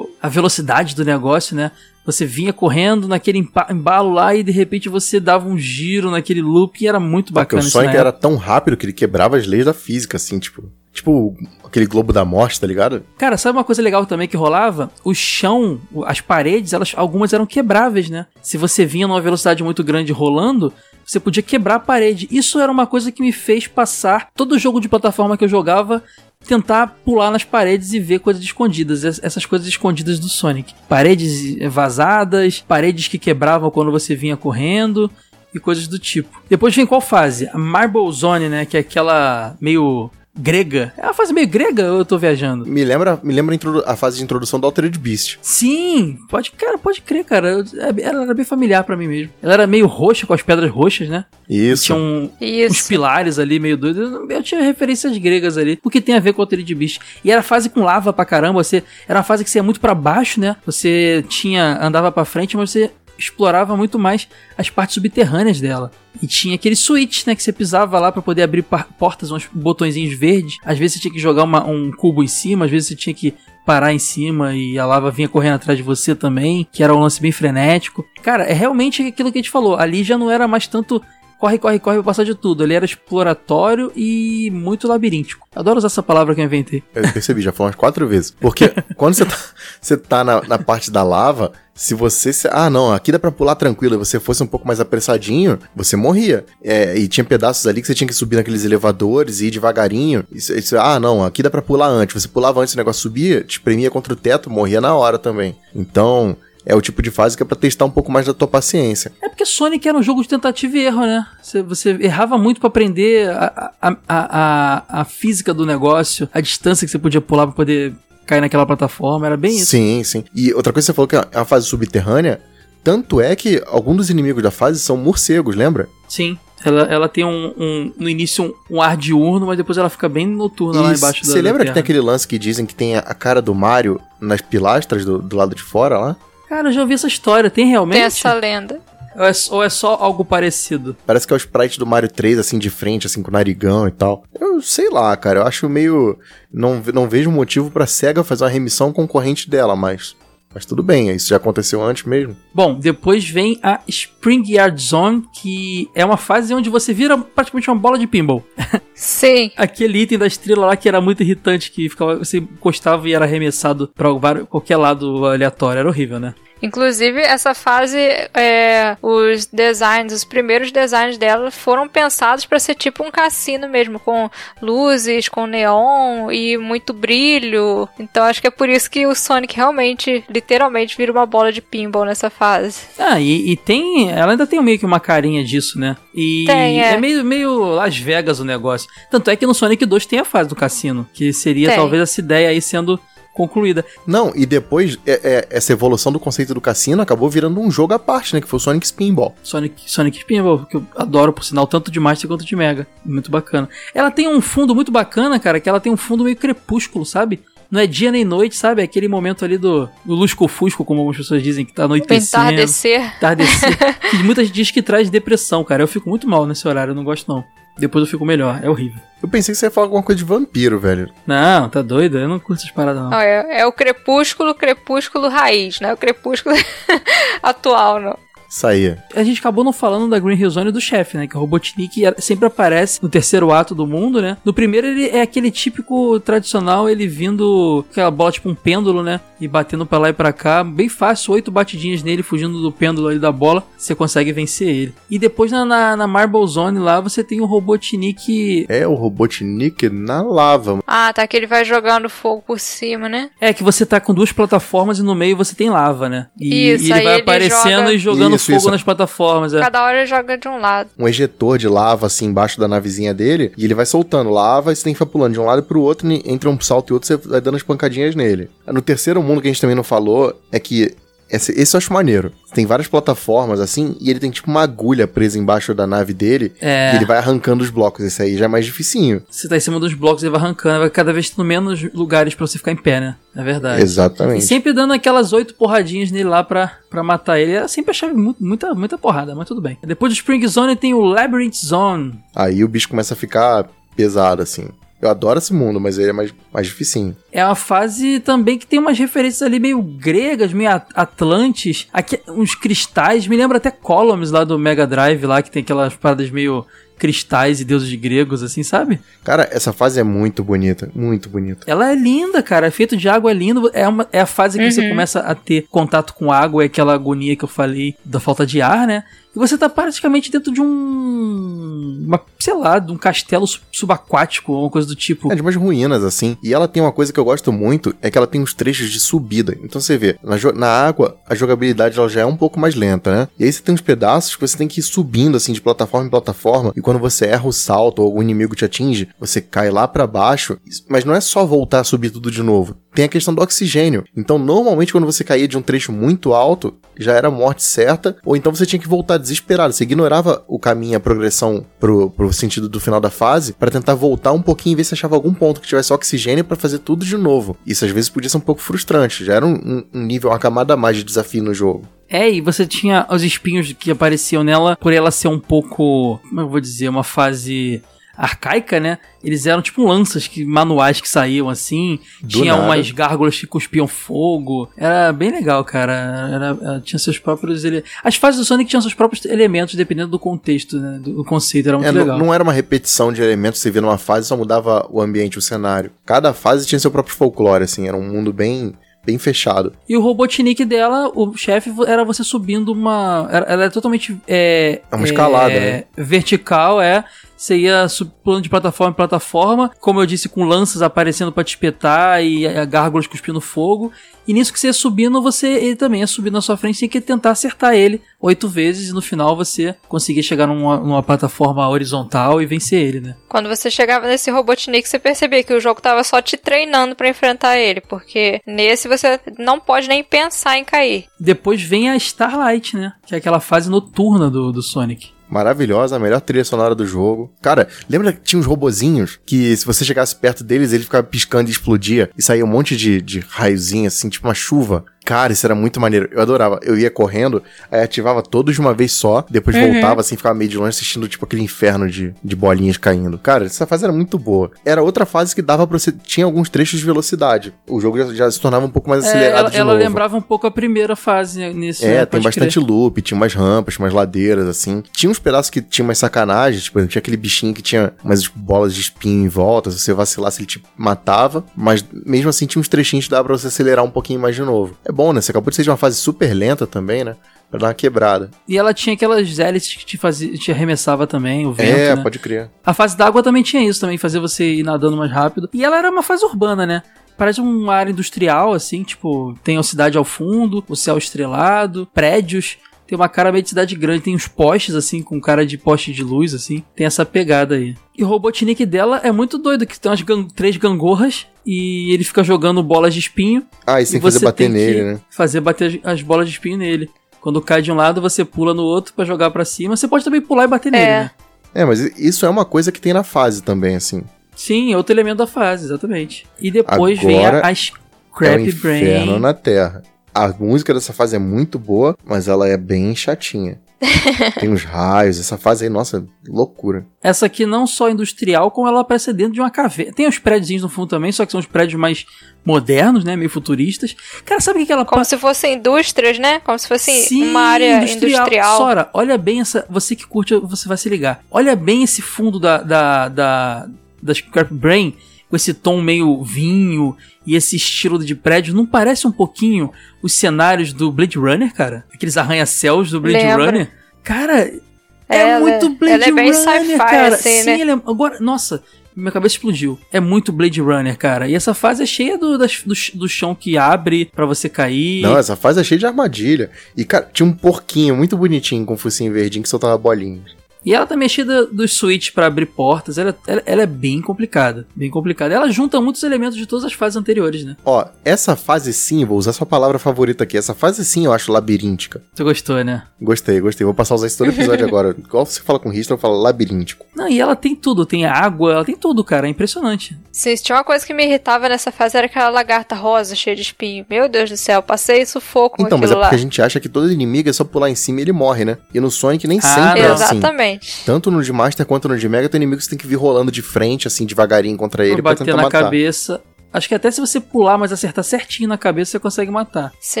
[0.02, 1.70] o- a velocidade do negócio, né?
[2.06, 3.38] Você vinha correndo naquele
[3.70, 7.56] embalo lá e de repente você dava um giro naquele loop e era muito Porque
[7.56, 10.16] bacana o isso na Sonic era tão rápido que ele quebrava as leis da física,
[10.16, 10.70] assim, tipo.
[10.92, 11.34] Tipo
[11.64, 13.02] aquele globo da morte, tá ligado?
[13.18, 14.92] Cara, sabe uma coisa legal também que rolava?
[15.02, 18.26] O chão, o- as paredes, elas algumas eram quebráveis, né?
[18.40, 20.72] Se você vinha numa velocidade muito grande rolando,
[21.04, 22.28] você podia quebrar a parede.
[22.30, 26.02] Isso era uma coisa que me fez passar todo jogo de plataforma que eu jogava
[26.46, 30.74] tentar pular nas paredes e ver coisas escondidas, es- essas coisas escondidas do Sonic.
[30.88, 35.10] Paredes vazadas, paredes que quebravam quando você vinha correndo
[35.54, 36.42] e coisas do tipo.
[36.48, 37.48] Depois vem qual fase?
[37.52, 40.92] A Marble Zone, né, que é aquela meio grega.
[40.96, 42.66] É uma fase meio grega ou eu tô viajando?
[42.66, 45.38] Me lembra, me lembra a, fase de introdução do Altered Beast.
[45.42, 47.50] Sim, pode, cara, pode crer, cara.
[47.50, 49.32] Eu- é- Ela era bem familiar pra mim mesmo.
[49.42, 51.24] Ela era meio roxa, com as pedras roxas, né?
[51.48, 51.84] Isso.
[51.84, 52.88] Tinha um, uns Isso.
[52.88, 54.10] pilares ali meio doidos.
[54.10, 57.00] Eu, eu tinha referências gregas ali, o que tem a ver com o Altered Beast.
[57.24, 59.80] E era fase com lava pra caramba, você era uma fase que você ia muito
[59.80, 60.56] pra baixo, né?
[60.66, 65.90] Você tinha andava pra frente, mas você explorava muito mais as partes subterrâneas dela.
[66.22, 68.62] E tinha aquele switch, né, que você pisava lá pra poder abrir
[68.98, 70.56] portas, uns botõezinhos verdes.
[70.64, 73.14] Às vezes você tinha que jogar uma- um cubo em cima, às vezes você tinha
[73.14, 73.34] que
[73.66, 77.00] parar em cima e a lava vinha correndo atrás de você também, que era um
[77.00, 78.04] lance bem frenético.
[78.22, 79.76] Cara, é realmente aquilo que a gente falou.
[79.76, 81.02] Ali já não era mais tanto
[81.38, 82.62] corre, corre, corre pra passar de tudo.
[82.62, 85.46] Ele era exploratório e muito labiríntico.
[85.54, 86.82] Adoro usar essa palavra que eu inventei.
[86.94, 88.30] Eu percebi, já falou umas quatro vezes.
[88.30, 89.36] Porque quando você tá,
[89.80, 92.32] você tá na, na parte da lava, se você.
[92.32, 95.96] se- ah, não, aqui dá pra pular tranquilo, você fosse um pouco mais apressadinho, você
[95.96, 96.44] morria.
[96.62, 100.24] É, e tinha pedaços ali que você tinha que subir naqueles elevadores e ir devagarinho.
[100.30, 102.22] Isso, isso- ah, não, aqui dá pra pular antes.
[102.22, 105.56] Você pulava antes, o negócio subia, te espremia contra o teto, morria na hora também.
[105.74, 106.36] Então.
[106.66, 109.12] É o tipo de fase que é pra testar um pouco mais da tua paciência.
[109.20, 111.26] É porque Sonic era um jogo de tentativa e erro, né?
[111.42, 116.86] Você, você errava muito pra aprender a, a, a, a física do negócio, a distância
[116.86, 117.92] que você podia pular pra poder
[118.26, 119.26] cair naquela plataforma.
[119.26, 119.66] Era bem isso.
[119.66, 120.24] Sim, sim.
[120.34, 122.40] E outra coisa que você falou que é uma fase subterrânea.
[122.82, 125.88] Tanto é que alguns dos inimigos da fase são morcegos, lembra?
[126.08, 126.38] Sim.
[126.62, 130.08] Ela, ela tem um, um- no início um, um ar diurno, mas depois ela fica
[130.08, 132.64] bem noturna lá E embaixo da Você lembra da que tem aquele lance que dizem
[132.66, 136.16] que tem a- a cara do Mario nas pilastras do, do lado de fora lá?
[136.48, 137.50] Cara, eu já ouvi essa história.
[137.50, 137.96] Tem realmente?
[137.96, 138.80] Tem essa lenda.
[139.16, 140.96] Ou, é, ou é só algo parecido?
[141.06, 143.86] Parece que é o sprite do Mario 3, assim, de frente, assim, com o narigão
[143.86, 144.24] e tal.
[144.38, 146.18] Eu sei lá, cara, eu acho meio...
[146.52, 150.16] Não, não vejo motivo pra SEGA fazer uma remissão concorrente dela, mas...
[150.54, 152.36] Mas tudo bem, isso já aconteceu antes mesmo.
[152.54, 157.68] Bom, depois vem a Spring Yard Zone, que é uma fase onde você vira praticamente
[157.68, 158.46] uma bola de pinball.
[158.94, 159.50] Sim.
[159.56, 163.24] Aquele item da estrela lá que era muito irritante, que ficava, você encostava e era
[163.24, 164.08] arremessado pra
[164.46, 165.80] qualquer lado aleatório.
[165.80, 166.34] Era horrível, né?
[166.64, 173.04] Inclusive, essa fase, é, os designs, os primeiros designs dela foram pensados para ser tipo
[173.04, 174.30] um cassino mesmo, com
[174.62, 177.86] luzes, com neon e muito brilho.
[178.00, 181.60] Então, acho que é por isso que o Sonic realmente, literalmente, vira uma bola de
[181.60, 182.80] pinball nessa fase.
[182.98, 184.10] Ah, e, e tem.
[184.10, 185.98] Ela ainda tem meio que uma carinha disso, né?
[186.14, 186.96] E Tem, é.
[186.96, 188.88] meio, meio Las Vegas o negócio.
[189.10, 191.76] Tanto é que no Sonic 2 tem a fase do cassino, que seria Tem.
[191.76, 192.98] talvez essa ideia aí sendo
[193.34, 193.84] concluída.
[194.06, 197.92] Não, e depois, é- é- essa evolução do conceito do cassino acabou virando um jogo
[197.92, 198.40] à parte, né?
[198.40, 199.34] Que foi o Sonic Spinball.
[199.42, 202.86] Sonic, Sonic Pinball, que eu adoro, por sinal, tanto de Master quanto de Mega.
[203.04, 203.68] Muito bacana.
[203.94, 207.40] Ela tem um fundo muito bacana, cara, que ela tem um fundo meio crepúsculo, sabe?
[207.70, 208.82] Não é dia nem noite, sabe?
[208.82, 212.44] É aquele momento ali do, do lusco-fusco, como algumas pessoas dizem, que tá anoitecendo.
[212.44, 213.16] Entardecer.
[213.16, 213.98] Entardecer.
[214.10, 215.82] que muita gente diz que traz depressão, cara.
[215.82, 217.42] Eu fico muito mal nesse horário, eu não gosto não.
[217.76, 219.00] Depois eu fico melhor, é horrível.
[219.24, 221.10] Eu pensei que você ia falar alguma coisa de vampiro, velho.
[221.26, 222.18] Não, tá doido?
[222.18, 223.14] Eu não curto essas paradas, não.
[223.14, 225.94] É, é o crepúsculo, crepúsculo raiz, né?
[225.94, 226.54] O crepúsculo
[227.42, 228.18] atual, não.
[228.62, 228.96] Aí.
[229.14, 231.26] A gente acabou não falando da Green Hill Zone e do chefe, né?
[231.26, 234.36] Que é o Robotnik sempre aparece no terceiro ato do mundo, né?
[234.44, 239.20] No primeiro ele é aquele típico tradicional, ele vindo aquela bola tipo um pêndulo, né?
[239.40, 243.08] E batendo pra lá e pra cá, bem fácil, oito batidinhas nele, fugindo do pêndulo
[243.08, 244.94] ali da bola, você consegue vencer ele.
[245.10, 248.66] E depois na, na, na Marble Zone lá, você tem o Robotnik...
[248.68, 250.78] É o Robotnik na lava.
[250.86, 253.30] Ah, tá, que ele vai jogando fogo por cima, né?
[253.40, 256.28] É, que você tá com duas plataformas e no meio você tem lava, né?
[256.38, 258.70] E, Isso, e ele aí vai ele aparecendo joga- e jogando Isso, fogo isso.
[258.70, 259.54] nas plataformas.
[259.54, 259.60] É.
[259.60, 260.90] Cada hora ele joga de um lado.
[260.98, 263.52] Um ejetor de lava, assim, embaixo da navezinha dele.
[263.56, 265.80] E ele vai soltando lava e você tem que ficar pulando de um lado pro
[265.80, 266.10] outro.
[266.10, 268.50] Entre um salto e outro, você vai dando as pancadinhas nele.
[268.66, 270.94] No terceiro mundo que a gente também não falou, é que...
[271.30, 272.30] Esse, esse eu acho maneiro.
[272.54, 276.52] Tem várias plataformas, assim, e ele tem tipo uma agulha presa embaixo da nave dele.
[276.60, 276.92] É.
[276.92, 278.04] E ele vai arrancando os blocos.
[278.04, 279.22] Esse aí já é mais dificinho.
[279.28, 282.34] Você tá em cima dos blocos e vai arrancando, vai cada vez tendo menos lugares
[282.34, 283.16] pra você ficar em pé, né?
[283.34, 283.80] É verdade.
[283.80, 284.44] E Exatamente.
[284.44, 287.52] sempre dando aquelas oito porradinhas nele lá pra, pra matar ele.
[287.56, 289.76] Eu sempre achava mu- muita, muita porrada, mas tudo bem.
[289.82, 292.12] Depois do Spring Zone tem o Labyrinth Zone.
[292.34, 293.66] Aí o bicho começa a ficar
[293.96, 294.68] pesado, assim.
[295.06, 297.16] Eu adoro esse mundo, mas ele é mais, mais dificinho.
[297.32, 301.86] É uma fase também que tem umas referências ali meio gregas, meio at- atlantes.
[301.92, 305.94] Aqui, uns cristais, me lembra até Columns lá do Mega Drive, lá que tem aquelas
[305.94, 306.64] paradas meio
[306.96, 309.00] cristais e deuses gregos, assim, sabe?
[309.24, 311.64] Cara, essa fase é muito bonita, muito bonita.
[311.66, 312.68] Ela é linda, cara.
[312.68, 313.68] É feito de água, é lindo.
[313.74, 314.90] É, uma, é a fase que você Uhum.
[314.90, 318.62] começa a ter contato com água, é aquela agonia que eu falei da falta de
[318.62, 319.02] ar, né?
[319.34, 322.04] E você tá praticamente dentro de um.
[322.06, 325.32] Uma, sei lá, de um castelo sub- subaquático, ou uma coisa do tipo.
[325.32, 326.36] É de umas ruínas, assim.
[326.42, 328.90] E ela tem uma coisa que eu gosto muito, é que ela tem uns trechos
[328.90, 329.56] de subida.
[329.62, 333.14] Então você vê, na, na água, a jogabilidade ela já é um pouco mais lenta,
[333.14, 333.28] né?
[333.38, 336.06] E aí você tem uns pedaços que você tem que ir subindo, assim, de plataforma
[336.06, 336.72] em plataforma.
[336.76, 340.06] E quando você erra o salto ou algum inimigo te atinge, você cai lá pra
[340.06, 340.58] baixo.
[340.88, 342.76] Mas não é só voltar a subir tudo de novo.
[342.94, 344.04] Tem a questão do oxigênio.
[344.16, 348.16] Então, normalmente, quando você caía de um trecho muito alto, já era morte certa.
[348.24, 349.72] Ou então você tinha que voltar desesperado.
[349.74, 353.94] Você ignorava o caminho, a progressão pro, pro sentido do final da fase, pra tentar
[353.94, 357.04] voltar um pouquinho e ver se achava algum ponto que tivesse oxigênio pra fazer tudo
[357.04, 357.56] de novo.
[357.66, 359.24] Isso às vezes podia ser um pouco frustrante.
[359.24, 361.82] Já era um, um- um nível, uma camada a mais de desafio no jogo.
[362.08, 366.20] É, e você tinha os espinhos que apareciam nela, por ela ser um pouco.
[366.28, 366.88] Como eu vou dizer?
[366.88, 367.82] Uma fase
[368.16, 368.98] arcaica, né?
[369.22, 371.98] Eles eram tipo lanças que, manuais que saíam assim.
[372.20, 372.64] Do tinha nada.
[372.66, 374.68] umas gárgulas que cuspiam fogo.
[374.76, 375.92] Era bem legal, cara.
[376.32, 377.64] Era, tinha seus próprios.
[377.64, 380.98] ele- As fases do Sonic tinham seus próprios elementos, dependendo do contexto, né?
[381.02, 381.68] Do, do conceito.
[381.68, 382.18] Era muito É, não- legal.
[382.18, 385.42] não era uma repetição de elementos, você via numa fase só mudava o ambiente, o
[385.42, 385.90] cenário.
[386.04, 389.72] Cada fase tinha seu próprio folclore, assim, era um mundo bem, bem fechado.
[389.88, 393.28] E o Robotnik dela, o chefe, era você subindo uma.
[393.46, 394.18] Ela é totalmente.
[394.28, 395.84] É, É uma escalada, é, né?
[395.96, 397.04] Vertical, é.
[397.36, 397.86] Você ia
[398.22, 402.44] pulando de plataforma em plataforma, como eu disse, com lanças aparecendo pra te espetar e
[402.66, 403.92] gárgulas cuspindo fogo.
[404.26, 406.78] E nisso que você ia subindo, você ele também ia subindo na sua frente, você
[406.80, 411.02] tinha que tentar acertar ele oito vezes e no final você conseguia chegar numa, numa
[411.02, 413.16] plataforma horizontal e vencer ele, né?
[413.28, 417.08] Quando você chegava nesse Robotnik, você percebia que o jogo tava só te treinando pra
[417.08, 421.06] enfrentar ele, porque nesse você não pode nem pensar em cair.
[421.20, 422.94] Depois vem a Starlight, né?
[423.06, 425.12] Que é aquela fase noturna do, do Sonic.
[425.34, 427.32] Maravilhosa, a melhor trilha sonora do jogo.
[427.42, 431.50] Cara, lembra que tinha uns robozinhos que se você chegasse perto deles, ele ficava piscando
[431.50, 434.84] e explodia e saía um monte de, de raiozinho assim, tipo uma chuva.
[435.04, 436.08] Cara, isso era muito maneiro.
[436.12, 436.58] Eu adorava.
[436.62, 439.72] Eu ia correndo, aí ativava todos de uma vez só, depois Uhum.
[439.72, 443.18] voltava assim, ficava meio de longe assistindo tipo aquele inferno de, de bolinhas caindo.
[443.18, 444.50] Cara, essa fase era muito boa.
[444.64, 445.92] Era outra fase que dava pra você.
[445.92, 447.52] Tinha alguns trechos de velocidade.
[447.68, 449.84] O jogo já, já se tornava um pouco mais É, acelerado ela, de ela novo.
[449.84, 451.84] lembrava um pouco a primeira fase nisso.
[451.84, 452.06] É, né?
[452.06, 452.66] tem bastante crer.
[452.66, 454.82] loop, tinha umas rampas, umas ladeiras, assim.
[454.92, 458.38] Tinha uns pedaços que tinha umas sacanagens, tipo, tinha aquele bichinho que tinha umas tipo,
[458.38, 462.60] bolas de espinho em volta, se você vacilasse ele te matava, mas mesmo assim tinha
[462.60, 464.76] uns trechinhos que dava pra você acelerar um pouquinho mais de novo.
[464.84, 465.20] É bom, né?
[465.20, 467.16] Você acabou de ser de uma fase super lenta também, né?
[467.50, 468.30] Pra dar uma quebrada.
[468.48, 472.02] E ela tinha aquelas hélices que te, fazia, te arremessava também, o vento, é, né?
[472.02, 472.50] pode crer.
[472.64, 475.48] A fase d'água também tinha isso, também fazia você ir nadando mais rápido.
[475.52, 476.82] E ela era uma fase urbana, né?
[477.16, 482.56] Parece uma área industrial, assim, tipo, tem a cidade ao fundo, o céu estrelado, prédios.
[482.94, 485.92] Tem uma cara meio de cidade grande, tem uns postes, assim, com cara de poste
[485.92, 486.62] de luz, assim.
[486.76, 487.74] Tem essa pegada aí.
[487.98, 492.04] E o Robotnik dela é muito doido, que tem umas gan- três gangorras e ele
[492.04, 493.42] fica jogando bolas de espinho.
[493.66, 495.00] Ah, e você tem que fazer bater nele, né?
[495.10, 496.88] Fazer bater as, as bolas de espinho nele.
[497.20, 499.76] Quando cai de um lado, você pula no outro pra jogar pra cima.
[499.76, 501.10] Você pode também pular e bater nele, né?
[501.52, 504.04] É, mas isso é uma coisa que tem na fase também, assim.
[504.36, 506.28] Sim, é outro elemento da fase, exatamente.
[506.40, 509.18] E depois vem Agora a, a é o Scrap inferno Brain.
[509.20, 509.82] na Terra.
[510.14, 513.60] A música dessa fase é muito boa, mas ela é bem chatinha.
[514.40, 516.86] tem uns raios, essa fase aí, nossa, loucura.
[517.02, 519.92] Essa aqui não só industrial, como ela aparece dentro de uma caverna.
[519.92, 522.06] Tem os prédios no fundo também, só que são os prédios mais
[522.44, 523.16] modernos, né?
[523.16, 523.94] Meio futuristas.
[524.24, 526.40] Cara, sabe o que que ela Como se fossem indústrias, né?
[526.40, 528.56] Como se fosse Sim, uma área industrial.
[528.58, 529.66] Sora, olha bem essa.
[529.68, 531.22] Você que curte, você vai se ligar.
[531.30, 533.68] Olha bem esse fundo da, da, da,
[534.02, 534.94] da Scrap Brain,
[535.34, 538.54] com esse tom meio vinho e esse estilo de prédio.
[538.54, 541.84] Não parece um pouquinho os cenários do Blade Runner, cara?
[541.92, 543.46] Aqueles arranha-céus do Blade Lembra.
[543.46, 543.70] Runner?
[544.04, 544.60] Cara, é
[545.08, 547.14] Ela- muito Blade ela é bem Runner, sci-fi, cara.
[547.16, 547.60] assim, Sim, né?
[547.62, 548.62] ele é- agora, nossa,
[548.94, 549.76] minha cabeça explodiu.
[549.92, 551.28] É muito Blade Runner, cara.
[551.28, 555.02] E essa fase é cheia do, das- do, do chão que abre pra você cair.
[555.02, 556.48] Não, essa fase é cheia de armadilha.
[556.76, 560.30] E, cara, tinha um porquinho muito bonitinho com um focinho verdinho que soltava bolinhas.
[560.64, 562.96] E ela também é cheia da- dos switches pra abrir portas.
[562.98, 564.66] Ela, ela, ela é bem complicada.
[564.74, 565.34] Bem complicada.
[565.34, 567.56] Ela junta muitos elementos de todas as fases anteriores, né?
[567.64, 570.36] Ó, essa fase sim, vou usar sua palavra favorita aqui.
[570.38, 572.00] Essa fase sim eu acho labiríntica.
[572.14, 572.84] Tu gostou, né?
[573.00, 573.64] Gostei, gostei.
[573.64, 574.94] Vou passar a usar isso todo episódio agora.
[574.98, 576.86] Igual você fala com Richter, eu falo labiríntico.
[576.96, 577.84] Não, e ela tem tudo.
[577.84, 579.26] Tem água, ela tem tudo, cara.
[579.26, 579.96] É impressionante.
[580.12, 583.42] Se tinha uma coisa que me irritava nessa fase era aquela lagarta rosa cheia de
[583.42, 583.84] espinho.
[583.90, 586.14] Meu Deus do céu, passei sufoco com Então, mas é porque lá.
[586.14, 588.56] a gente acha que todo inimigo é só pular em cima e ele morre, né?
[588.72, 590.16] E no Sonic nem Ah, sempre é assim.
[590.16, 590.53] Exatamente.
[590.84, 592.96] Tanto no de Master quanto no de Mega, tem inimigos que você tem que vir
[592.96, 595.62] rolando de frente, assim, devagarinho contra ele pra bater tentar na matar.
[595.64, 596.20] cabeça.
[596.52, 599.72] Acho que até se você pular, mas acertar certinho na cabeça, você consegue matar.
[599.80, 600.00] Sim,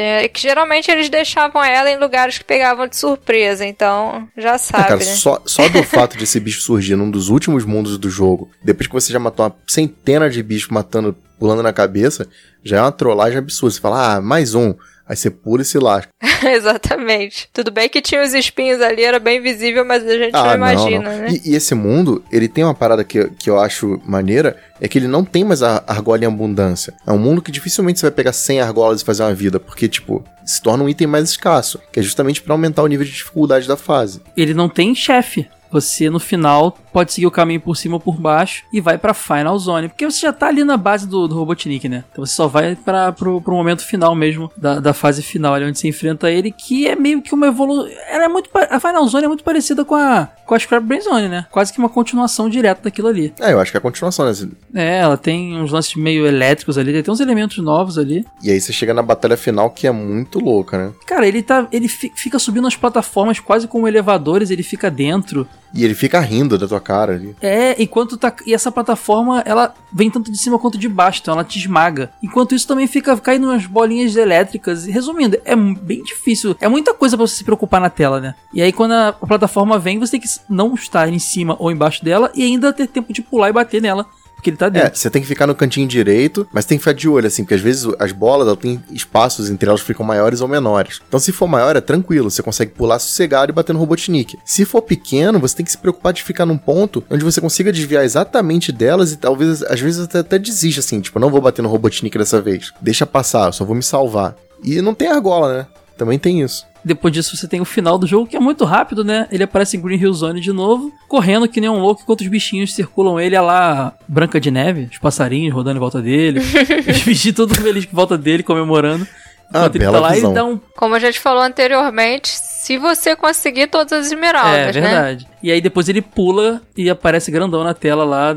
[0.00, 4.58] é que geralmente eles deixavam ela em lugares que pegavam de surpresa, então já É,
[4.58, 5.04] sabe, cara, né?
[5.04, 8.86] só, só do fato de esse bicho surgir num dos últimos mundos do jogo, depois
[8.86, 12.28] que você já matou uma centena de bichos matando, pulando na cabeça,
[12.62, 13.74] já é uma trollagem absurda.
[13.74, 14.74] Você fala, ah, mais um.
[15.06, 16.08] Aí você pula e se lasca.
[16.44, 17.48] Exatamente.
[17.52, 21.10] Tudo bem que tinha os espinhos ali, era bem visível, mas a gente não imagina,
[21.16, 21.26] né?
[21.28, 24.88] Ah, E, e esse mundo, ele tem uma parada que, que eu acho maneira, é
[24.88, 26.94] que ele não tem mais a argola em abundância.
[27.06, 29.88] É um mundo que dificilmente você vai pegar 100 argolas e fazer uma vida, porque,
[29.88, 33.12] tipo, se torna um item mais escasso, que é justamente pra aumentar o nível de
[33.12, 34.20] dificuldade da fase.
[34.36, 35.48] Ele não tem chefe.
[35.74, 39.12] Você no final pode seguir o caminho por cima ou por baixo e vai pra
[39.12, 39.88] Final Zone.
[39.88, 42.04] Porque você já tá ali na base do, do Robotnik, né?
[42.12, 45.64] Então você só vai para pro, pro momento final mesmo, da, da fase final, ali
[45.64, 47.90] onde você enfrenta ele, que é meio que uma evolução.
[48.08, 48.48] Ela é muito.
[48.70, 51.46] A Final Zone é muito parecida com a, com a Scrap Brain Zone, né?
[51.50, 53.34] Quase que uma continuação direta daquilo ali.
[53.40, 54.32] É, eu acho que é a continuação, né?
[54.74, 58.24] É, ela tem uns lances meio elétricos ali, tem uns elementos novos ali.
[58.42, 60.92] E aí você chega na batalha final que é muito louca, né?
[61.06, 61.66] Cara, ele tá.
[61.72, 65.48] Ele fi- fica subindo as plataformas quase como elevadores, ele fica dentro.
[65.74, 67.34] E ele fica rindo da tua cara ali.
[67.42, 68.32] É, enquanto tá.
[68.46, 72.12] E essa plataforma, ela vem tanto de cima quanto de baixo, então ela te esmaga.
[72.22, 74.86] Enquanto isso também fica caindo umas bolinhas elétricas.
[74.86, 76.56] E, Resumindo, é bem difícil.
[76.60, 78.34] É muita coisa pra você se preocupar na tela, né?
[78.52, 82.04] E aí quando a plataforma vem, você tem que não estar em cima ou embaixo
[82.04, 84.06] dela e ainda ter tempo de pular e bater nela.
[84.44, 84.98] Porque ele tá É, dentro.
[84.98, 87.54] você tem que ficar no cantinho direito, mas tem que ficar de olho, assim, porque
[87.54, 91.00] às vezes as bolas elas têm espaços entre elas que ficam maiores ou menores.
[91.08, 94.38] Então, se for maior, é tranquilo, você consegue pular sossegado e bater no Robotnik.
[94.44, 97.72] Se for pequeno, você tem que se preocupar de ficar num ponto onde você consiga
[97.72, 101.62] desviar exatamente delas e talvez, às vezes, até, até desista, assim, tipo, não vou bater
[101.62, 102.70] no Robotnik dessa vez.
[102.82, 104.36] Deixa passar, eu só vou me salvar.
[104.62, 105.66] E não tem argola, né?
[105.96, 106.66] Também tem isso.
[106.84, 109.26] Depois disso, você tem o final do jogo, que é muito rápido, né?
[109.32, 112.26] Ele aparece em Green Hill Zone de novo, correndo que nem um louco, enquanto os
[112.26, 116.40] bichinhos circulam ele, a lá Branca de Neve, os passarinhos rodando em volta dele,
[116.88, 119.06] os bichinhos todos felizes em volta dele, comemorando.
[119.52, 120.34] Ah, ele bela tá lá visão.
[120.36, 120.60] e um.
[120.76, 124.80] Como a gente falou anteriormente, se você conseguir todas as É esmeraldas, né?
[124.82, 125.28] verdade.
[125.42, 128.34] E aí depois ele pula e aparece grandão na tela lá,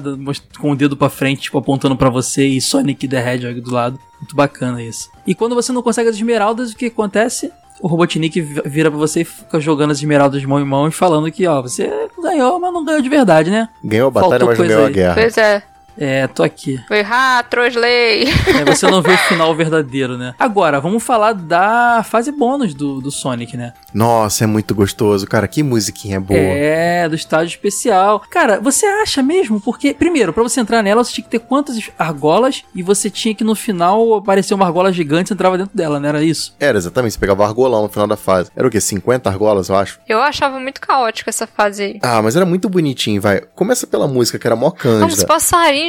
[0.59, 3.97] com o dedo pra frente, tipo, apontando pra você e Sonic the Hedgehog do lado.
[4.19, 5.09] Muito bacana isso.
[5.25, 7.51] E quando você não consegue as esmeraldas, o que acontece?
[7.81, 10.87] O Robotnik vi- vira pra você e fica jogando as esmeraldas de mão em mão
[10.87, 11.89] e falando que, ó, você
[12.21, 13.69] ganhou, mas não ganhou de verdade, né?
[13.83, 14.93] Ganhou a batalha, Faltou mas não ganhou a aí.
[14.93, 15.13] guerra.
[15.15, 15.63] Pois é.
[15.97, 16.79] É, tô aqui.
[16.87, 18.25] Foi, ah, trosley.
[18.29, 20.33] É, você não vê o final verdadeiro, né?
[20.37, 23.73] Agora, vamos falar da fase bônus do, do Sonic, né?
[23.93, 25.47] Nossa, é muito gostoso, cara.
[25.47, 26.39] Que musiquinha boa.
[26.39, 28.21] É, do estádio especial.
[28.29, 29.59] Cara, você acha mesmo?
[29.59, 33.33] Porque, primeiro, pra você entrar nela, você tinha que ter quantas argolas e você tinha
[33.33, 36.55] que no final aparecer uma argola gigante e você entrava dentro dela, não era isso?
[36.59, 37.13] Era, exatamente.
[37.13, 38.51] Você pegava argolão no final da fase.
[38.55, 38.79] Era o quê?
[38.79, 39.99] 50 argolas, eu acho?
[40.07, 41.99] Eu achava muito caótico essa fase aí.
[42.01, 43.41] Ah, mas era muito bonitinho, vai.
[43.55, 45.25] Começa pela música, que era mó Uns cândida.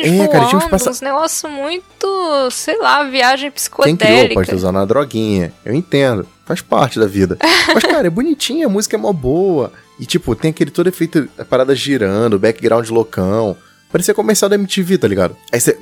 [0.02, 4.34] É, voando, cara, tinha uns passa- uns negócios muito, sei lá, viagem Quem criou psicodélica.
[4.34, 5.52] pode usado uma droguinha.
[5.64, 6.26] Eu entendo.
[6.46, 7.36] Faz parte da vida.
[7.74, 9.72] Mas, cara, é bonitinha, a música é mó boa.
[10.00, 13.56] E, tipo, tem aquele todo efeito, a parada girando, background loucão.
[13.90, 15.34] Parecia comercial da MTV, tá ligado?
[15.52, 15.76] Aí você,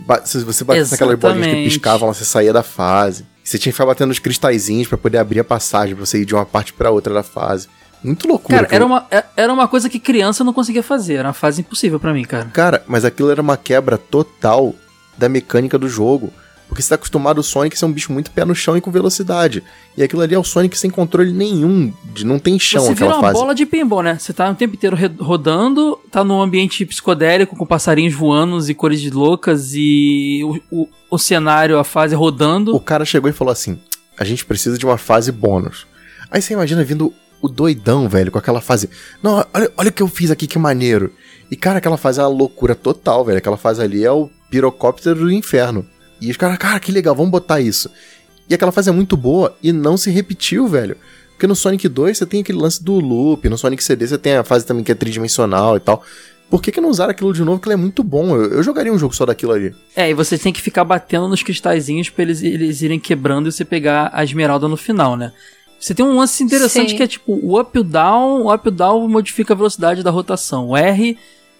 [0.44, 3.26] você batesse naquelas bolinhas que piscavam, você saía da fase.
[3.42, 6.24] Você tinha que ficar batendo os cristalzinhos pra poder abrir a passagem, pra você ir
[6.24, 7.68] de uma parte pra outra da fase.
[8.06, 8.58] Muito loucura.
[8.58, 11.14] Cara, era uma, é- era uma coisa que criança não conseguia fazer.
[11.14, 12.44] Era uma fase impossível pra mim, cara.
[12.46, 14.74] Cara, mas aquilo era uma quebra total
[15.18, 16.32] da mecânica do jogo.
[16.68, 18.90] Porque você tá acostumado o Sonic ser um bicho muito pé no chão e com
[18.90, 19.62] velocidade.
[19.96, 21.92] E aquilo ali é o Sonic sem controle nenhum.
[22.12, 23.38] De não tem chão você vira aquela uma fase.
[23.40, 24.18] bola de pinball, né?
[24.18, 29.00] Você tá o tempo inteiro rodando, tá num ambiente psicodélico com passarinhos voando e cores
[29.00, 32.74] de loucas e o, o, o cenário, a fase rodando.
[32.74, 33.78] O cara chegou e falou assim:
[34.18, 35.86] a gente precisa de uma fase bônus.
[36.30, 37.14] Aí você imagina vindo
[37.46, 38.88] o doidão, velho, com aquela fase.
[39.22, 41.12] Não, olha, olha o que eu fiz aqui, que maneiro.
[41.50, 43.38] E, cara, aquela fase é uma loucura total, velho.
[43.38, 45.86] Aquela fase ali é o pirocóptero do inferno.
[46.20, 47.90] E os caras, cara, que legal, vamos botar isso.
[48.48, 50.96] E aquela fase é muito boa e não se repetiu, velho.
[51.30, 54.36] Porque no Sonic 2 você tem aquele lance do loop, no Sonic CD você tem
[54.36, 56.02] a fase também que é tridimensional e tal.
[56.48, 57.60] Por que, que não usaram aquilo de novo?
[57.60, 58.36] Que ele é muito bom.
[58.36, 59.74] Eu, eu jogaria um jogo só daquilo ali.
[59.94, 63.52] É, e você tem que ficar batendo nos cristalzinhos pra eles, eles irem quebrando e
[63.52, 65.32] você pegar a esmeralda no final, né?
[65.78, 66.96] Você tem um lance interessante Sim.
[66.96, 69.56] que é tipo o up e o down, o up e o down modifica a
[69.56, 70.68] velocidade da rotação.
[70.68, 71.16] O R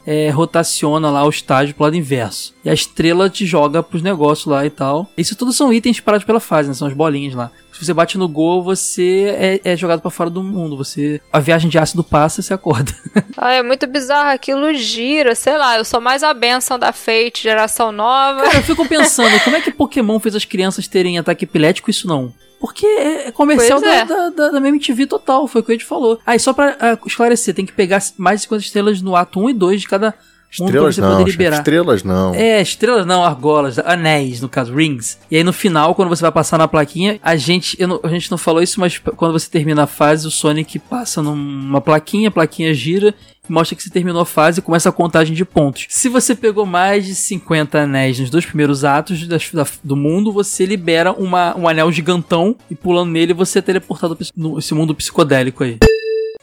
[0.07, 2.55] é, rotaciona lá o estágio pro lado inverso.
[2.65, 5.11] E a estrela te joga pros negócios lá e tal.
[5.19, 6.75] Isso tudo são itens parados pela fase, né?
[6.75, 7.51] São as bolinhas lá.
[7.77, 10.79] Se você bate no gol, você é, é jogado pra fora do mundo.
[10.79, 12.93] Você A viagem de ácido passa e você acorda.
[13.39, 17.43] Ah, é muito bizarro, aquilo gira, sei lá, eu sou mais a benção da Fate,
[17.43, 18.43] geração nova.
[18.43, 22.09] Cara, eu fico pensando, como é que Pokémon fez as crianças terem ataque epilético isso
[22.09, 22.33] não?
[22.59, 24.05] Porque é é comercial da, é.
[24.05, 26.19] da, da, da mesma TV total, foi o que a gente falou.
[26.25, 29.51] Aí, só pra ah, esclarecer, tem que pegar mais de 50 estrelas no ato 1
[29.51, 30.15] e 2 de cada
[30.51, 31.19] Estrelas não,
[31.59, 32.35] estrelas não.
[32.35, 35.19] É, estrelas não, argolas, anéis, no caso, rings.
[35.31, 38.09] E aí no final, quando você vai passar na plaquinha, a gente, eu não- a
[38.09, 42.29] gente não falou isso, mas quando você termina a fase, o Sonic passa numa plaquinha,
[42.29, 43.15] a plaquinha gira
[43.49, 45.87] mostra que você terminou a fase e começa a contagem de pontos.
[45.89, 50.33] Se você pegou mais de 50 anéis nos dois primeiros atos das- da- do mundo,
[50.33, 54.59] você libera uma, um anel gigantão e pulando nele você é teleportado pra esse- no-
[54.59, 55.79] esse mundo psicodélico aí.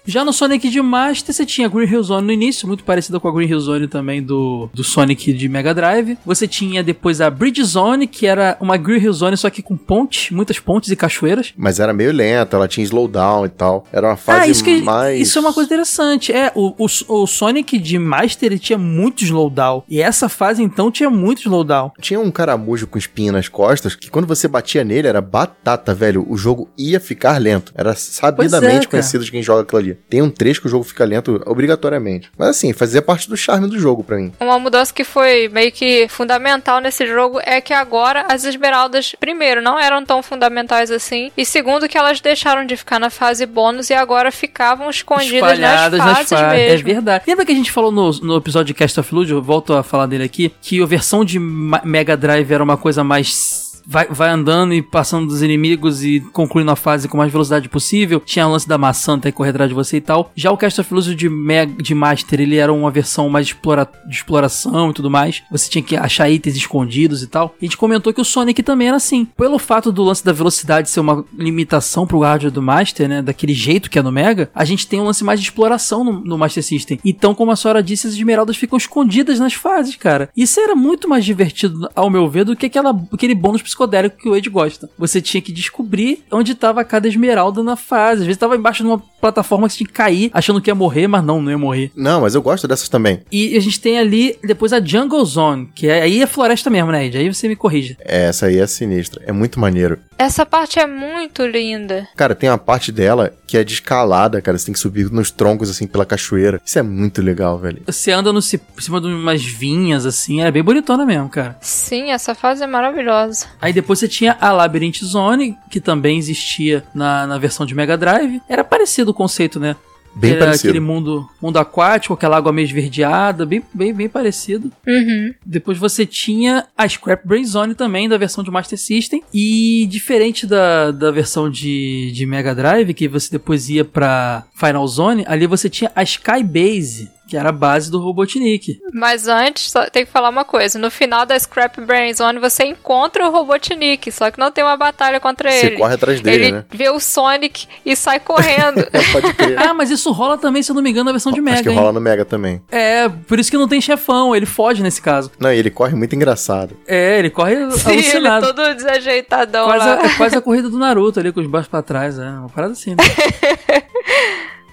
[0.06, 3.20] Já no Sonic de Master, você tinha a Green Hill Zone no início, muito parecida
[3.20, 6.18] com a Green Hill Zone também do, do Sonic de Mega Drive.
[6.26, 9.78] Você tinha depois a Bridge Zone, que era uma Green Hill Zone, só que com
[9.78, 11.54] pontes, muitas pontes e cachoeiras.
[11.56, 13.86] Mas era meio lenta, ela tinha slowdown e tal.
[13.94, 15.22] Era uma fase ah, isso, que, mais.
[15.22, 16.34] isso é uma coisa interessante.
[16.34, 19.84] É, o, o, o Sonic de Master ele tinha muito slowdown.
[19.88, 21.92] E essa fase então tinha muito slowdown.
[22.02, 26.26] Tinha um caramujo com espinha nas costas que quando você batia nele era batata, velho.
[26.28, 27.72] O jogo ia ficar lento.
[27.74, 29.93] Era sabidamente Pois é, conhecido de quem joga aquilo ali.
[30.10, 32.32] Tem um trecho que o jogo fica lento obrigatoriamente.
[32.38, 34.32] Mas assim, fazia parte do charme do jogo pra mim.
[34.40, 39.62] Uma mudança que foi meio que fundamental nesse jogo é que agora as esmeraldas, primeiro,
[39.62, 43.90] não eram tão fundamentais assim, e segundo, que elas deixaram de ficar na fase bônus
[43.90, 46.60] e agora ficavam escondidas espalhadas nas fases fases.
[46.60, 46.86] É mesmo.
[46.88, 47.24] verdade.
[47.28, 50.06] Lembra que a gente falou no, no episódio de Cast of eu volto a falar
[50.08, 53.63] dele aqui, que a versão de Ma- Mega Drive era uma coisa mais.
[53.86, 58.22] Vai, vai andando e passando dos inimigos e concluindo a fase com mais velocidade possível.
[58.26, 60.32] Tinha o lance da maçã até correr atrás de você e tal.
[60.36, 63.90] Já o Cast of Illusion de, Mega, de Master, ele era uma versão mais explora,
[64.08, 65.44] de exploração e tudo mais.
[65.52, 67.56] Você tinha que achar itens escondidos e tal.
[67.62, 69.26] E a gente comentou que o Sonic também era assim.
[69.38, 73.22] Pelo fato do lance da velocidade ser uma limitação pro hardware do Master, né?
[73.22, 76.14] Daquele jeito que é no Mega, a gente tem um lance mais de exploração no,
[76.22, 77.00] no Master System.
[77.04, 80.30] Então, como a senhora disse, as esmeraldas ficam escondidas nas fases, cara.
[80.36, 84.30] Isso era muito mais divertido, ao meu ver, do que aquela, aquele bônus psicodélico que
[84.30, 84.90] o Ed gosta.
[84.98, 88.22] Você tinha que descobrir onde estava cada esmeralda na fase.
[88.22, 90.76] Às vezes tava embaixo de uma plataforma que você tinha que cair, achando que ia
[90.76, 91.92] morrer, mas não, não ia morrer.
[91.96, 93.22] Não, mas eu gosto dessas também.
[93.32, 96.92] E a gente tem ali depois a Jungle Zone, que é, aí é floresta mesmo,
[96.92, 97.18] né, Ed?
[97.18, 97.98] Aí você me corrige.
[98.00, 99.22] Essa aí é sinistra.
[99.26, 99.98] É muito maneiro.
[100.18, 102.08] Essa parte é muito linda.
[102.16, 104.58] Cara, tem uma parte dela que é de escalada, cara.
[104.58, 106.62] Você tem que subir nos troncos, assim, pela cachoeira.
[106.66, 107.82] Isso é muito legal, velho.
[107.86, 108.40] Você anda no,
[108.74, 111.58] por cima de umas vinhas, assim, é bem bonitona mesmo, cara.
[111.62, 113.48] Sim, essa fase é maravilhosa.
[113.62, 117.98] Aí depois você tinha a Labyrinth Zone, que também existia na, na versão de Mega
[117.98, 118.42] Drive.
[118.48, 119.76] Era parecido o conceito, né?
[120.16, 120.70] Bem Era parecido.
[120.70, 124.72] aquele mundo, mundo aquático, aquela água meio esverdeada, bem, bem, bem parecido.
[124.88, 125.34] Uhum.
[125.46, 129.24] Depois você tinha a Scrap Brain Zone também, da versão de Master System.
[129.34, 134.88] E diferente da, da versão de, de Mega Drive, que você depois ia pra Final
[134.88, 138.80] Zone, ali você tinha a Sky Base, que era a base do Robotnik.
[138.94, 140.78] Mas antes, só tem que falar uma coisa.
[140.78, 144.76] No final da Scrap Brain Zone, você encontra o Robotnik, só que não tem uma
[144.78, 145.78] batalha contra Você ele.
[145.78, 146.66] corre atrás dele, ele né?
[146.70, 148.86] vê o Sonic e sai correndo.
[149.12, 149.58] Pode crer.
[149.58, 151.64] Ah, mas isso rola também, se eu não me engano, na versão de Mega, Acho
[151.64, 151.76] que hein?
[151.78, 152.62] rola no Mega também.
[152.72, 155.32] É, por isso que não tem chefão, ele foge nesse caso.
[155.40, 156.76] Não, e ele corre muito engraçado.
[156.88, 158.48] É, ele corre Sim, ele alucinado.
[158.54, 160.06] todo desajeitadão Quase a, lá.
[160.06, 162.74] é quase a corrida do Naruto ali, com os braços pra trás, é uma parada
[162.74, 162.92] assim.
[162.92, 162.98] Né?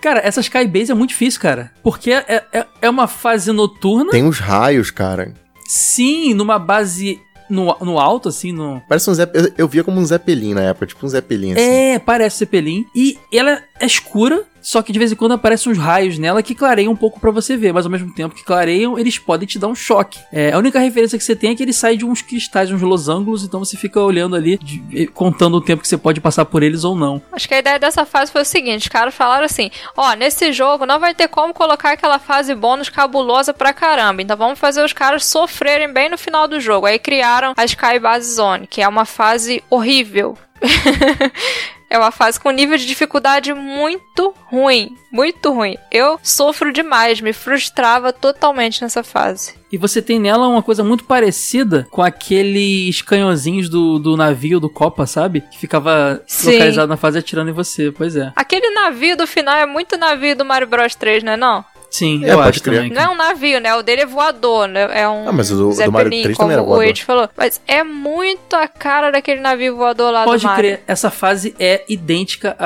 [0.01, 1.73] cara, essa Sky Base é muito difícil, cara.
[1.83, 5.33] Porque é, é, é uma fase noturna, Tem uns raios, cara.
[5.67, 8.81] sim, numa base no, no alto, assim, no...
[8.89, 9.29] Parece um Zé...
[9.35, 11.61] Eu, eu via como um Zeppelin na época, tipo um Zeppelin, assim.
[11.63, 12.87] É, parece Zeppelin.
[12.95, 16.55] E ela é escura, só que de vez em quando aparecem uns raios nela que
[16.55, 19.59] clareiam um pouco pra você ver, mas ao mesmo tempo que clareiam, eles podem te
[19.59, 20.19] dar um choque.
[20.31, 22.83] É, a única referência que você tem é que ele sai de uns cristais, uns
[22.83, 26.63] losangos, então você fica olhando ali, de- contando o tempo que você pode passar por
[26.63, 27.23] eles ou não.
[27.33, 30.53] Acho que a ideia dessa fase foi o seguinte: os caras falaram assim: ó, nesse
[30.53, 34.21] jogo não vai ter como colocar aquela fase bônus cabulosa pra caramba.
[34.21, 36.87] Então vamos fazer os caras sofrerem bem no final do jogo.
[36.87, 40.37] Aí criaram a Sky Base Zone, que é uma fase horrível.
[41.91, 44.97] É uma fase com nível de dificuldade muito ruim.
[45.11, 45.77] Muito ruim.
[45.91, 49.59] Eu sofro demais, me frustrava totalmente nessa fase.
[49.73, 54.69] E você tem nela uma coisa muito parecida com aqueles canhõezinhos do, do navio do
[54.69, 55.43] Copa, sabe?
[55.43, 56.53] Que ficava Sim.
[56.53, 58.33] localizado na fase atirando em você, pois é.
[58.37, 61.37] Aquele navio do final é muito navio do Mario Bros 3, né?
[61.37, 61.65] Não?
[61.91, 62.77] Sim, É, eu pode acho crer.
[62.77, 62.93] também.
[62.93, 63.75] Não é um navio, né?
[63.75, 64.89] O dele é voador, né?
[64.93, 66.85] É um Ah, mas o do- do Zeppelin, Mario 3 como também era o voador.
[66.87, 67.29] Ed falou.
[67.37, 70.63] Mas é muito a cara daquele navio voador lá Pode do Mario.
[70.77, 72.57] crer, essa fase é idêntica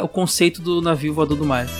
[0.00, 1.70] ao conceito do navio voador do Mario.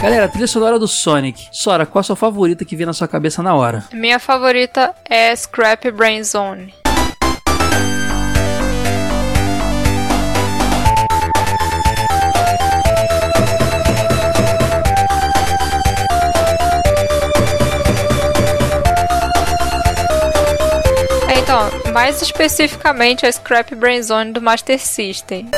[0.00, 1.48] Galera, trilha sonora do Sonic.
[1.50, 3.82] Sora, qual a sua favorita que vem na sua cabeça na hora?
[3.92, 6.72] Minha favorita é Scrap Brain Zone.
[21.28, 25.50] É, então, mais especificamente a Scrap Brain Zone do Master System.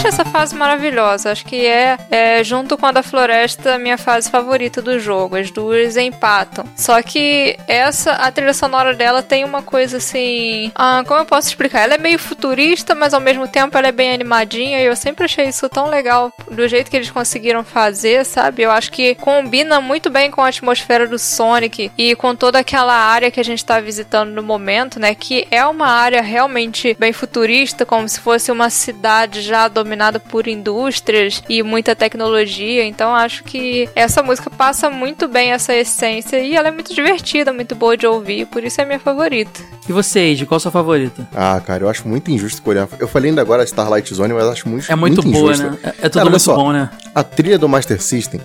[0.00, 1.30] Acho essa fase maravilhosa.
[1.30, 5.36] Acho que é, é, junto com a da floresta, minha fase favorita do jogo.
[5.36, 6.64] As duas empatam.
[6.74, 10.72] Só que essa, a trilha sonora dela tem uma coisa assim.
[10.74, 11.80] Ah, como eu posso explicar?
[11.80, 14.80] Ela é meio futurista, mas ao mesmo tempo ela é bem animadinha.
[14.80, 18.62] E eu sempre achei isso tão legal do jeito que eles conseguiram fazer, sabe?
[18.62, 22.94] Eu acho que combina muito bem com a atmosfera do Sonic e com toda aquela
[22.94, 25.14] área que a gente tá visitando no momento, né?
[25.14, 29.89] Que é uma área realmente bem futurista, como se fosse uma cidade já dominada
[30.20, 32.84] por indústrias e muita tecnologia.
[32.84, 37.52] Então acho que essa música passa muito bem essa essência e ela é muito divertida,
[37.52, 39.60] muito boa de ouvir, por isso é minha favorita.
[39.88, 41.28] E você, Ed, qual a sua favorita?
[41.34, 42.86] Ah, cara, eu acho muito injusto escolher.
[42.98, 45.64] Eu falei ainda agora a Starlight Zone, mas acho muito É muito, boa, injusto.
[45.70, 45.78] né?
[45.82, 46.90] É, é tudo Cara, muito só, bom, né?
[47.14, 48.40] A trilha do Master System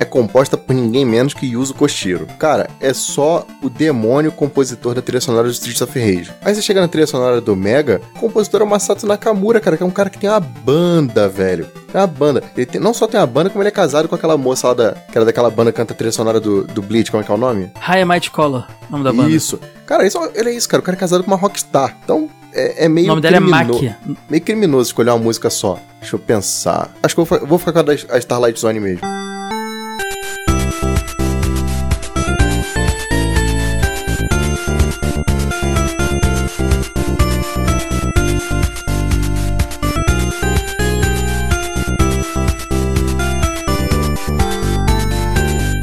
[0.00, 2.26] é composta por ninguém menos que Yuzo Koshiro.
[2.38, 6.32] Cara, é só o demônio compositor da trilha sonora do Streets of Rage.
[6.42, 9.76] Aí você chega na trilha sonora do Mega, o compositor é o Masato Nakamura, cara,
[9.76, 11.66] que é um cara que tem uma banda, velho.
[11.92, 12.42] Tem uma banda.
[12.56, 14.74] Ele tem- não só tem uma banda, como ele é casado com aquela moça lá
[14.74, 17.26] da, que era daquela banda que canta a trilha sonora do, do Bleach, como é
[17.26, 17.70] que é o nome?
[17.78, 19.28] High Might Color, nome da banda.
[19.30, 19.60] Isso.
[19.86, 20.80] Cara, isso, ele é isso, cara.
[20.80, 21.96] O cara é casado com uma rockstar.
[22.02, 23.98] Então, é, é meio O nome dela é Makia.
[24.30, 25.78] Meio criminoso escolher uma música só.
[26.00, 26.90] Deixa eu pensar.
[27.02, 29.00] Acho que eu vou, vou ficar com a, da- a Starlight Zone mesmo.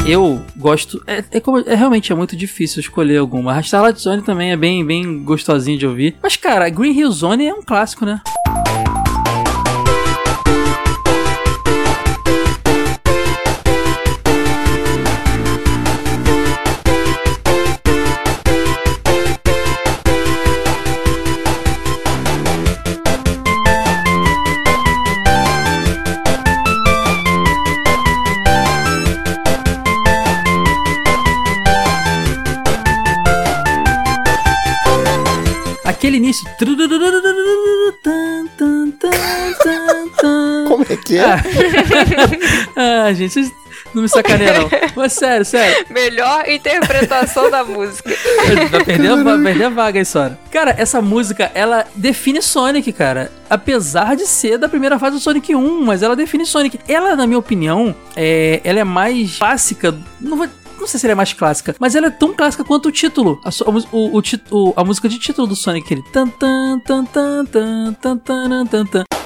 [0.08, 1.04] Eu gosto.
[1.06, 3.54] É, é como- é realmente é muito difícil escolher alguma.
[3.54, 6.16] A Starlight Zone também é bem, bem gostosinho de ouvir.
[6.24, 8.22] Mas, cara, Green Hill Zone é um clássico, né?
[36.28, 36.50] Início.
[40.68, 41.24] Como é que é?
[42.76, 43.52] Ah, gente, vocês
[43.94, 44.70] não me sacaneiam, não.
[44.96, 45.86] Mas sério, sério.
[45.90, 48.10] Melhor interpretação da música.
[48.70, 50.38] Vai perder, a, vai perder a vaga aí, Sora.
[50.52, 53.32] Cara, essa música, ela define Sonic, cara.
[53.50, 56.80] Apesar de ser da primeira fase do Sonic 1, mas ela define Sonic.
[56.88, 59.96] Ela, na minha opinião, é, ela é mais clássica.
[60.20, 60.48] Não vou.
[60.88, 63.42] Não sei se ela é mais clássica, mas ela é tão clássica quanto o título.
[63.44, 63.50] A,
[63.92, 64.22] o, o
[64.70, 66.02] o- a música de título do Sonic, aquele.
[66.14, 69.17] Tan, tan, tan, tan, tan, tan, tan, tan, tan.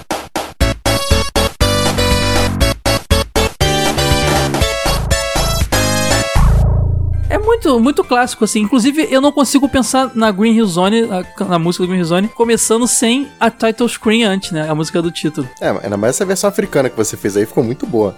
[7.61, 8.61] Muito, muito clássico, assim.
[8.61, 12.05] Inclusive, eu não consigo pensar na Green Hill Zone, na, na música do Green Hill
[12.05, 14.67] Zone, começando sem a title screen antes, né?
[14.67, 15.47] A música do título.
[15.59, 18.15] É, ainda mais essa versão africana que você fez aí ficou muito boa.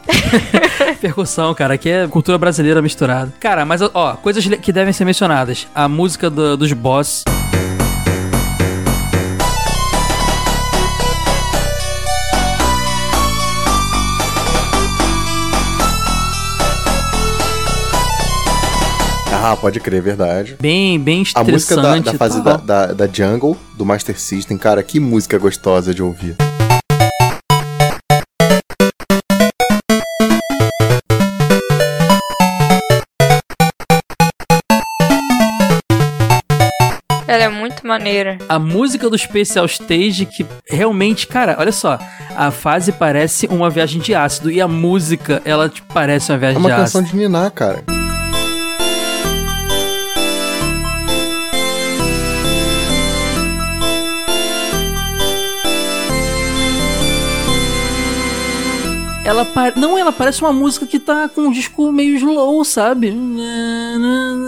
[1.02, 3.34] Percussão, cara, aqui é cultura brasileira misturada.
[3.40, 5.68] Cara, mas ó, coisas que devem ser mencionadas.
[5.76, 7.24] A música do- dos boss.
[19.46, 20.56] Ah, pode crer, verdade.
[20.58, 24.58] Bem, bem A música da, estressante da fase da, da, da Jungle, do Master System,
[24.58, 26.38] cara, que música gostosa de ouvir.
[37.28, 38.38] Ela é muito maneira.
[38.48, 41.98] A música do Special Stage, que realmente, cara, olha só.
[42.36, 44.52] A fase parece uma viagem de ácido.
[44.52, 47.18] E a música, ela tipo, parece uma É viagem uma de canção ácido.
[47.18, 47.84] de Ninar, cara.
[59.26, 59.48] Ela
[59.78, 63.16] Não, ela parece uma música que tá com um disco meio slow, sabe?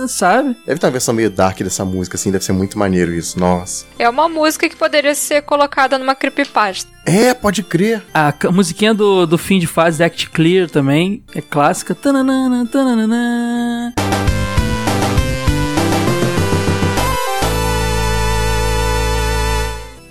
[0.10, 0.56] Sabe?
[0.66, 3.40] Deve ter uma versão meio dark dessa música, assim, deve ser muito maneiro isso.
[3.40, 3.86] Nossa.
[3.98, 6.92] É uma música que poderia ser colocada numa creepypasta.
[7.06, 8.04] É, pode crer.
[8.14, 11.96] A musiquinha do, do fim de fase, Act Clear também, é clássica.
[11.96, 13.94] Tananana, tananana.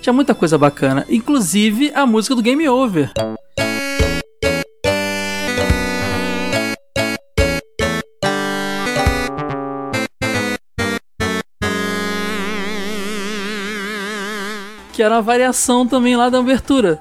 [0.01, 3.11] Tinha muita coisa bacana, inclusive a música do Game Over.
[14.95, 16.99] Que era uma variação também lá da abertura.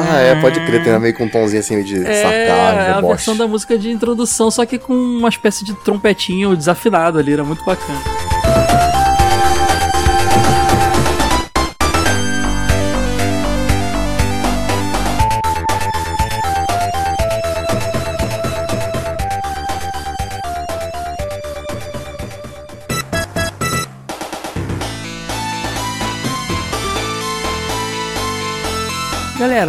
[0.00, 3.08] Ah, é, pode crer, tem meio com um tomzinho assim de É, sarcasmo, a deboche.
[3.14, 7.44] versão da música de introdução, só que com uma espécie de trompetinho desafinado ali, era
[7.44, 8.15] muito bacana.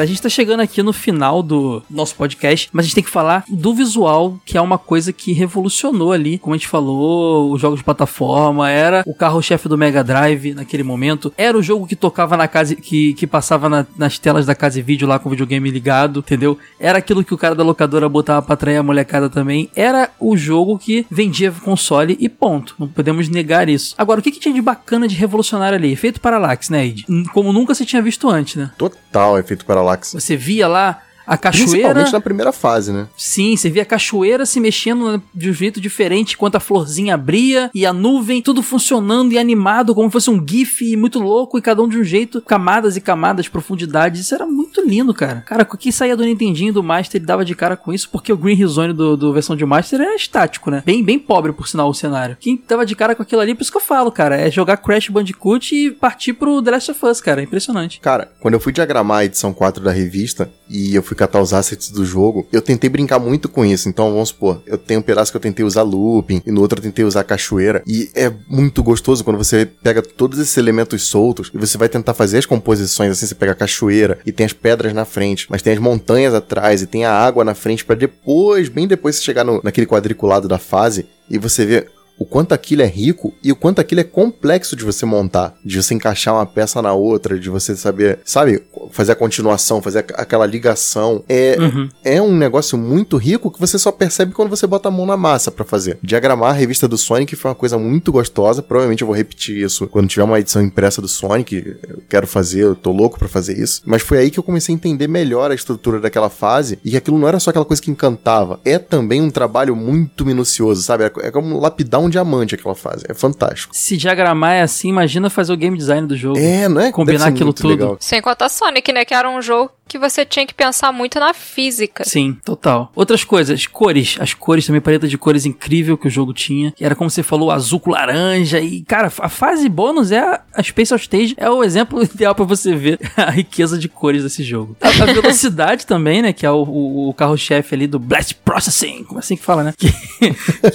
[0.02, 3.10] A gente tá chegando aqui no final do nosso podcast, mas a gente tem que
[3.10, 7.60] falar do visual, que é uma coisa que revolucionou ali, como a gente falou, os
[7.62, 11.96] jogos de plataforma, era o carro-chefe do Mega Drive naquele momento, era o jogo que
[11.96, 15.30] tocava na casa, que, que passava na- nas telas da casa e vídeo lá com
[15.30, 16.58] o videogame ligado, entendeu?
[16.80, 20.38] Era aquilo que o cara da locadora botava pra atrair a molecada também, era o
[20.38, 23.96] jogo que vendia console e ponto, não podemos negar isso.
[23.98, 25.92] Agora, o que, que tinha de bacana, de revolucionário ali?
[25.92, 27.06] Efeito Parallax, né, Ed?
[27.34, 28.72] Como nunca se tinha visto antes, né?
[28.78, 29.87] Total efeito Parallax.
[30.14, 31.70] Você via lá a cachoeira.
[31.70, 33.08] Principalmente na primeira fase, né?
[33.18, 37.70] Sim, você via a cachoeira se mexendo de um jeito diferente enquanto a florzinha abria
[37.74, 41.82] e a nuvem, tudo funcionando e animado como fosse um GIF muito louco e cada
[41.82, 44.22] um de um jeito, camadas e camadas, profundidades.
[44.22, 45.42] Isso era muito lindo, cara.
[45.42, 48.38] Cara, quem saía do Nintendinho do Master ele dava de cara com isso porque o
[48.38, 50.82] Green Zone do, do versão de Master era estático, né?
[50.86, 52.38] Bem, bem pobre, por sinal, o cenário.
[52.40, 54.78] Quem dava de cara com aquilo ali, por isso que eu falo, cara, é jogar
[54.78, 57.42] Crash Bandicoot e partir pro The Last of Us, cara.
[57.42, 58.00] É impressionante.
[58.00, 61.54] Cara, quando eu fui diagramar a edição 4 da revista e eu fui catar os
[61.54, 63.90] assets do jogo, eu tentei brincar muito com isso.
[63.90, 66.80] Então, vamos supor, eu tenho um pedaço que eu tentei usar looping e no outro
[66.80, 67.84] eu tentei usar cachoeira.
[67.86, 72.14] E é muito gostoso quando você pega todos esses elementos soltos e você vai tentar
[72.14, 75.62] fazer as composições assim, você pega a cachoeira e tem as pedras na frente, mas
[75.62, 79.24] tem as montanhas atrás e tem a água na frente pra depois, bem depois você
[79.24, 81.88] chegar no, naquele quadriculado da fase e você vê
[82.20, 85.82] o quanto aquilo é rico e o quanto aquilo é complexo de você montar, de
[85.82, 90.46] você encaixar uma peça na outra, de você saber, sabe, fazer a continuação, fazer aquela
[90.46, 91.24] ligação.
[91.30, 91.90] É, Uhum.
[92.04, 95.18] é um negócio muito rico que você só percebe quando você bota a mão na
[95.18, 95.98] massa pra fazer.
[96.02, 98.62] Diagramar a revista do Sonic foi uma coisa muito gostosa.
[98.62, 101.78] Provavelmente eu vou repetir isso quando tiver uma edição impressa do Sonic.
[101.88, 103.82] Eu quero fazer, eu tô louco pra fazer isso.
[103.86, 106.98] Mas foi aí que eu comecei a entender melhor a estrutura daquela fase e que
[106.98, 108.60] aquilo não era só aquela coisa que encantava.
[108.66, 111.04] É também um trabalho muito minucioso, sabe?
[111.06, 113.06] É é como lapidar um diamante aquela fase.
[113.08, 113.76] É fantástico.
[113.76, 116.38] Se diagramar é assim, imagina fazer o game design do jogo.
[116.38, 116.92] É, não é?
[116.92, 117.70] Combinar aquilo tudo.
[117.70, 117.98] legal.
[118.00, 119.06] Sem contar Sonic, né?
[119.06, 122.04] Que era um jogo que você tinha que pensar muito na física.
[122.06, 122.92] Sim, total.
[122.96, 124.18] Outras coisas, cores.
[124.20, 126.74] As cores também, paleta de cores incrível que o jogo tinha.
[126.80, 128.60] Era como você falou, azul com laranja.
[128.60, 132.76] E, cara, a fase bônus é a, Special Stage, é o exemplo ideal pra você
[132.76, 134.76] ver a riqueza de cores desse jogo.
[134.82, 136.34] A, a velocidade também, né?
[136.34, 136.62] Que é o,
[137.10, 139.04] o- carro-chefe ali do Blast Processing.
[139.06, 139.74] Como é assim que fala, né?
[139.78, 139.92] Que,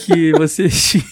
[0.06, 1.04] que você tinha,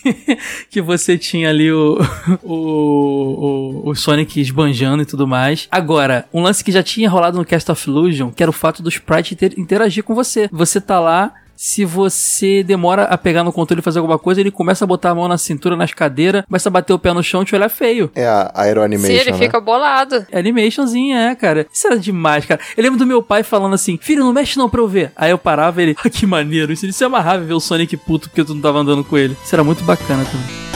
[0.71, 1.99] que você tinha ali o,
[2.43, 5.69] o, o, o Sonic esbanjando e tudo mais.
[5.71, 8.83] Agora, um lance que já tinha rolado no Cast of Illusion, que era o fato
[8.83, 10.49] do sprite inter- interagir com você.
[10.53, 11.33] Você tá lá.
[11.63, 15.11] Se você demora a pegar no controle e fazer alguma coisa, ele começa a botar
[15.11, 17.55] a mão na cintura, nas cadeiras, começa a bater o pé no chão e te
[17.55, 18.11] olhar feio.
[18.15, 19.37] É a Aeroanimation, Se ele né?
[19.37, 20.25] fica bolado.
[20.33, 21.67] É Animationzinha, é, cara.
[21.71, 22.59] Isso era demais, cara.
[22.75, 25.13] Eu lembro do meu pai falando assim: Filho, não mexe não pra eu ver.
[25.15, 26.73] Aí eu parava e ele, ah, que maneiro.
[26.73, 29.37] Isso, isso é amarrável ver o Sonic puto porque tu não tava andando com ele.
[29.45, 30.70] Isso era muito bacana também.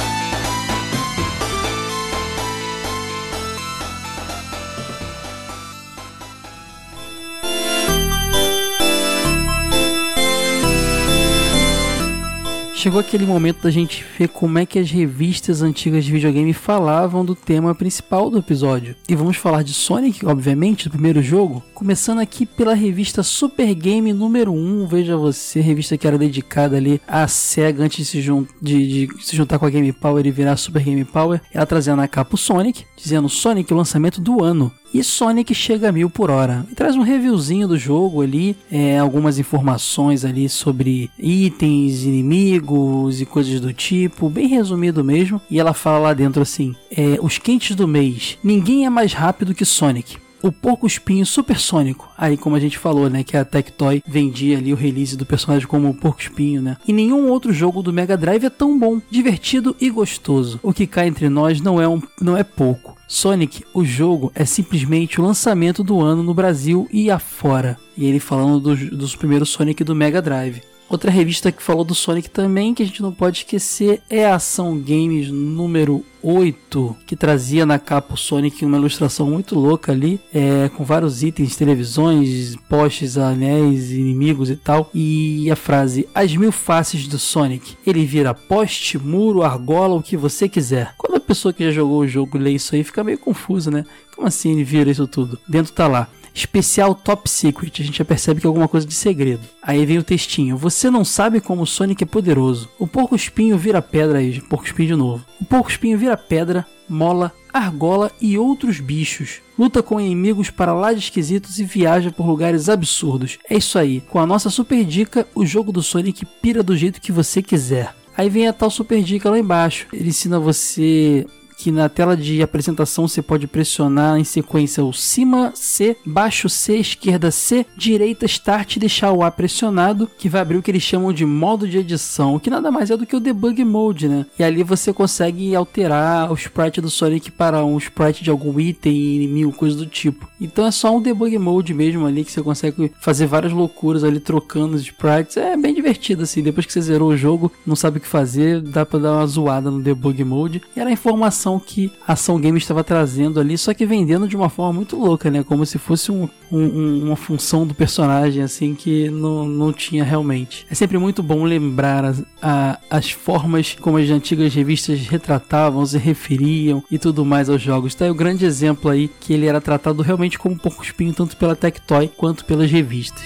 [12.85, 17.25] Chegou aquele momento da gente ver como é que as revistas antigas de videogame falavam
[17.25, 18.95] do tema principal do episódio.
[19.09, 21.63] E vamos falar de Sonic, obviamente, do primeiro jogo.
[21.73, 27.01] Começando aqui pela revista Super Game número 1, veja você, revista que era dedicada ali
[27.09, 30.31] à SEGA antes de se, jun- de- de se juntar com a Game Power e
[30.31, 31.41] virar Super Game Power.
[31.55, 34.71] Ela trazendo na capa o Sonic, dizendo Sonic o lançamento do ano.
[34.95, 36.65] E Sonic chega a mil por hora.
[36.71, 43.27] E traz um reviewzinho do jogo ali, é, algumas informações ali sobre itens, inimigos e
[43.27, 45.41] coisas do tipo, bem resumido mesmo.
[45.51, 48.39] E ela fala lá dentro assim: é, os quentes do mês.
[48.41, 50.17] Ninguém é mais rápido que Sonic.
[50.41, 52.09] O porco espinho supersônico.
[52.17, 53.25] Aí, como a gente falou, né?
[53.25, 56.77] Que a Tectoy vendia ali o release do personagem como o porco espinho, né?
[56.87, 60.61] E nenhum outro jogo do Mega Drive é tão bom, divertido e gostoso.
[60.63, 62.94] O que cá entre nós não é, um, não é pouco.
[63.07, 67.77] Sonic, o jogo, é simplesmente o lançamento do ano no Brasil e afora.
[67.97, 70.63] E ele falando dos, dos primeiros Sonic do Mega Drive.
[70.95, 74.37] Outra revista que falou do Sonic também, que a gente não pode esquecer, é a
[74.37, 80.21] Ação Games número 8, que trazia na capa o Sonic uma ilustração muito louca ali,
[80.33, 84.89] é, com vários itens, televisões, postes, anéis, inimigos e tal.
[84.95, 87.77] E a frase: As mil faces do Sonic.
[87.85, 90.95] Ele vira poste, muro, argola, o que você quiser.
[90.97, 93.85] Quando a pessoa que já jogou o jogo lê isso aí, fica meio confuso, né?
[94.15, 95.41] Como assim ele vira isso tudo?
[95.49, 96.09] Dentro tá lá.
[96.35, 99.43] Especial Top Secret, a gente já percebe que é alguma coisa de segredo.
[99.63, 102.69] Aí vem o textinho: Você não sabe como o Sonic é poderoso.
[102.79, 105.25] O porco espinho vira pedra aí, porco espinho de novo.
[105.41, 109.41] O porco espinho vira pedra, mola, argola e outros bichos.
[109.57, 113.39] Luta com inimigos para lá de esquisitos e viaja por lugares absurdos.
[113.49, 114.01] É isso aí.
[114.01, 117.95] Com a nossa super dica, o jogo do Sonic pira do jeito que você quiser.
[118.17, 119.87] Aí vem a tal super dica lá embaixo.
[119.93, 125.53] Ele ensina você que na tela de apresentação você pode pressionar em sequência o cima
[125.55, 130.59] C, baixo C, esquerda C, direita Start e deixar o A pressionado, que vai abrir
[130.59, 133.21] o que eles chamam de modo de edição, que nada mais é do que o
[133.21, 134.27] Debug Mode, né?
[134.39, 139.17] E ali você consegue alterar o sprite do Sonic para um sprite de algum item,
[139.17, 140.29] inimigo, coisa do tipo.
[140.41, 144.21] Então é só um Debug Mode mesmo ali que você consegue fazer várias loucuras ali
[144.21, 145.37] trocando os sprites.
[145.37, 148.61] É bem divertido assim, depois que você zerou o jogo, não sabe o que fazer,
[148.61, 150.63] dá pra dar uma zoada no Debug Mode.
[150.77, 154.37] E era a informação que a Ação Games estava trazendo ali, só que vendendo de
[154.37, 155.43] uma forma muito louca, né?
[155.43, 160.67] Como se fosse um, um, uma função do personagem, assim, que não, não tinha realmente.
[160.71, 165.99] É sempre muito bom lembrar as, a, as formas como as antigas revistas retratavam, se
[165.99, 167.95] referiam e tudo mais aos jogos.
[167.95, 171.13] Tá aí o grande exemplo aí que ele era tratado realmente como um porco espinho,
[171.13, 173.25] tanto pela Tectoy quanto pelas revistas.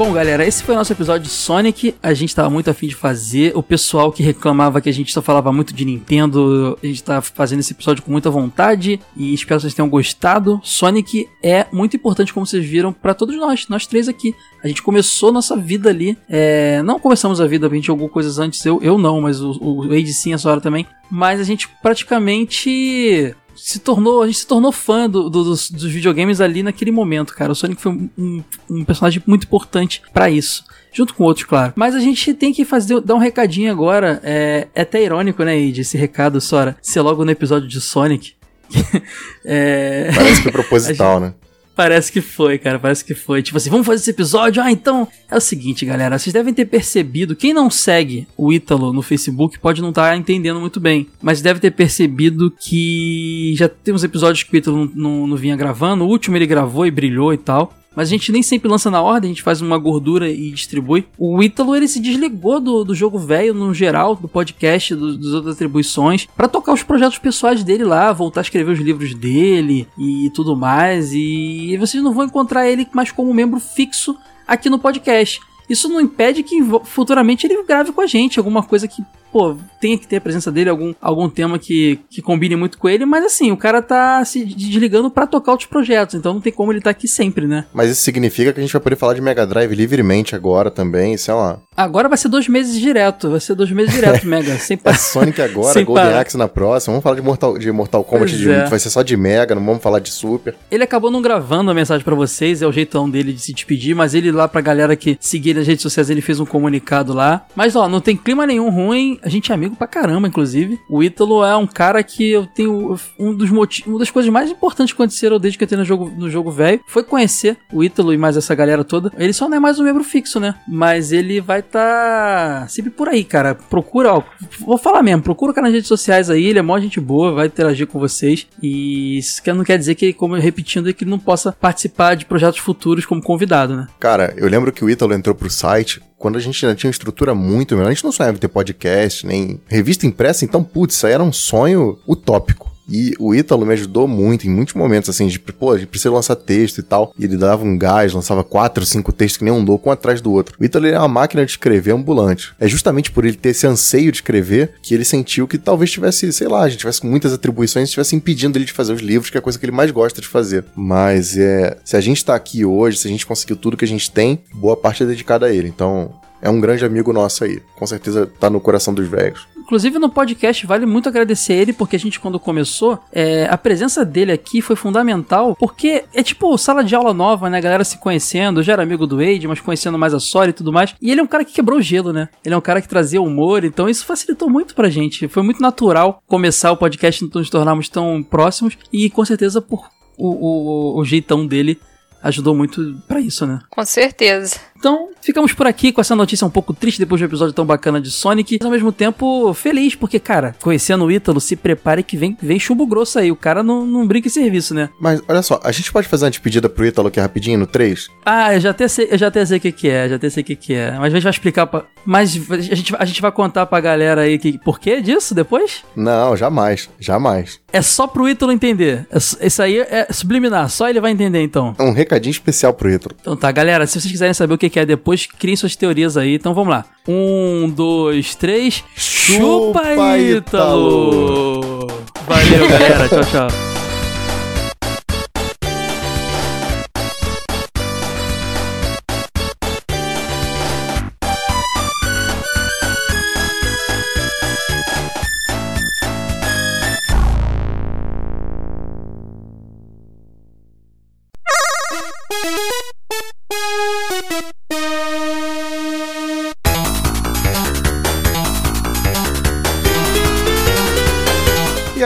[0.00, 1.94] Bom, galera, esse foi o nosso episódio de Sonic.
[2.02, 3.52] A gente tava muito afim de fazer.
[3.54, 7.20] O pessoal que reclamava que a gente só falava muito de Nintendo, a gente tá
[7.20, 10.58] fazendo esse episódio com muita vontade e espero que vocês tenham gostado.
[10.64, 14.34] Sonic é muito importante, como vocês viram, para todos nós, nós três aqui.
[14.64, 16.16] A gente começou nossa vida ali.
[16.30, 16.82] É...
[16.82, 19.86] Não começamos a vida, a gente jogou coisas antes, eu, eu não, mas o, o
[19.86, 20.86] Wade sim, a hora também.
[21.10, 25.90] Mas a gente praticamente se tornou, a gente se tornou fã do, do, dos, dos,
[25.90, 27.52] videogames ali naquele momento, cara.
[27.52, 30.64] O Sonic foi um, um personagem muito importante para isso.
[30.92, 31.72] Junto com outros, claro.
[31.76, 34.20] Mas a gente tem que fazer, dar um recadinho agora.
[34.24, 35.80] É, é até irônico, né, Ed?
[35.80, 38.34] Esse recado, Sora, ser logo no episódio de Sonic.
[39.44, 40.10] é...
[40.14, 41.28] Parece que é proposital, gente...
[41.28, 41.34] né?
[41.80, 43.42] Parece que foi, cara, parece que foi.
[43.42, 44.62] Tipo assim, vamos fazer esse episódio?
[44.62, 45.08] Ah, então.
[45.30, 47.34] É o seguinte, galera, vocês devem ter percebido.
[47.34, 51.40] Quem não segue o Ítalo no Facebook pode não estar tá entendendo muito bem, mas
[51.40, 55.56] deve ter percebido que já tem uns episódios que o Ítalo não, não, não vinha
[55.56, 56.04] gravando.
[56.04, 59.02] O último ele gravou e brilhou e tal mas a gente nem sempre lança na
[59.02, 61.06] ordem, a gente faz uma gordura e distribui.
[61.18, 65.32] O Ítalo, ele se desligou do, do jogo velho no geral, do podcast, do, das
[65.32, 69.88] outras atribuições, para tocar os projetos pessoais dele lá, voltar a escrever os livros dele
[69.98, 71.12] e tudo mais.
[71.12, 75.40] E vocês não vão encontrar ele mais como membro fixo aqui no podcast.
[75.68, 79.96] Isso não impede que futuramente ele grave com a gente alguma coisa que pô, tem
[79.96, 83.24] que ter a presença dele, algum, algum tema que, que combine muito com ele, mas
[83.24, 86.80] assim, o cara tá se desligando para tocar outros projetos, então não tem como ele
[86.80, 87.64] tá aqui sempre, né?
[87.72, 91.16] Mas isso significa que a gente vai poder falar de Mega Drive livremente agora também,
[91.16, 91.58] sei lá.
[91.76, 94.98] Agora vai ser dois meses direto, vai ser dois meses direto, Mega, sem parar.
[94.98, 98.50] Sonic agora, sem Golden Axe na próxima, vamos falar de Mortal, de Mortal Kombat, de,
[98.50, 98.66] é.
[98.66, 100.54] vai ser só de Mega, não vamos falar de Super.
[100.70, 103.94] Ele acabou não gravando a mensagem para vocês, é o jeitão dele de se despedir,
[103.94, 107.46] mas ele lá pra galera que seguir nas redes sociais, ele fez um comunicado lá.
[107.54, 110.80] Mas ó, não tem clima nenhum ruim, a gente é amigo pra caramba, inclusive.
[110.88, 114.50] O Ítalo é um cara que eu tenho um dos motivos, uma das coisas mais
[114.50, 117.84] importantes que aconteceram desde que eu entrei no jogo no jogo velho foi conhecer o
[117.84, 119.12] Ítalo e mais essa galera toda.
[119.16, 120.54] Ele só não é mais um membro fixo, né?
[120.68, 123.54] Mas ele vai tá sempre por aí, cara.
[123.54, 124.22] Procura, ó,
[124.60, 127.32] vou falar mesmo, procura o cara nas redes sociais aí, ele é mó gente boa,
[127.32, 128.46] vai interagir com vocês.
[128.62, 132.24] E isso não quer dizer que, como eu repetindo, que ele não possa participar de
[132.24, 133.86] projetos futuros como convidado, né?
[133.98, 136.92] Cara, eu lembro que o Ítalo entrou pro site quando a gente ainda tinha uma
[136.92, 137.88] estrutura muito melhor.
[137.88, 141.22] A gente não sonhava em ter podcast, nem revista impressa, então, putz, isso aí era
[141.22, 142.70] um sonho utópico.
[142.90, 146.12] E o Ítalo me ajudou muito em muitos momentos, assim, de, pô, a gente precisa
[146.12, 147.14] lançar texto e tal.
[147.18, 150.20] E ele dava um gás, lançava quatro, cinco textos que nem um louco, um atrás
[150.20, 150.56] do outro.
[150.58, 152.52] O Ítalo é uma máquina de escrever ambulante.
[152.58, 156.32] É justamente por ele ter esse anseio de escrever que ele sentiu que talvez tivesse,
[156.32, 159.30] sei lá, a gente tivesse muitas atribuições e estivesse impedindo ele de fazer os livros,
[159.30, 160.64] que é a coisa que ele mais gosta de fazer.
[160.74, 163.88] Mas é, se a gente tá aqui hoje, se a gente conseguiu tudo que a
[163.88, 165.68] gente tem, boa parte é dedicada a ele.
[165.68, 166.12] Então,
[166.42, 167.60] é um grande amigo nosso aí.
[167.76, 169.46] Com certeza tá no coração dos velhos.
[169.70, 174.04] Inclusive no podcast vale muito agradecer ele, porque a gente quando começou, é, a presença
[174.04, 177.58] dele aqui foi fundamental, porque é tipo sala de aula nova, né?
[177.58, 180.52] A galera se conhecendo, já era amigo do Wade, mas conhecendo mais a Sora e
[180.52, 180.96] tudo mais.
[181.00, 182.28] E ele é um cara que quebrou o gelo, né?
[182.44, 185.28] Ele é um cara que trazia humor, então isso facilitou muito pra gente.
[185.28, 189.88] Foi muito natural começar o podcast, então nos tornarmos tão próximos, e com certeza por
[190.18, 191.78] o, o, o jeitão dele
[192.22, 193.60] ajudou muito pra isso, né?
[193.70, 194.56] Com certeza.
[194.80, 197.66] Então, ficamos por aqui com essa notícia um pouco triste depois de um episódio tão
[197.66, 202.02] bacana de Sonic, mas ao mesmo tempo feliz, porque, cara, conhecendo o Ítalo, se prepare
[202.02, 203.30] que vem, vem chumbo grosso aí.
[203.30, 204.88] O cara não, não brinca em serviço, né?
[204.98, 208.08] Mas olha só, a gente pode fazer uma despedida pro Ítalo aqui rapidinho no 3?
[208.24, 210.30] Ah, eu já até sei, eu já até sei o que, que é, já até
[210.30, 210.92] sei o que, que é.
[210.92, 211.66] Mas a gente vai explicar.
[211.66, 215.34] Pra, mas a gente, a gente vai contar pra galera aí que, por que disso
[215.34, 215.84] depois?
[215.94, 216.88] Não, jamais.
[216.98, 217.60] Jamais.
[217.70, 219.06] É só pro Ítalo entender.
[219.10, 221.74] É- Isso aí é subliminar, só ele vai entender então.
[221.78, 223.14] Um recadinho especial pro Ítalo.
[223.20, 226.16] Então tá, galera, se vocês quiserem saber o que que é depois, criem suas teorias
[226.16, 226.34] aí.
[226.34, 226.84] Então vamos lá.
[227.06, 228.82] Um, dois, três.
[228.96, 231.86] Chupa, Chupa, Ítalo!
[232.26, 233.08] Valeu, galera.
[233.08, 233.69] Tchau, tchau.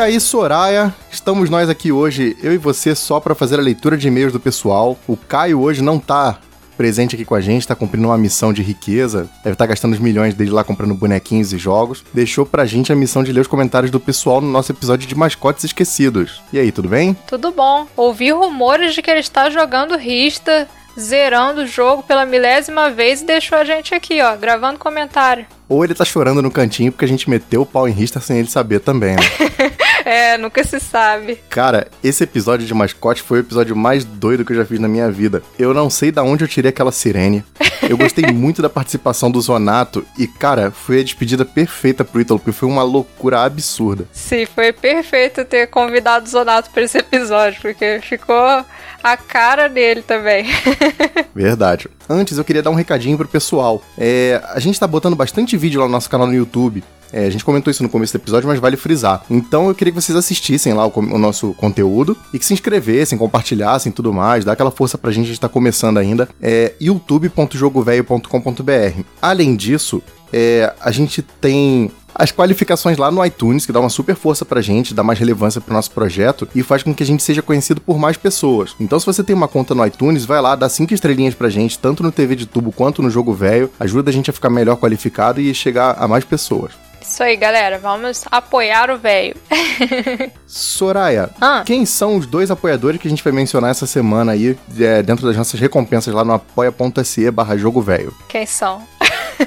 [0.05, 4.07] Aí, Soraya, estamos nós aqui hoje, eu e você, só pra fazer a leitura de
[4.07, 4.99] e-mails do pessoal.
[5.09, 6.39] O Caio hoje não tá
[6.77, 9.99] presente aqui com a gente, tá cumprindo uma missão de riqueza, deve estar gastando os
[9.99, 12.05] milhões dele lá comprando bonequinhos e jogos.
[12.13, 15.15] Deixou pra gente a missão de ler os comentários do pessoal no nosso episódio de
[15.15, 16.43] mascotes esquecidos.
[16.53, 17.17] E aí, tudo bem?
[17.27, 17.87] Tudo bom.
[17.97, 20.69] Ouvi rumores de que ele está jogando Rista,
[20.99, 25.47] zerando o jogo pela milésima vez e deixou a gente aqui, ó, gravando comentário.
[25.75, 28.39] Ou ele tá chorando no cantinho porque a gente meteu o pau em Rista sem
[28.39, 29.23] ele saber também, né?
[30.05, 31.39] É, nunca se sabe.
[31.49, 34.87] Cara, esse episódio de mascote foi o episódio mais doido que eu já fiz na
[34.87, 35.43] minha vida.
[35.59, 37.43] Eu não sei da onde eu tirei aquela sirene.
[37.89, 42.39] Eu gostei muito da participação do Zonato e, cara, foi a despedida perfeita pro Ítalo,
[42.39, 44.07] porque foi uma loucura absurda.
[44.13, 48.63] Sim, foi perfeito ter convidado o Zonato para esse episódio, porque ficou
[49.03, 50.47] a cara dele também.
[51.35, 51.89] Verdade.
[52.09, 53.83] Antes, eu queria dar um recadinho pro pessoal.
[53.97, 56.85] É, a gente tá botando bastante vídeo lá no nosso canal no YouTube.
[57.13, 59.25] É, a gente comentou isso no começo do episódio, mas vale frisar.
[59.31, 63.17] Então eu queria que vocês assistissem lá o, o nosso conteúdo e que se inscrevessem,
[63.17, 66.29] compartilhassem tudo mais, dá aquela força pra gente, a gente tá começando ainda.
[66.43, 69.03] É youtube.jogovelho.com.br.
[69.23, 70.03] Além disso,
[70.33, 74.61] é, a gente tem as qualificações lá no iTunes, que dá uma super força pra
[74.61, 77.81] gente, dá mais relevância pro nosso projeto e faz com que a gente seja conhecido
[77.81, 78.75] por mais pessoas.
[78.79, 81.79] Então, se você tem uma conta no iTunes, vai lá, dá cinco estrelinhas pra gente,
[81.79, 84.77] tanto no TV de tubo quanto no jogo velho, ajuda a gente a ficar melhor
[84.77, 86.73] qualificado e chegar a mais pessoas.
[87.03, 87.79] Isso aí, galera.
[87.79, 89.37] Vamos apoiar o velho.
[90.47, 91.63] Soraya, Ah.
[91.65, 95.27] quem são os dois apoiadores que a gente vai mencionar essa semana aí, é, dentro
[95.27, 98.13] das nossas recompensas lá no apoia.se barra jogo velho?
[98.29, 98.83] Quem são?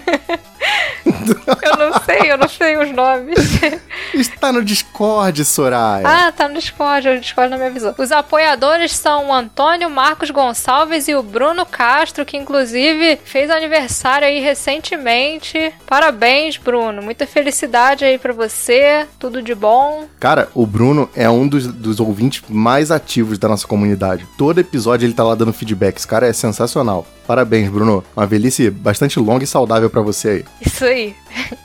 [1.61, 3.37] eu não sei, eu não sei os nomes.
[4.13, 6.07] Está no Discord, Soraya.
[6.07, 7.93] Ah, tá no Discord, o Discord não me avisou.
[7.97, 14.27] Os apoiadores são o Antônio Marcos Gonçalves e o Bruno Castro, que inclusive fez aniversário
[14.27, 15.73] aí recentemente.
[15.85, 17.01] Parabéns, Bruno.
[17.01, 19.05] Muita felicidade aí pra você.
[19.19, 20.05] Tudo de bom.
[20.19, 24.25] Cara, o Bruno é um dos, dos ouvintes mais ativos da nossa comunidade.
[24.37, 25.97] Todo episódio ele tá lá dando feedback.
[25.97, 27.05] Esse cara é sensacional.
[27.27, 28.03] Parabéns, Bruno.
[28.15, 30.45] Uma velhice bastante longa e saudável pra você aí.
[30.65, 31.13] Isso aí.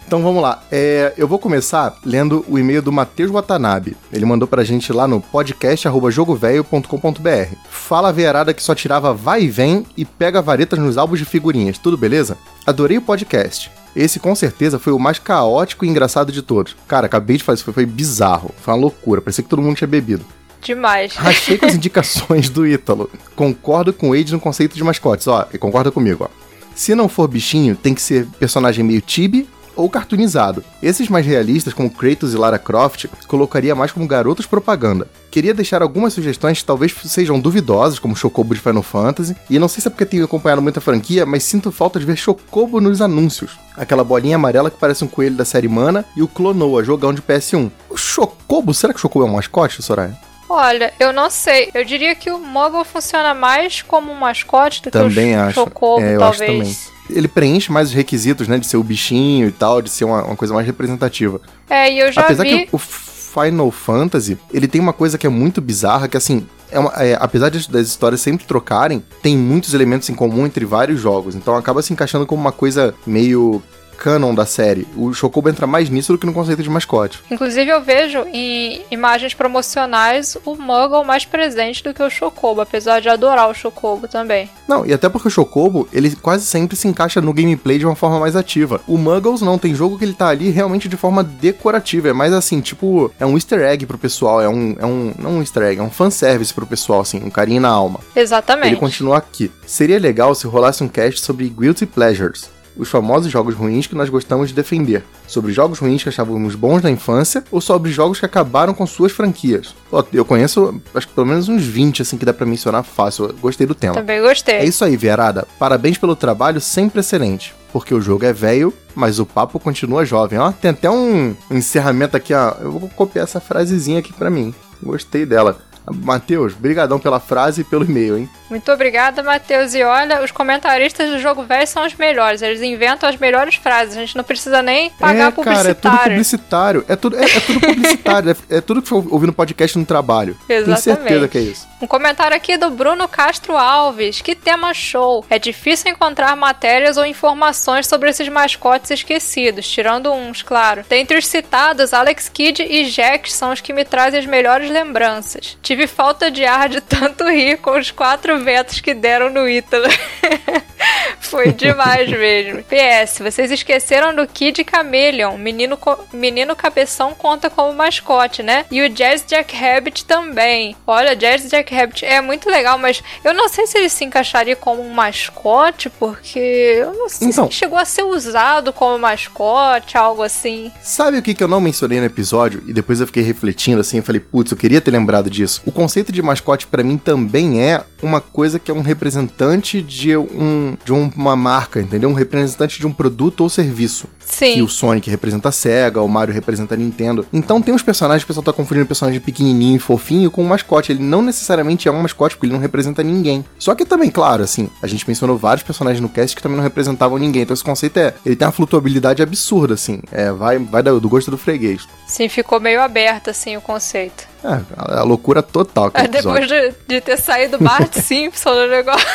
[0.06, 0.62] Então vamos lá.
[0.70, 3.96] É, eu vou começar lendo o e-mail do Matheus Watanabe.
[4.12, 7.56] Ele mandou pra gente lá no podcast.jogovelho.com.br.
[7.70, 11.24] Fala a veiarada que só tirava vai e vem e pega varetas nos álbuns de
[11.24, 11.78] figurinhas.
[11.78, 12.36] Tudo beleza?
[12.66, 13.70] Adorei o podcast.
[13.94, 16.74] Esse com certeza foi o mais caótico e engraçado de todos.
[16.88, 18.50] Cara, acabei de fazer isso, foi, foi bizarro.
[18.60, 20.24] Foi uma loucura, parecia que todo mundo tinha bebido.
[20.62, 21.14] Demais.
[21.14, 23.10] Rachei com as indicações do Ítalo.
[23.34, 25.46] Concordo com o Wade no conceito de mascotes, ó.
[25.52, 26.42] E concorda comigo, ó.
[26.74, 30.62] Se não for bichinho, tem que ser personagem meio tibi ou cartoonizado.
[30.82, 35.08] Esses mais realistas, como Kratos e Lara Croft, colocaria mais como garotos propaganda.
[35.30, 39.68] Queria deixar algumas sugestões que talvez sejam duvidosas, como Chocobo de Final Fantasy, e não
[39.68, 43.00] sei se é porque tenho acompanhado muita franquia, mas sinto falta de ver Chocobo nos
[43.00, 43.58] anúncios.
[43.76, 47.22] Aquela bolinha amarela que parece um coelho da série Mana e o Clonoa, jogão de
[47.22, 47.70] PS1.
[47.88, 50.16] O Chocobo, será que o Chocobo é um mascote, Soraya?
[50.52, 51.70] Olha, eu não sei.
[51.74, 55.54] Eu diria que o Mogul funciona mais como um mascote do Também que o acho.
[55.54, 56.40] Chocobo, é, eu talvez.
[56.40, 56.58] acho
[56.90, 56.92] também.
[57.10, 58.58] Ele preenche mais os requisitos, né?
[58.58, 61.40] De ser o bichinho e tal, de ser uma, uma coisa mais representativa.
[61.68, 62.66] É, e eu já Apesar vi.
[62.66, 66.78] que o Final Fantasy, ele tem uma coisa que é muito bizarra, que assim, é
[66.78, 71.00] uma- é, apesar de- das histórias sempre trocarem, tem muitos elementos em comum entre vários
[71.00, 71.34] jogos.
[71.34, 73.62] Então acaba se encaixando como uma coisa meio
[73.96, 74.86] canon da série.
[74.96, 77.20] O Chocobo entra mais nisso do que no conceito de mascote.
[77.30, 83.00] Inclusive, eu vejo em imagens promocionais o Muggle mais presente do que o Chocobo, apesar
[83.00, 84.48] de adorar o Chocobo também.
[84.66, 87.96] Não, e até porque o Chocobo, ele quase sempre se encaixa no gameplay de uma
[87.96, 88.80] forma mais ativa.
[88.86, 92.08] O Muggles não, tem jogo que ele tá ali realmente de forma decorativa.
[92.08, 94.76] É mais assim, tipo, é um easter egg pro pessoal, é um.
[94.78, 97.68] É um não um easter egg, é um fanservice pro pessoal, assim, um carinho na
[97.68, 98.00] alma.
[98.14, 98.68] Exatamente.
[98.68, 99.50] Ele continua aqui.
[99.66, 102.50] Seria legal se rolasse um cast sobre Guilty Pleasures.
[102.76, 105.04] Os famosos jogos ruins que nós gostamos de defender.
[105.26, 109.12] Sobre jogos ruins que achávamos bons na infância ou sobre jogos que acabaram com suas
[109.12, 109.74] franquias.
[110.12, 113.26] Eu conheço, acho que pelo menos uns 20 assim que dá pra mencionar fácil.
[113.26, 113.94] Eu gostei do tema.
[113.94, 114.56] Também gostei.
[114.56, 115.46] É isso aí, Vierada.
[115.58, 117.54] Parabéns pelo trabalho sempre excelente.
[117.72, 120.38] Porque o jogo é velho, mas o papo continua jovem.
[120.38, 122.54] Ó, tem até um encerramento aqui, ó.
[122.60, 124.54] Eu vou copiar essa frasezinha aqui pra mim.
[124.82, 125.58] Gostei dela.
[125.90, 128.30] Matheus, brigadão pela frase e pelo e-mail, hein?
[128.48, 129.74] Muito obrigada, Matheus.
[129.74, 132.42] E olha, os comentaristas do jogo velho são os melhores.
[132.42, 133.96] Eles inventam as melhores frases.
[133.96, 135.42] A gente não precisa nem pagar é, publicitário.
[135.42, 136.84] Cara, é tudo publicitário.
[136.88, 138.30] É tudo, é, é tudo publicitário.
[138.50, 140.36] é, é, tudo que foi ouvindo podcast no trabalho.
[140.48, 140.82] Exatamente.
[140.82, 141.71] Tenho certeza que é isso.
[141.82, 144.20] Um comentário aqui do Bruno Castro Alves.
[144.20, 145.26] Que tema show!
[145.28, 150.84] É difícil encontrar matérias ou informações sobre esses mascotes esquecidos, tirando uns, claro.
[150.88, 155.58] Dentre os citados, Alex Kidd e Jack são os que me trazem as melhores lembranças.
[155.60, 159.88] Tive falta de ar de tanto rir com os quatro ventos que deram no Ítalo.
[161.18, 162.62] Foi demais mesmo.
[162.64, 165.36] PS, vocês esqueceram do Kid Chameleon.
[165.38, 165.78] Menino,
[166.12, 168.66] menino cabeção conta como mascote, né?
[168.70, 170.76] E o Jazz Jack Rabbit também.
[170.86, 174.56] Olha, Jazz Jack Rabbit é muito legal, mas eu não sei se ele se encaixaria
[174.56, 179.96] como um mascote, porque eu não sei então, se chegou a ser usado como mascote,
[179.96, 180.70] algo assim.
[180.82, 182.62] Sabe o que, que eu não mencionei no episódio?
[182.66, 185.62] E depois eu fiquei refletindo assim, eu falei, putz, eu queria ter lembrado disso.
[185.64, 190.16] O conceito de mascote para mim também é uma coisa que é um representante de,
[190.16, 192.08] um, de uma marca, entendeu?
[192.08, 194.08] Um representante de um produto ou serviço.
[194.24, 194.54] Sim.
[194.54, 197.26] Que o Sonic representa a SEGA, o Mario representa a Nintendo.
[197.32, 200.48] Então tem uns personagens, o pessoal tá confundindo um personagem pequenininho e fofinho com um
[200.48, 200.92] mascote.
[200.92, 203.44] Ele não necessariamente é um mascote, porque ele não representa ninguém.
[203.58, 206.64] Só que também, claro, assim, a gente mencionou vários personagens no cast que também não
[206.64, 207.42] representavam ninguém.
[207.42, 210.00] Então esse conceito é, ele tem uma flutuabilidade absurda, assim.
[210.10, 211.86] É, vai, vai do gosto do freguês.
[212.06, 214.31] Sim, ficou meio aberto, assim, o conceito.
[214.44, 214.60] É,
[214.98, 215.90] a, loucura total.
[215.94, 219.06] É, depois de, de, ter saído Bart Simpson no negócio.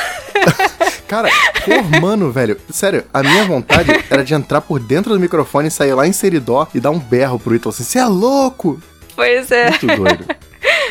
[1.08, 1.30] Cara,
[1.66, 2.58] formando, velho.
[2.70, 6.68] Sério, a minha vontade era de entrar por dentro do microfone sair lá em Seridó
[6.74, 8.82] e dar um berro pro Ítalo assim: você é louco!
[9.16, 9.70] Pois é.
[9.70, 10.26] Muito doido.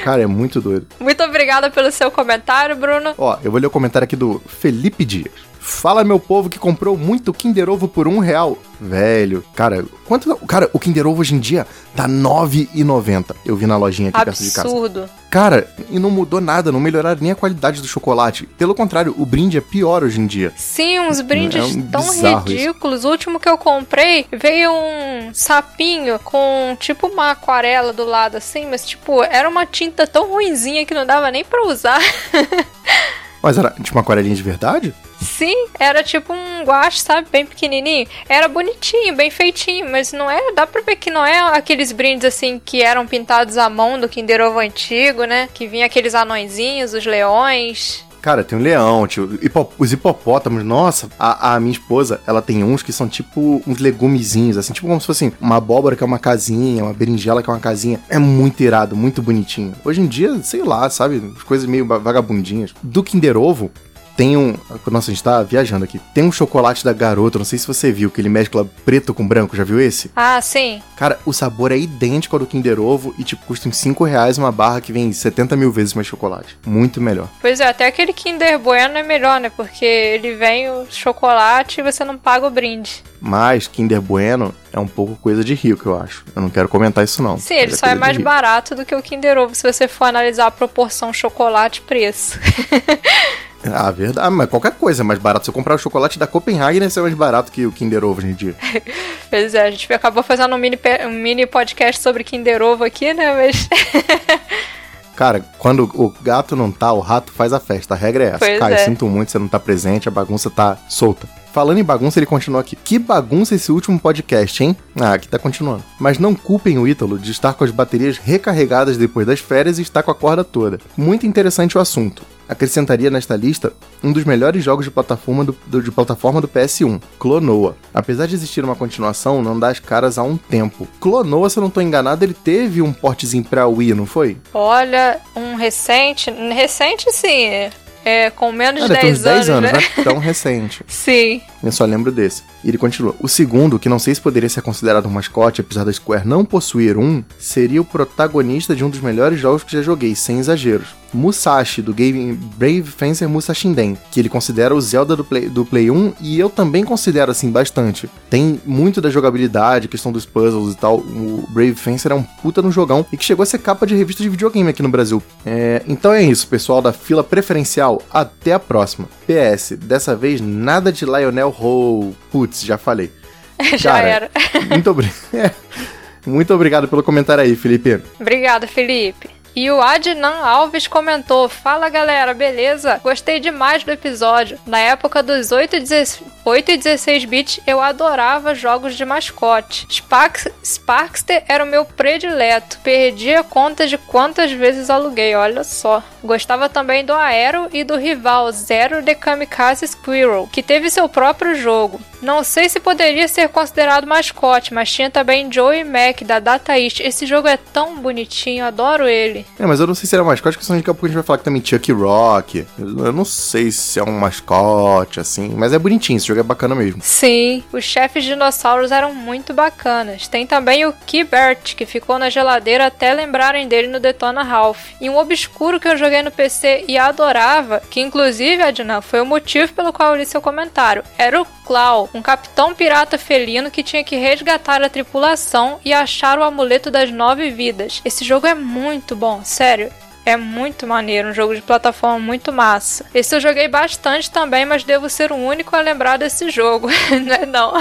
[0.03, 0.87] Cara, é muito doido.
[1.01, 3.15] Muito obrigada pelo seu comentário, Bruno.
[3.17, 5.33] Ó, eu vou ler o comentário aqui do Felipe Dias.
[5.67, 8.57] Fala, meu povo que comprou muito Kinder Ovo por um real.
[8.81, 10.37] Velho, cara, quanto.
[10.47, 13.35] Cara, o Kinder Ovo hoje em dia tá R$ 9,90.
[13.45, 14.37] Eu vi na lojinha aqui Absurdo.
[14.37, 14.69] perto de casa.
[14.69, 15.11] Absurdo.
[15.29, 18.47] Cara, e não mudou nada, não melhoraram nem a qualidade do chocolate.
[18.57, 20.53] Pelo contrário, o brinde é pior hoje em dia.
[20.57, 23.01] Sim, uns brindes é um tão ridículos.
[23.01, 23.09] Isso.
[23.09, 28.67] O último que eu comprei veio um sapinho com tipo uma aquarela do lado assim,
[28.71, 32.01] mas tipo, era uma tinta tão ruinzinha que não dava nem para usar.
[33.43, 34.93] Mas era tipo uma aquarelinha de verdade?
[35.21, 37.29] Sim, era tipo um guache, sabe?
[37.31, 38.07] Bem pequenininho.
[38.29, 40.53] Era bonitinho, bem feitinho, mas não é.
[40.53, 44.09] Dá pra ver que não é aqueles brindes assim que eram pintados à mão do
[44.09, 45.49] Kinder Ovo antigo, né?
[45.53, 48.07] Que vinha aqueles anõezinhos, os leões.
[48.27, 50.65] Cara, tem um leão, tio, hipop os hipopótamos.
[50.65, 54.89] Nossa, a, a, minha esposa, ela tem uns que são tipo uns legumezinhos, assim, tipo
[54.89, 58.01] como se fosse uma abóbora que é uma casinha, uma berinjela que é uma casinha.
[58.09, 59.77] É muito irado, muito bonitinho.
[59.85, 61.23] Hoje em dia, sei lá, sabe?
[61.37, 62.75] As coisas meio vagabundinhas.
[62.83, 63.71] Do Kinder Ovo,
[64.17, 64.55] tem um.
[64.91, 66.01] Nossa, a gente tá viajando aqui.
[66.15, 69.27] Tem um chocolate da garota, não sei se você viu, que ele mescla preto com
[69.27, 70.11] branco, já viu esse?
[70.17, 70.83] Ah, sim.
[70.97, 74.39] Cara, o sabor é idêntico ao do Kinder Ovo e, tipo, custa uns 5 reais
[74.39, 76.57] uma barra que vem 70 mil vezes mais chocolate.
[76.67, 77.29] Muito melhor.
[77.41, 79.51] Pois é, até aquele Kinder Bueno é melhor, né?
[79.51, 83.05] Porque ele vem o chocolate e você não paga o brinde.
[83.21, 86.25] Mas Kinder Bueno é um pouco coisa de rico, eu acho.
[86.35, 87.39] Eu não quero comentar isso, não.
[87.39, 90.05] Sim, ele é só é mais barato do que o Kinder Ovo se você for
[90.07, 92.39] analisar a proporção chocolate-preço.
[93.65, 94.31] Ah, verdade.
[94.31, 95.45] Mas qualquer coisa é mais barato.
[95.45, 98.19] Se eu comprar o chocolate da Copenhagen, deve ser mais barato que o Kinder Ovo
[98.19, 98.55] hoje em dia.
[99.31, 103.13] pois é, a gente acabou fazendo um mini, um mini podcast sobre Kinder Ovo aqui,
[103.13, 103.35] né?
[103.35, 103.69] Mas.
[105.17, 107.95] Cara, quando o gato não tá, o rato faz a festa.
[107.95, 108.39] A regra é essa.
[108.39, 108.81] Pois Cara, é.
[108.81, 111.27] eu sinto muito, você não tá presente, a bagunça tá solta.
[111.55, 112.77] Falando em bagunça, ele continua aqui.
[112.77, 114.77] Que bagunça esse último podcast, hein?
[114.95, 115.83] Ah, aqui tá continuando.
[115.99, 119.83] Mas não culpem o Ítalo de estar com as baterias recarregadas depois das férias e
[119.83, 120.79] estar com a corda toda.
[120.95, 122.23] Muito interessante o assunto.
[122.49, 127.01] Acrescentaria nesta lista um dos melhores jogos de plataforma do, do, de plataforma do PS1,
[127.19, 127.77] Clonoa.
[127.93, 130.87] Apesar de existir uma continuação, não dá as caras há um tempo.
[131.01, 134.37] Clonoa, se eu não tô enganado, ele teve um portezinho pra Wii, não foi?
[134.55, 136.31] Olha, um recente.
[136.31, 137.71] Recente sim.
[138.05, 139.93] é, com menos de deve ter uns 10, 10 anos, anos, né?
[139.97, 140.05] né?
[140.05, 140.85] Tão recente.
[140.87, 141.41] Sim.
[141.63, 142.45] Eu só lembro desse.
[142.63, 143.15] E ele continua.
[143.19, 146.45] O segundo, que não sei se poderia ser considerado um mascote, apesar da Square não
[146.45, 150.95] possuir um, seria o protagonista de um dos melhores jogos que já joguei, sem exageros.
[151.13, 155.91] Musashi, do game Brave Fencer Musashinden, que ele considera o Zelda do Play, do Play
[155.91, 158.09] 1, e eu também considero, assim, bastante.
[158.29, 160.99] Tem muito da jogabilidade, questão dos puzzles e tal.
[160.99, 163.95] O Brave Fencer é um puta no jogão, e que chegou a ser capa de
[163.95, 165.23] revista de videogame aqui no Brasil.
[165.45, 168.03] É, então é isso, pessoal da fila preferencial.
[168.11, 169.09] Até a próxima.
[169.27, 172.15] PS, dessa vez nada de Lionel Rowe.
[172.31, 173.11] Putz, já falei.
[173.79, 174.31] Já Cara, era.
[174.69, 175.55] Muito obrigado.
[176.27, 178.03] Muito obrigado pelo comentário aí, Felipe.
[178.21, 179.31] Obrigada, Felipe.
[179.57, 183.01] E o Adnan Alves comentou: Fala galera, beleza?
[183.03, 184.59] Gostei demais do episódio.
[184.67, 189.85] Na época dos 8 e 16 8 e 16 bits, eu adorava jogos de mascote.
[189.91, 192.79] Sparks, Sparkster era o meu predileto.
[192.85, 196.01] Perdi a conta de quantas vezes aluguei, olha só.
[196.27, 201.55] Gostava também do Aero e do rival Zero The Kamikaze Squirrel, que teve seu próprio
[201.55, 202.01] jogo.
[202.23, 207.01] Não sei se poderia ser considerado mascote, mas tinha também Joey Mac da Data East.
[207.01, 209.47] Esse jogo é tão bonitinho, adoro ele.
[209.59, 211.25] É, mas eu não sei se era mascote, porque daqui a pouco a gente vai
[211.25, 212.67] falar que também Chuck Rock.
[212.79, 216.75] Eu não sei se é um mascote, assim, mas é bonitinho, esse jogo é bacana
[216.75, 217.01] mesmo.
[217.03, 220.27] Sim, os chefes dinossauros eram muito bacanas.
[220.27, 224.91] Tem também o Keybert, que ficou na geladeira até lembrarem dele no Detona Ralph.
[225.01, 229.27] E um obscuro que eu joguei no PC e adorava, que inclusive, Adnan, foi o
[229.27, 233.83] motivo pelo qual eu li seu comentário, era o Claw, um capitão pirata felino que
[233.83, 238.01] tinha que resgatar a tripulação e achar o amuleto das nove vidas.
[238.05, 239.91] Esse jogo é muito bom, sério.
[240.27, 243.07] É muito maneiro, um jogo de plataforma muito massa.
[243.15, 246.89] Esse eu joguei bastante também, mas devo ser o único a lembrar desse jogo,
[247.25, 247.47] né?
[247.47, 247.75] Não.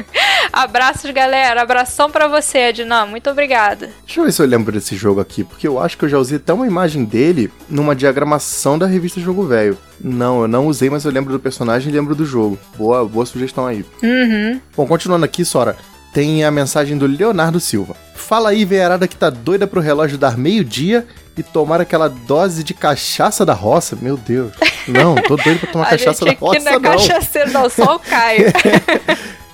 [0.50, 1.60] Abraços, galera.
[1.60, 3.04] Abração pra você, Ednan.
[3.04, 3.90] Muito obrigada.
[4.06, 6.16] Deixa eu ver se eu lembro desse jogo aqui, porque eu acho que eu já
[6.16, 9.76] usei até uma imagem dele numa diagramação da revista Jogo Velho.
[10.00, 12.58] Não, eu não usei, mas eu lembro do personagem e lembro do jogo.
[12.78, 13.84] Boa, boa sugestão aí.
[14.02, 14.58] Uhum.
[14.74, 15.76] Bom, continuando aqui, Sora,
[16.14, 17.94] tem a mensagem do Leonardo Silva.
[18.14, 21.06] Fala aí, veiarada que tá doida pro relógio dar meio-dia
[21.36, 23.96] e tomar aquela dose de cachaça da roça.
[24.00, 24.52] Meu Deus.
[24.86, 26.80] Não, tô doido pra tomar cachaça da roça, não é não.
[26.80, 28.46] cachaceiro, não, só o Caio.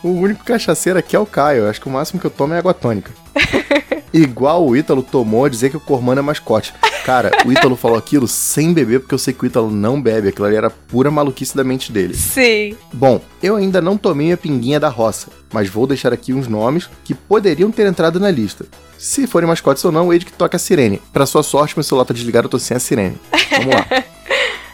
[0.03, 1.69] O único cachaceiro aqui é o Caio.
[1.69, 3.11] Acho que o máximo que eu tomo é água tônica.
[4.17, 6.73] Igual o Ítalo tomou a dizer que o Cormano é mascote.
[7.05, 10.29] Cara, o Ítalo falou aquilo sem beber, porque eu sei que o Ítalo não bebe.
[10.29, 12.15] Aquilo ali era pura maluquice da mente dele.
[12.15, 12.75] Sim.
[12.95, 16.89] Bom, eu ainda não tomei a pinguinha da roça, mas vou deixar aqui uns nomes
[17.05, 18.65] que poderiam ter entrado na lista.
[18.97, 21.03] Se forem mascotes ou não, o Ed que toca a sirene.
[21.13, 23.19] Pra sua sorte, meu celular tá desligado, eu tô sem a sirene.
[23.51, 23.87] Vamos lá.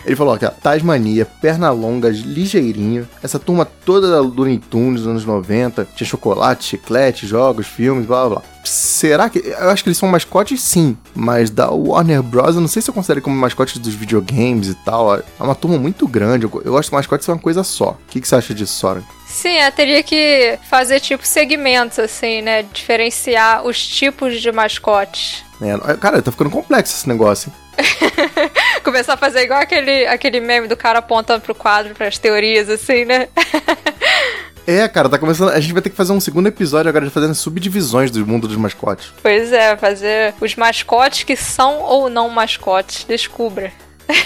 [0.04, 5.24] Ele falou aqui, ó, Tasmania, Pernalongas, Ligeirinho, essa turma toda da Looney Tunes dos anos
[5.24, 8.52] 90, tinha chocolate, chiclete, jogos, filmes, blá blá blá.
[8.64, 9.38] Será que.
[9.40, 12.54] Eu acho que eles são mascotes sim, mas da Warner Bros.
[12.54, 15.16] eu não sei se eu considero como mascotes dos videogames e tal.
[15.16, 16.48] É uma turma muito grande.
[16.64, 17.90] Eu, acho que mascotes são uma coisa só.
[17.90, 19.02] O que, que você acha disso, Sora?
[19.26, 22.62] Sim, eu teria que fazer tipo segmentos, assim, né?
[22.62, 25.44] Diferenciar os tipos de mascotes.
[25.62, 27.52] É, cara, tá ficando complexo esse negócio.
[27.78, 27.84] hein?
[28.84, 33.04] Começar a fazer igual aquele, aquele meme do cara apontando pro quadro, pras teorias, assim,
[33.04, 33.28] né?
[34.64, 35.48] É, cara, tá começando.
[35.50, 38.46] A gente vai ter que fazer um segundo episódio agora de fazendo subdivisões do mundo
[38.46, 39.12] dos mascotes.
[39.20, 43.02] Pois é, fazer os mascotes que são ou não mascotes.
[43.04, 43.72] Descubra.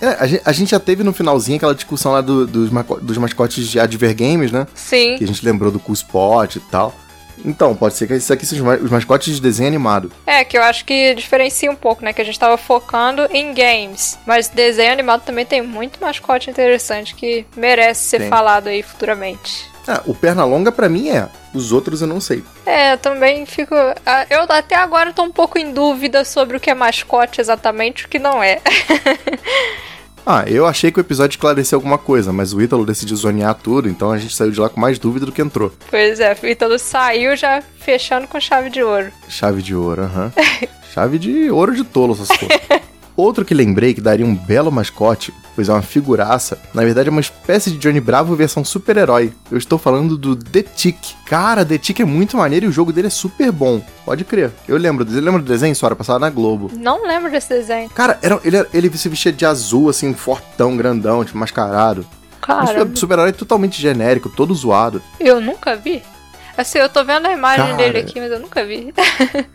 [0.00, 2.70] É, a, gente, a gente já teve no finalzinho aquela discussão lá do- dos,
[3.02, 4.64] dos mascotes de Adver Games, né?
[4.72, 5.16] Sim.
[5.18, 6.94] Que a gente lembrou do Cool Spot e tal.
[7.44, 10.10] Então, pode ser que esses aqui sejam os ma- os mascotes de desenho animado.
[10.26, 12.12] É, que eu acho que diferencia um pouco, né?
[12.12, 14.18] Que a gente tava focando em games.
[14.26, 18.28] Mas desenho animado também tem muito mascote interessante que merece ser Tem.
[18.28, 19.66] falado aí futuramente.
[19.86, 21.28] Ah, o Pernalonga pra mim é.
[21.54, 22.44] Os outros eu não sei.
[22.66, 23.74] É, eu também fico.
[24.04, 28.02] ah, Eu até agora tô um pouco em dúvida sobre o que é mascote exatamente
[28.02, 28.60] e o que não é.
[30.30, 33.88] Ah, eu achei que o episódio esclareceu alguma coisa, mas o Ítalo decidiu zonear tudo,
[33.88, 35.72] então a gente saiu de lá com mais dúvida do que entrou.
[35.88, 39.10] pois é, o Ítalo saiu já fechando com chave de ouro.
[39.26, 40.30] Chave de ouro, aham.
[40.92, 42.60] Chave de ouro de tolo, essas coisas.
[43.18, 47.10] Outro que lembrei que daria um belo mascote, pois é uma figuraça, na verdade é
[47.10, 49.32] uma espécie de Johnny Bravo versão super-herói.
[49.50, 51.16] Eu estou falando do The Tick.
[51.26, 53.82] Cara, The Tick é muito maneiro e o jogo dele é super bom.
[54.04, 54.52] Pode crer.
[54.68, 55.96] Eu lembro, você lembra do desenho, Sora?
[55.96, 56.70] Passava na Globo.
[56.78, 57.90] Não lembro desse desenho.
[57.90, 62.06] Cara, era, ele, ele se vestia de azul, assim, fortão, grandão, tipo, mascarado.
[62.40, 65.02] Cara, Um super-herói totalmente genérico, todo zoado.
[65.18, 66.02] eu nunca vi.
[66.58, 67.76] Assim, eu tô vendo a imagem Cara.
[67.76, 68.92] dele aqui, mas eu nunca vi.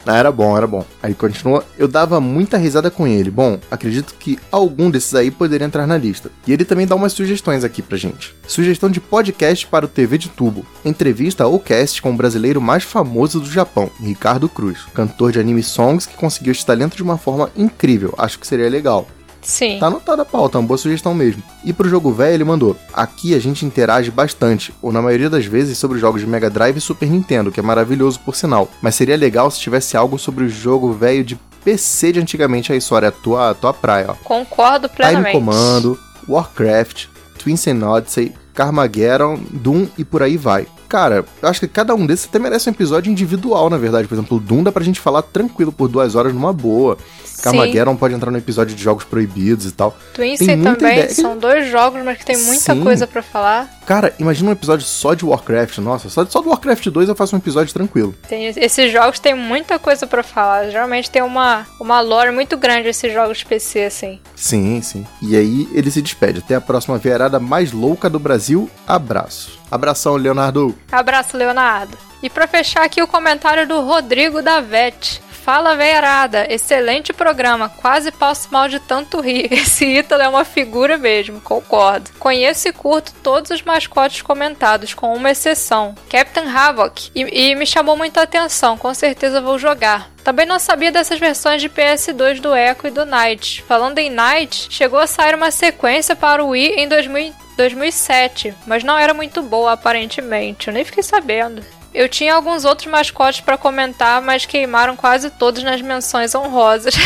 [0.06, 0.86] Ah, era bom, era bom.
[1.02, 1.66] Aí continua.
[1.78, 3.30] Eu dava muita risada com ele.
[3.32, 6.30] Bom, acredito que algum desses aí poderia entrar na lista.
[6.46, 8.34] E ele também dá umas sugestões aqui pra gente.
[8.48, 10.66] Sugestão de podcast para o TV de Tubo.
[10.86, 14.80] Entrevista ou cast com o brasileiro mais famoso do Japão, Ricardo Cruz.
[14.94, 18.14] Cantor de anime songs que conseguiu esse talento de uma forma incrível.
[18.18, 19.08] Acho que seria legal.
[19.44, 19.78] Sim.
[19.80, 21.44] Tá anotada a pauta, é uma boa sugestão mesmo.
[21.64, 25.46] E pro jogo velho ele mandou: Aqui a gente interage bastante, ou na maioria das
[25.46, 28.70] vezes sobre jogos de Mega Drive e Super Nintendo, que é maravilhoso por sinal.
[28.82, 32.72] Mas seria legal se tivesse algo sobre o jogo velho de PC de antigamente.
[32.72, 34.14] Aí, Sora, é a tua, a tua praia, ó.
[34.24, 35.38] Concordo Time plenamente.
[35.38, 37.08] Commando, Warcraft,
[37.38, 40.68] Twins and Odyssey, Carmageddon, Doom e por aí vai.
[40.94, 44.08] Cara, eu acho que cada um desses até merece um episódio individual, na verdade.
[44.08, 47.00] Por exemplo, o Doom dá pra gente falar tranquilo por duas horas numa boa.
[47.42, 49.98] Carmageddon pode entrar no episódio de jogos proibidos e tal.
[50.14, 51.10] Twinsy também, ideia.
[51.10, 52.84] são dois jogos, mas que tem muita Sim.
[52.84, 53.68] coisa pra falar.
[53.88, 55.80] Cara, imagina um episódio só de Warcraft.
[55.80, 58.14] Nossa, só, só do Warcraft 2 eu faço um episódio tranquilo.
[58.30, 60.70] Tem, esses jogos tem muita coisa pra falar.
[60.70, 64.20] Geralmente tem uma, uma lore muito grande esses jogos de PC, assim.
[64.36, 65.08] Sim, sim.
[65.24, 66.38] E aí ele se despede.
[66.38, 68.70] Até a próxima veiarada mais louca do Brasil.
[68.88, 69.63] Abraço.
[69.74, 70.78] Abração, Leonardo.
[70.92, 71.98] Abraço, Leonardo.
[72.22, 75.20] E pra fechar aqui o comentário do Rodrigo Davete.
[75.44, 76.46] Fala, veiarada.
[76.48, 77.68] Excelente programa.
[77.68, 79.52] Quase passo mal de tanto rir.
[79.52, 82.12] Esse Ítalo é uma figura mesmo, concordo.
[82.18, 85.96] Conheço e curto todos os mascotes comentados, com uma exceção.
[86.08, 87.12] Captain Havoc.
[87.14, 88.78] E, e me chamou muita atenção.
[88.78, 90.10] Com certeza vou jogar.
[90.24, 93.64] Também não sabia dessas versões de PS2 do Echo e do Knight.
[93.68, 98.84] Falando em Knight, chegou a sair uma sequência para o Wii em 2000 2007, mas
[98.84, 100.68] não era muito boa aparentemente.
[100.68, 101.64] Eu nem fiquei sabendo.
[101.94, 106.96] Eu tinha alguns outros mascotes pra comentar, mas queimaram quase todos nas menções honrosas.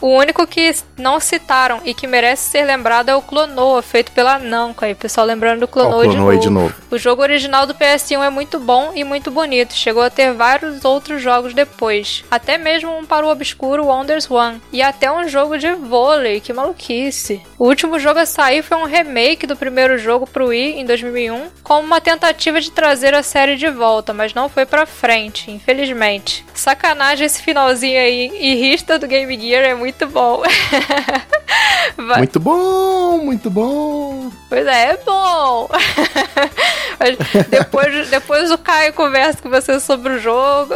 [0.00, 4.38] O único que não citaram e que merece ser lembrado é o Clonoa, feito pela
[4.38, 4.84] Namco.
[4.84, 6.74] Aí, pessoal, lembrando do Clonoa, Ó, o Clonoa aí de novo.
[6.90, 9.74] O jogo original do PS1 é muito bom e muito bonito.
[9.74, 12.24] Chegou a ter vários outros jogos depois.
[12.30, 14.60] Até mesmo um para o obscuro Wonders One.
[14.72, 16.40] E até um jogo de vôlei.
[16.40, 17.42] Que maluquice.
[17.58, 21.48] O último jogo a sair foi um remake do primeiro jogo pro Wii em 2001,
[21.62, 26.44] como uma tentativa de trazer a série de volta, mas não foi pra frente, infelizmente.
[26.52, 28.30] Sacanagem esse finalzinho aí.
[28.38, 30.42] Irrista do Game Gear é muito bom.
[31.96, 34.30] Vai- Muito bom, muito bom.
[34.48, 35.68] Pois é, é bom.
[37.48, 40.74] Depois, depois o Caio conversa com você sobre o jogo.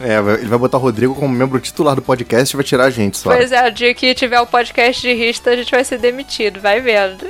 [0.00, 2.90] É, ele vai botar o Rodrigo como membro titular do podcast e vai tirar a
[2.90, 3.30] gente só.
[3.34, 6.60] Pois é, o dia que tiver o podcast de Rista, a gente vai ser demitido,
[6.60, 7.24] vai vendo.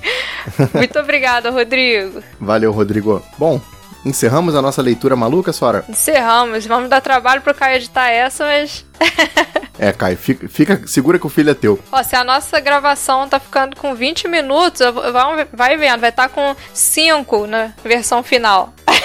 [0.74, 2.22] Muito obrigada, Rodrigo.
[2.40, 3.22] Valeu, Rodrigo.
[3.36, 3.60] Bom,
[4.04, 5.84] encerramos a nossa leitura maluca, Sora?
[5.88, 6.66] Encerramos.
[6.66, 8.84] Vamos dar trabalho pro Caio editar essa, mas.
[9.80, 11.78] É, Caio, fica, fica- segura que o filho é teu.
[11.92, 14.80] Ó, se a nossa gravação tá ficando com 20 minutos,
[15.12, 18.72] vamos- vai vendo, vai estar com 5 na versão final.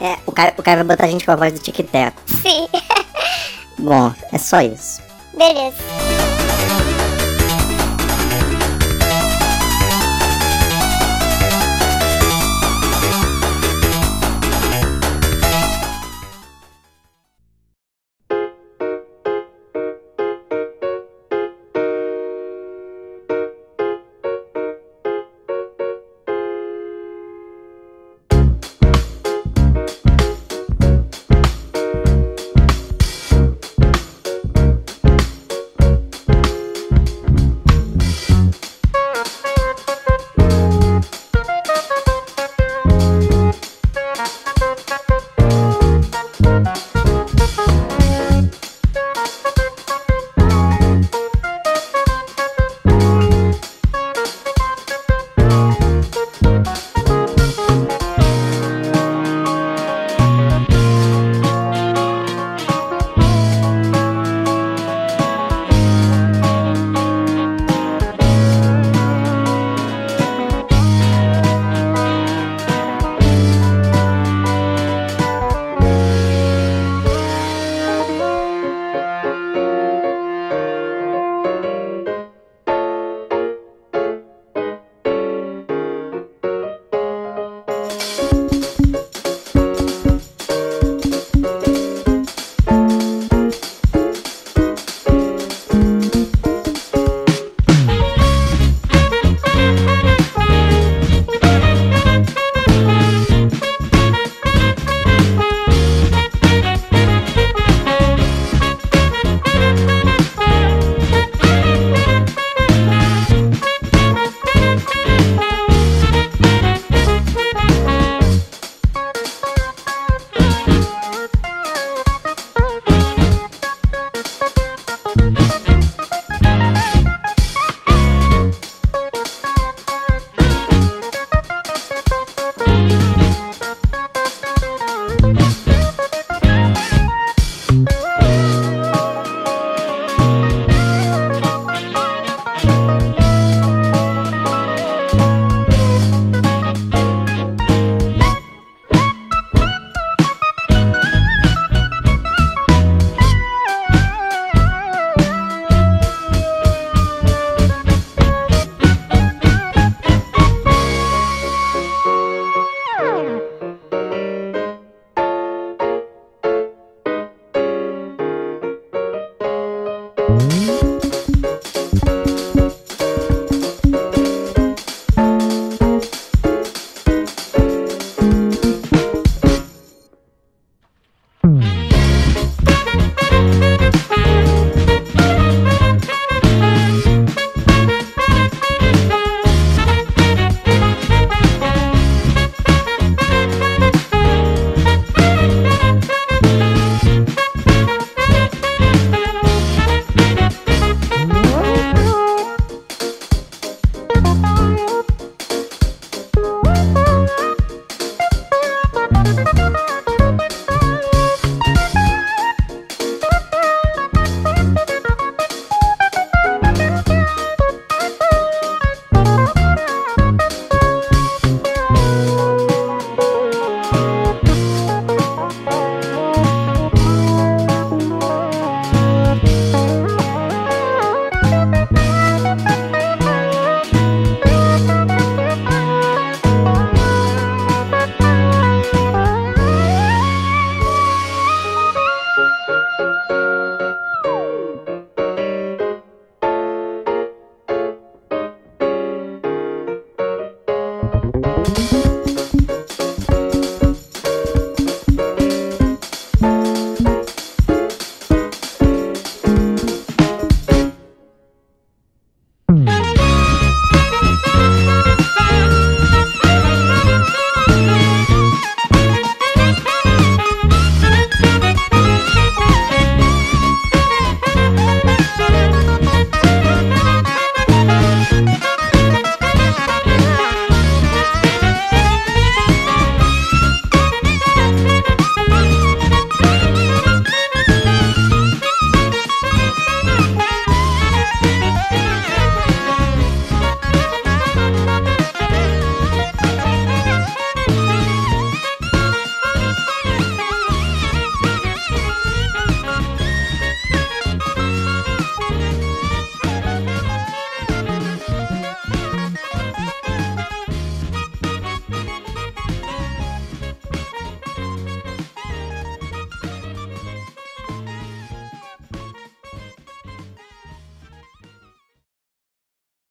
[0.00, 2.20] É, o cara, o cara vai botar a gente com a voz do Tic Teco.
[2.26, 2.66] Sim.
[3.78, 5.00] Bom, é só isso.
[5.36, 5.76] Beleza.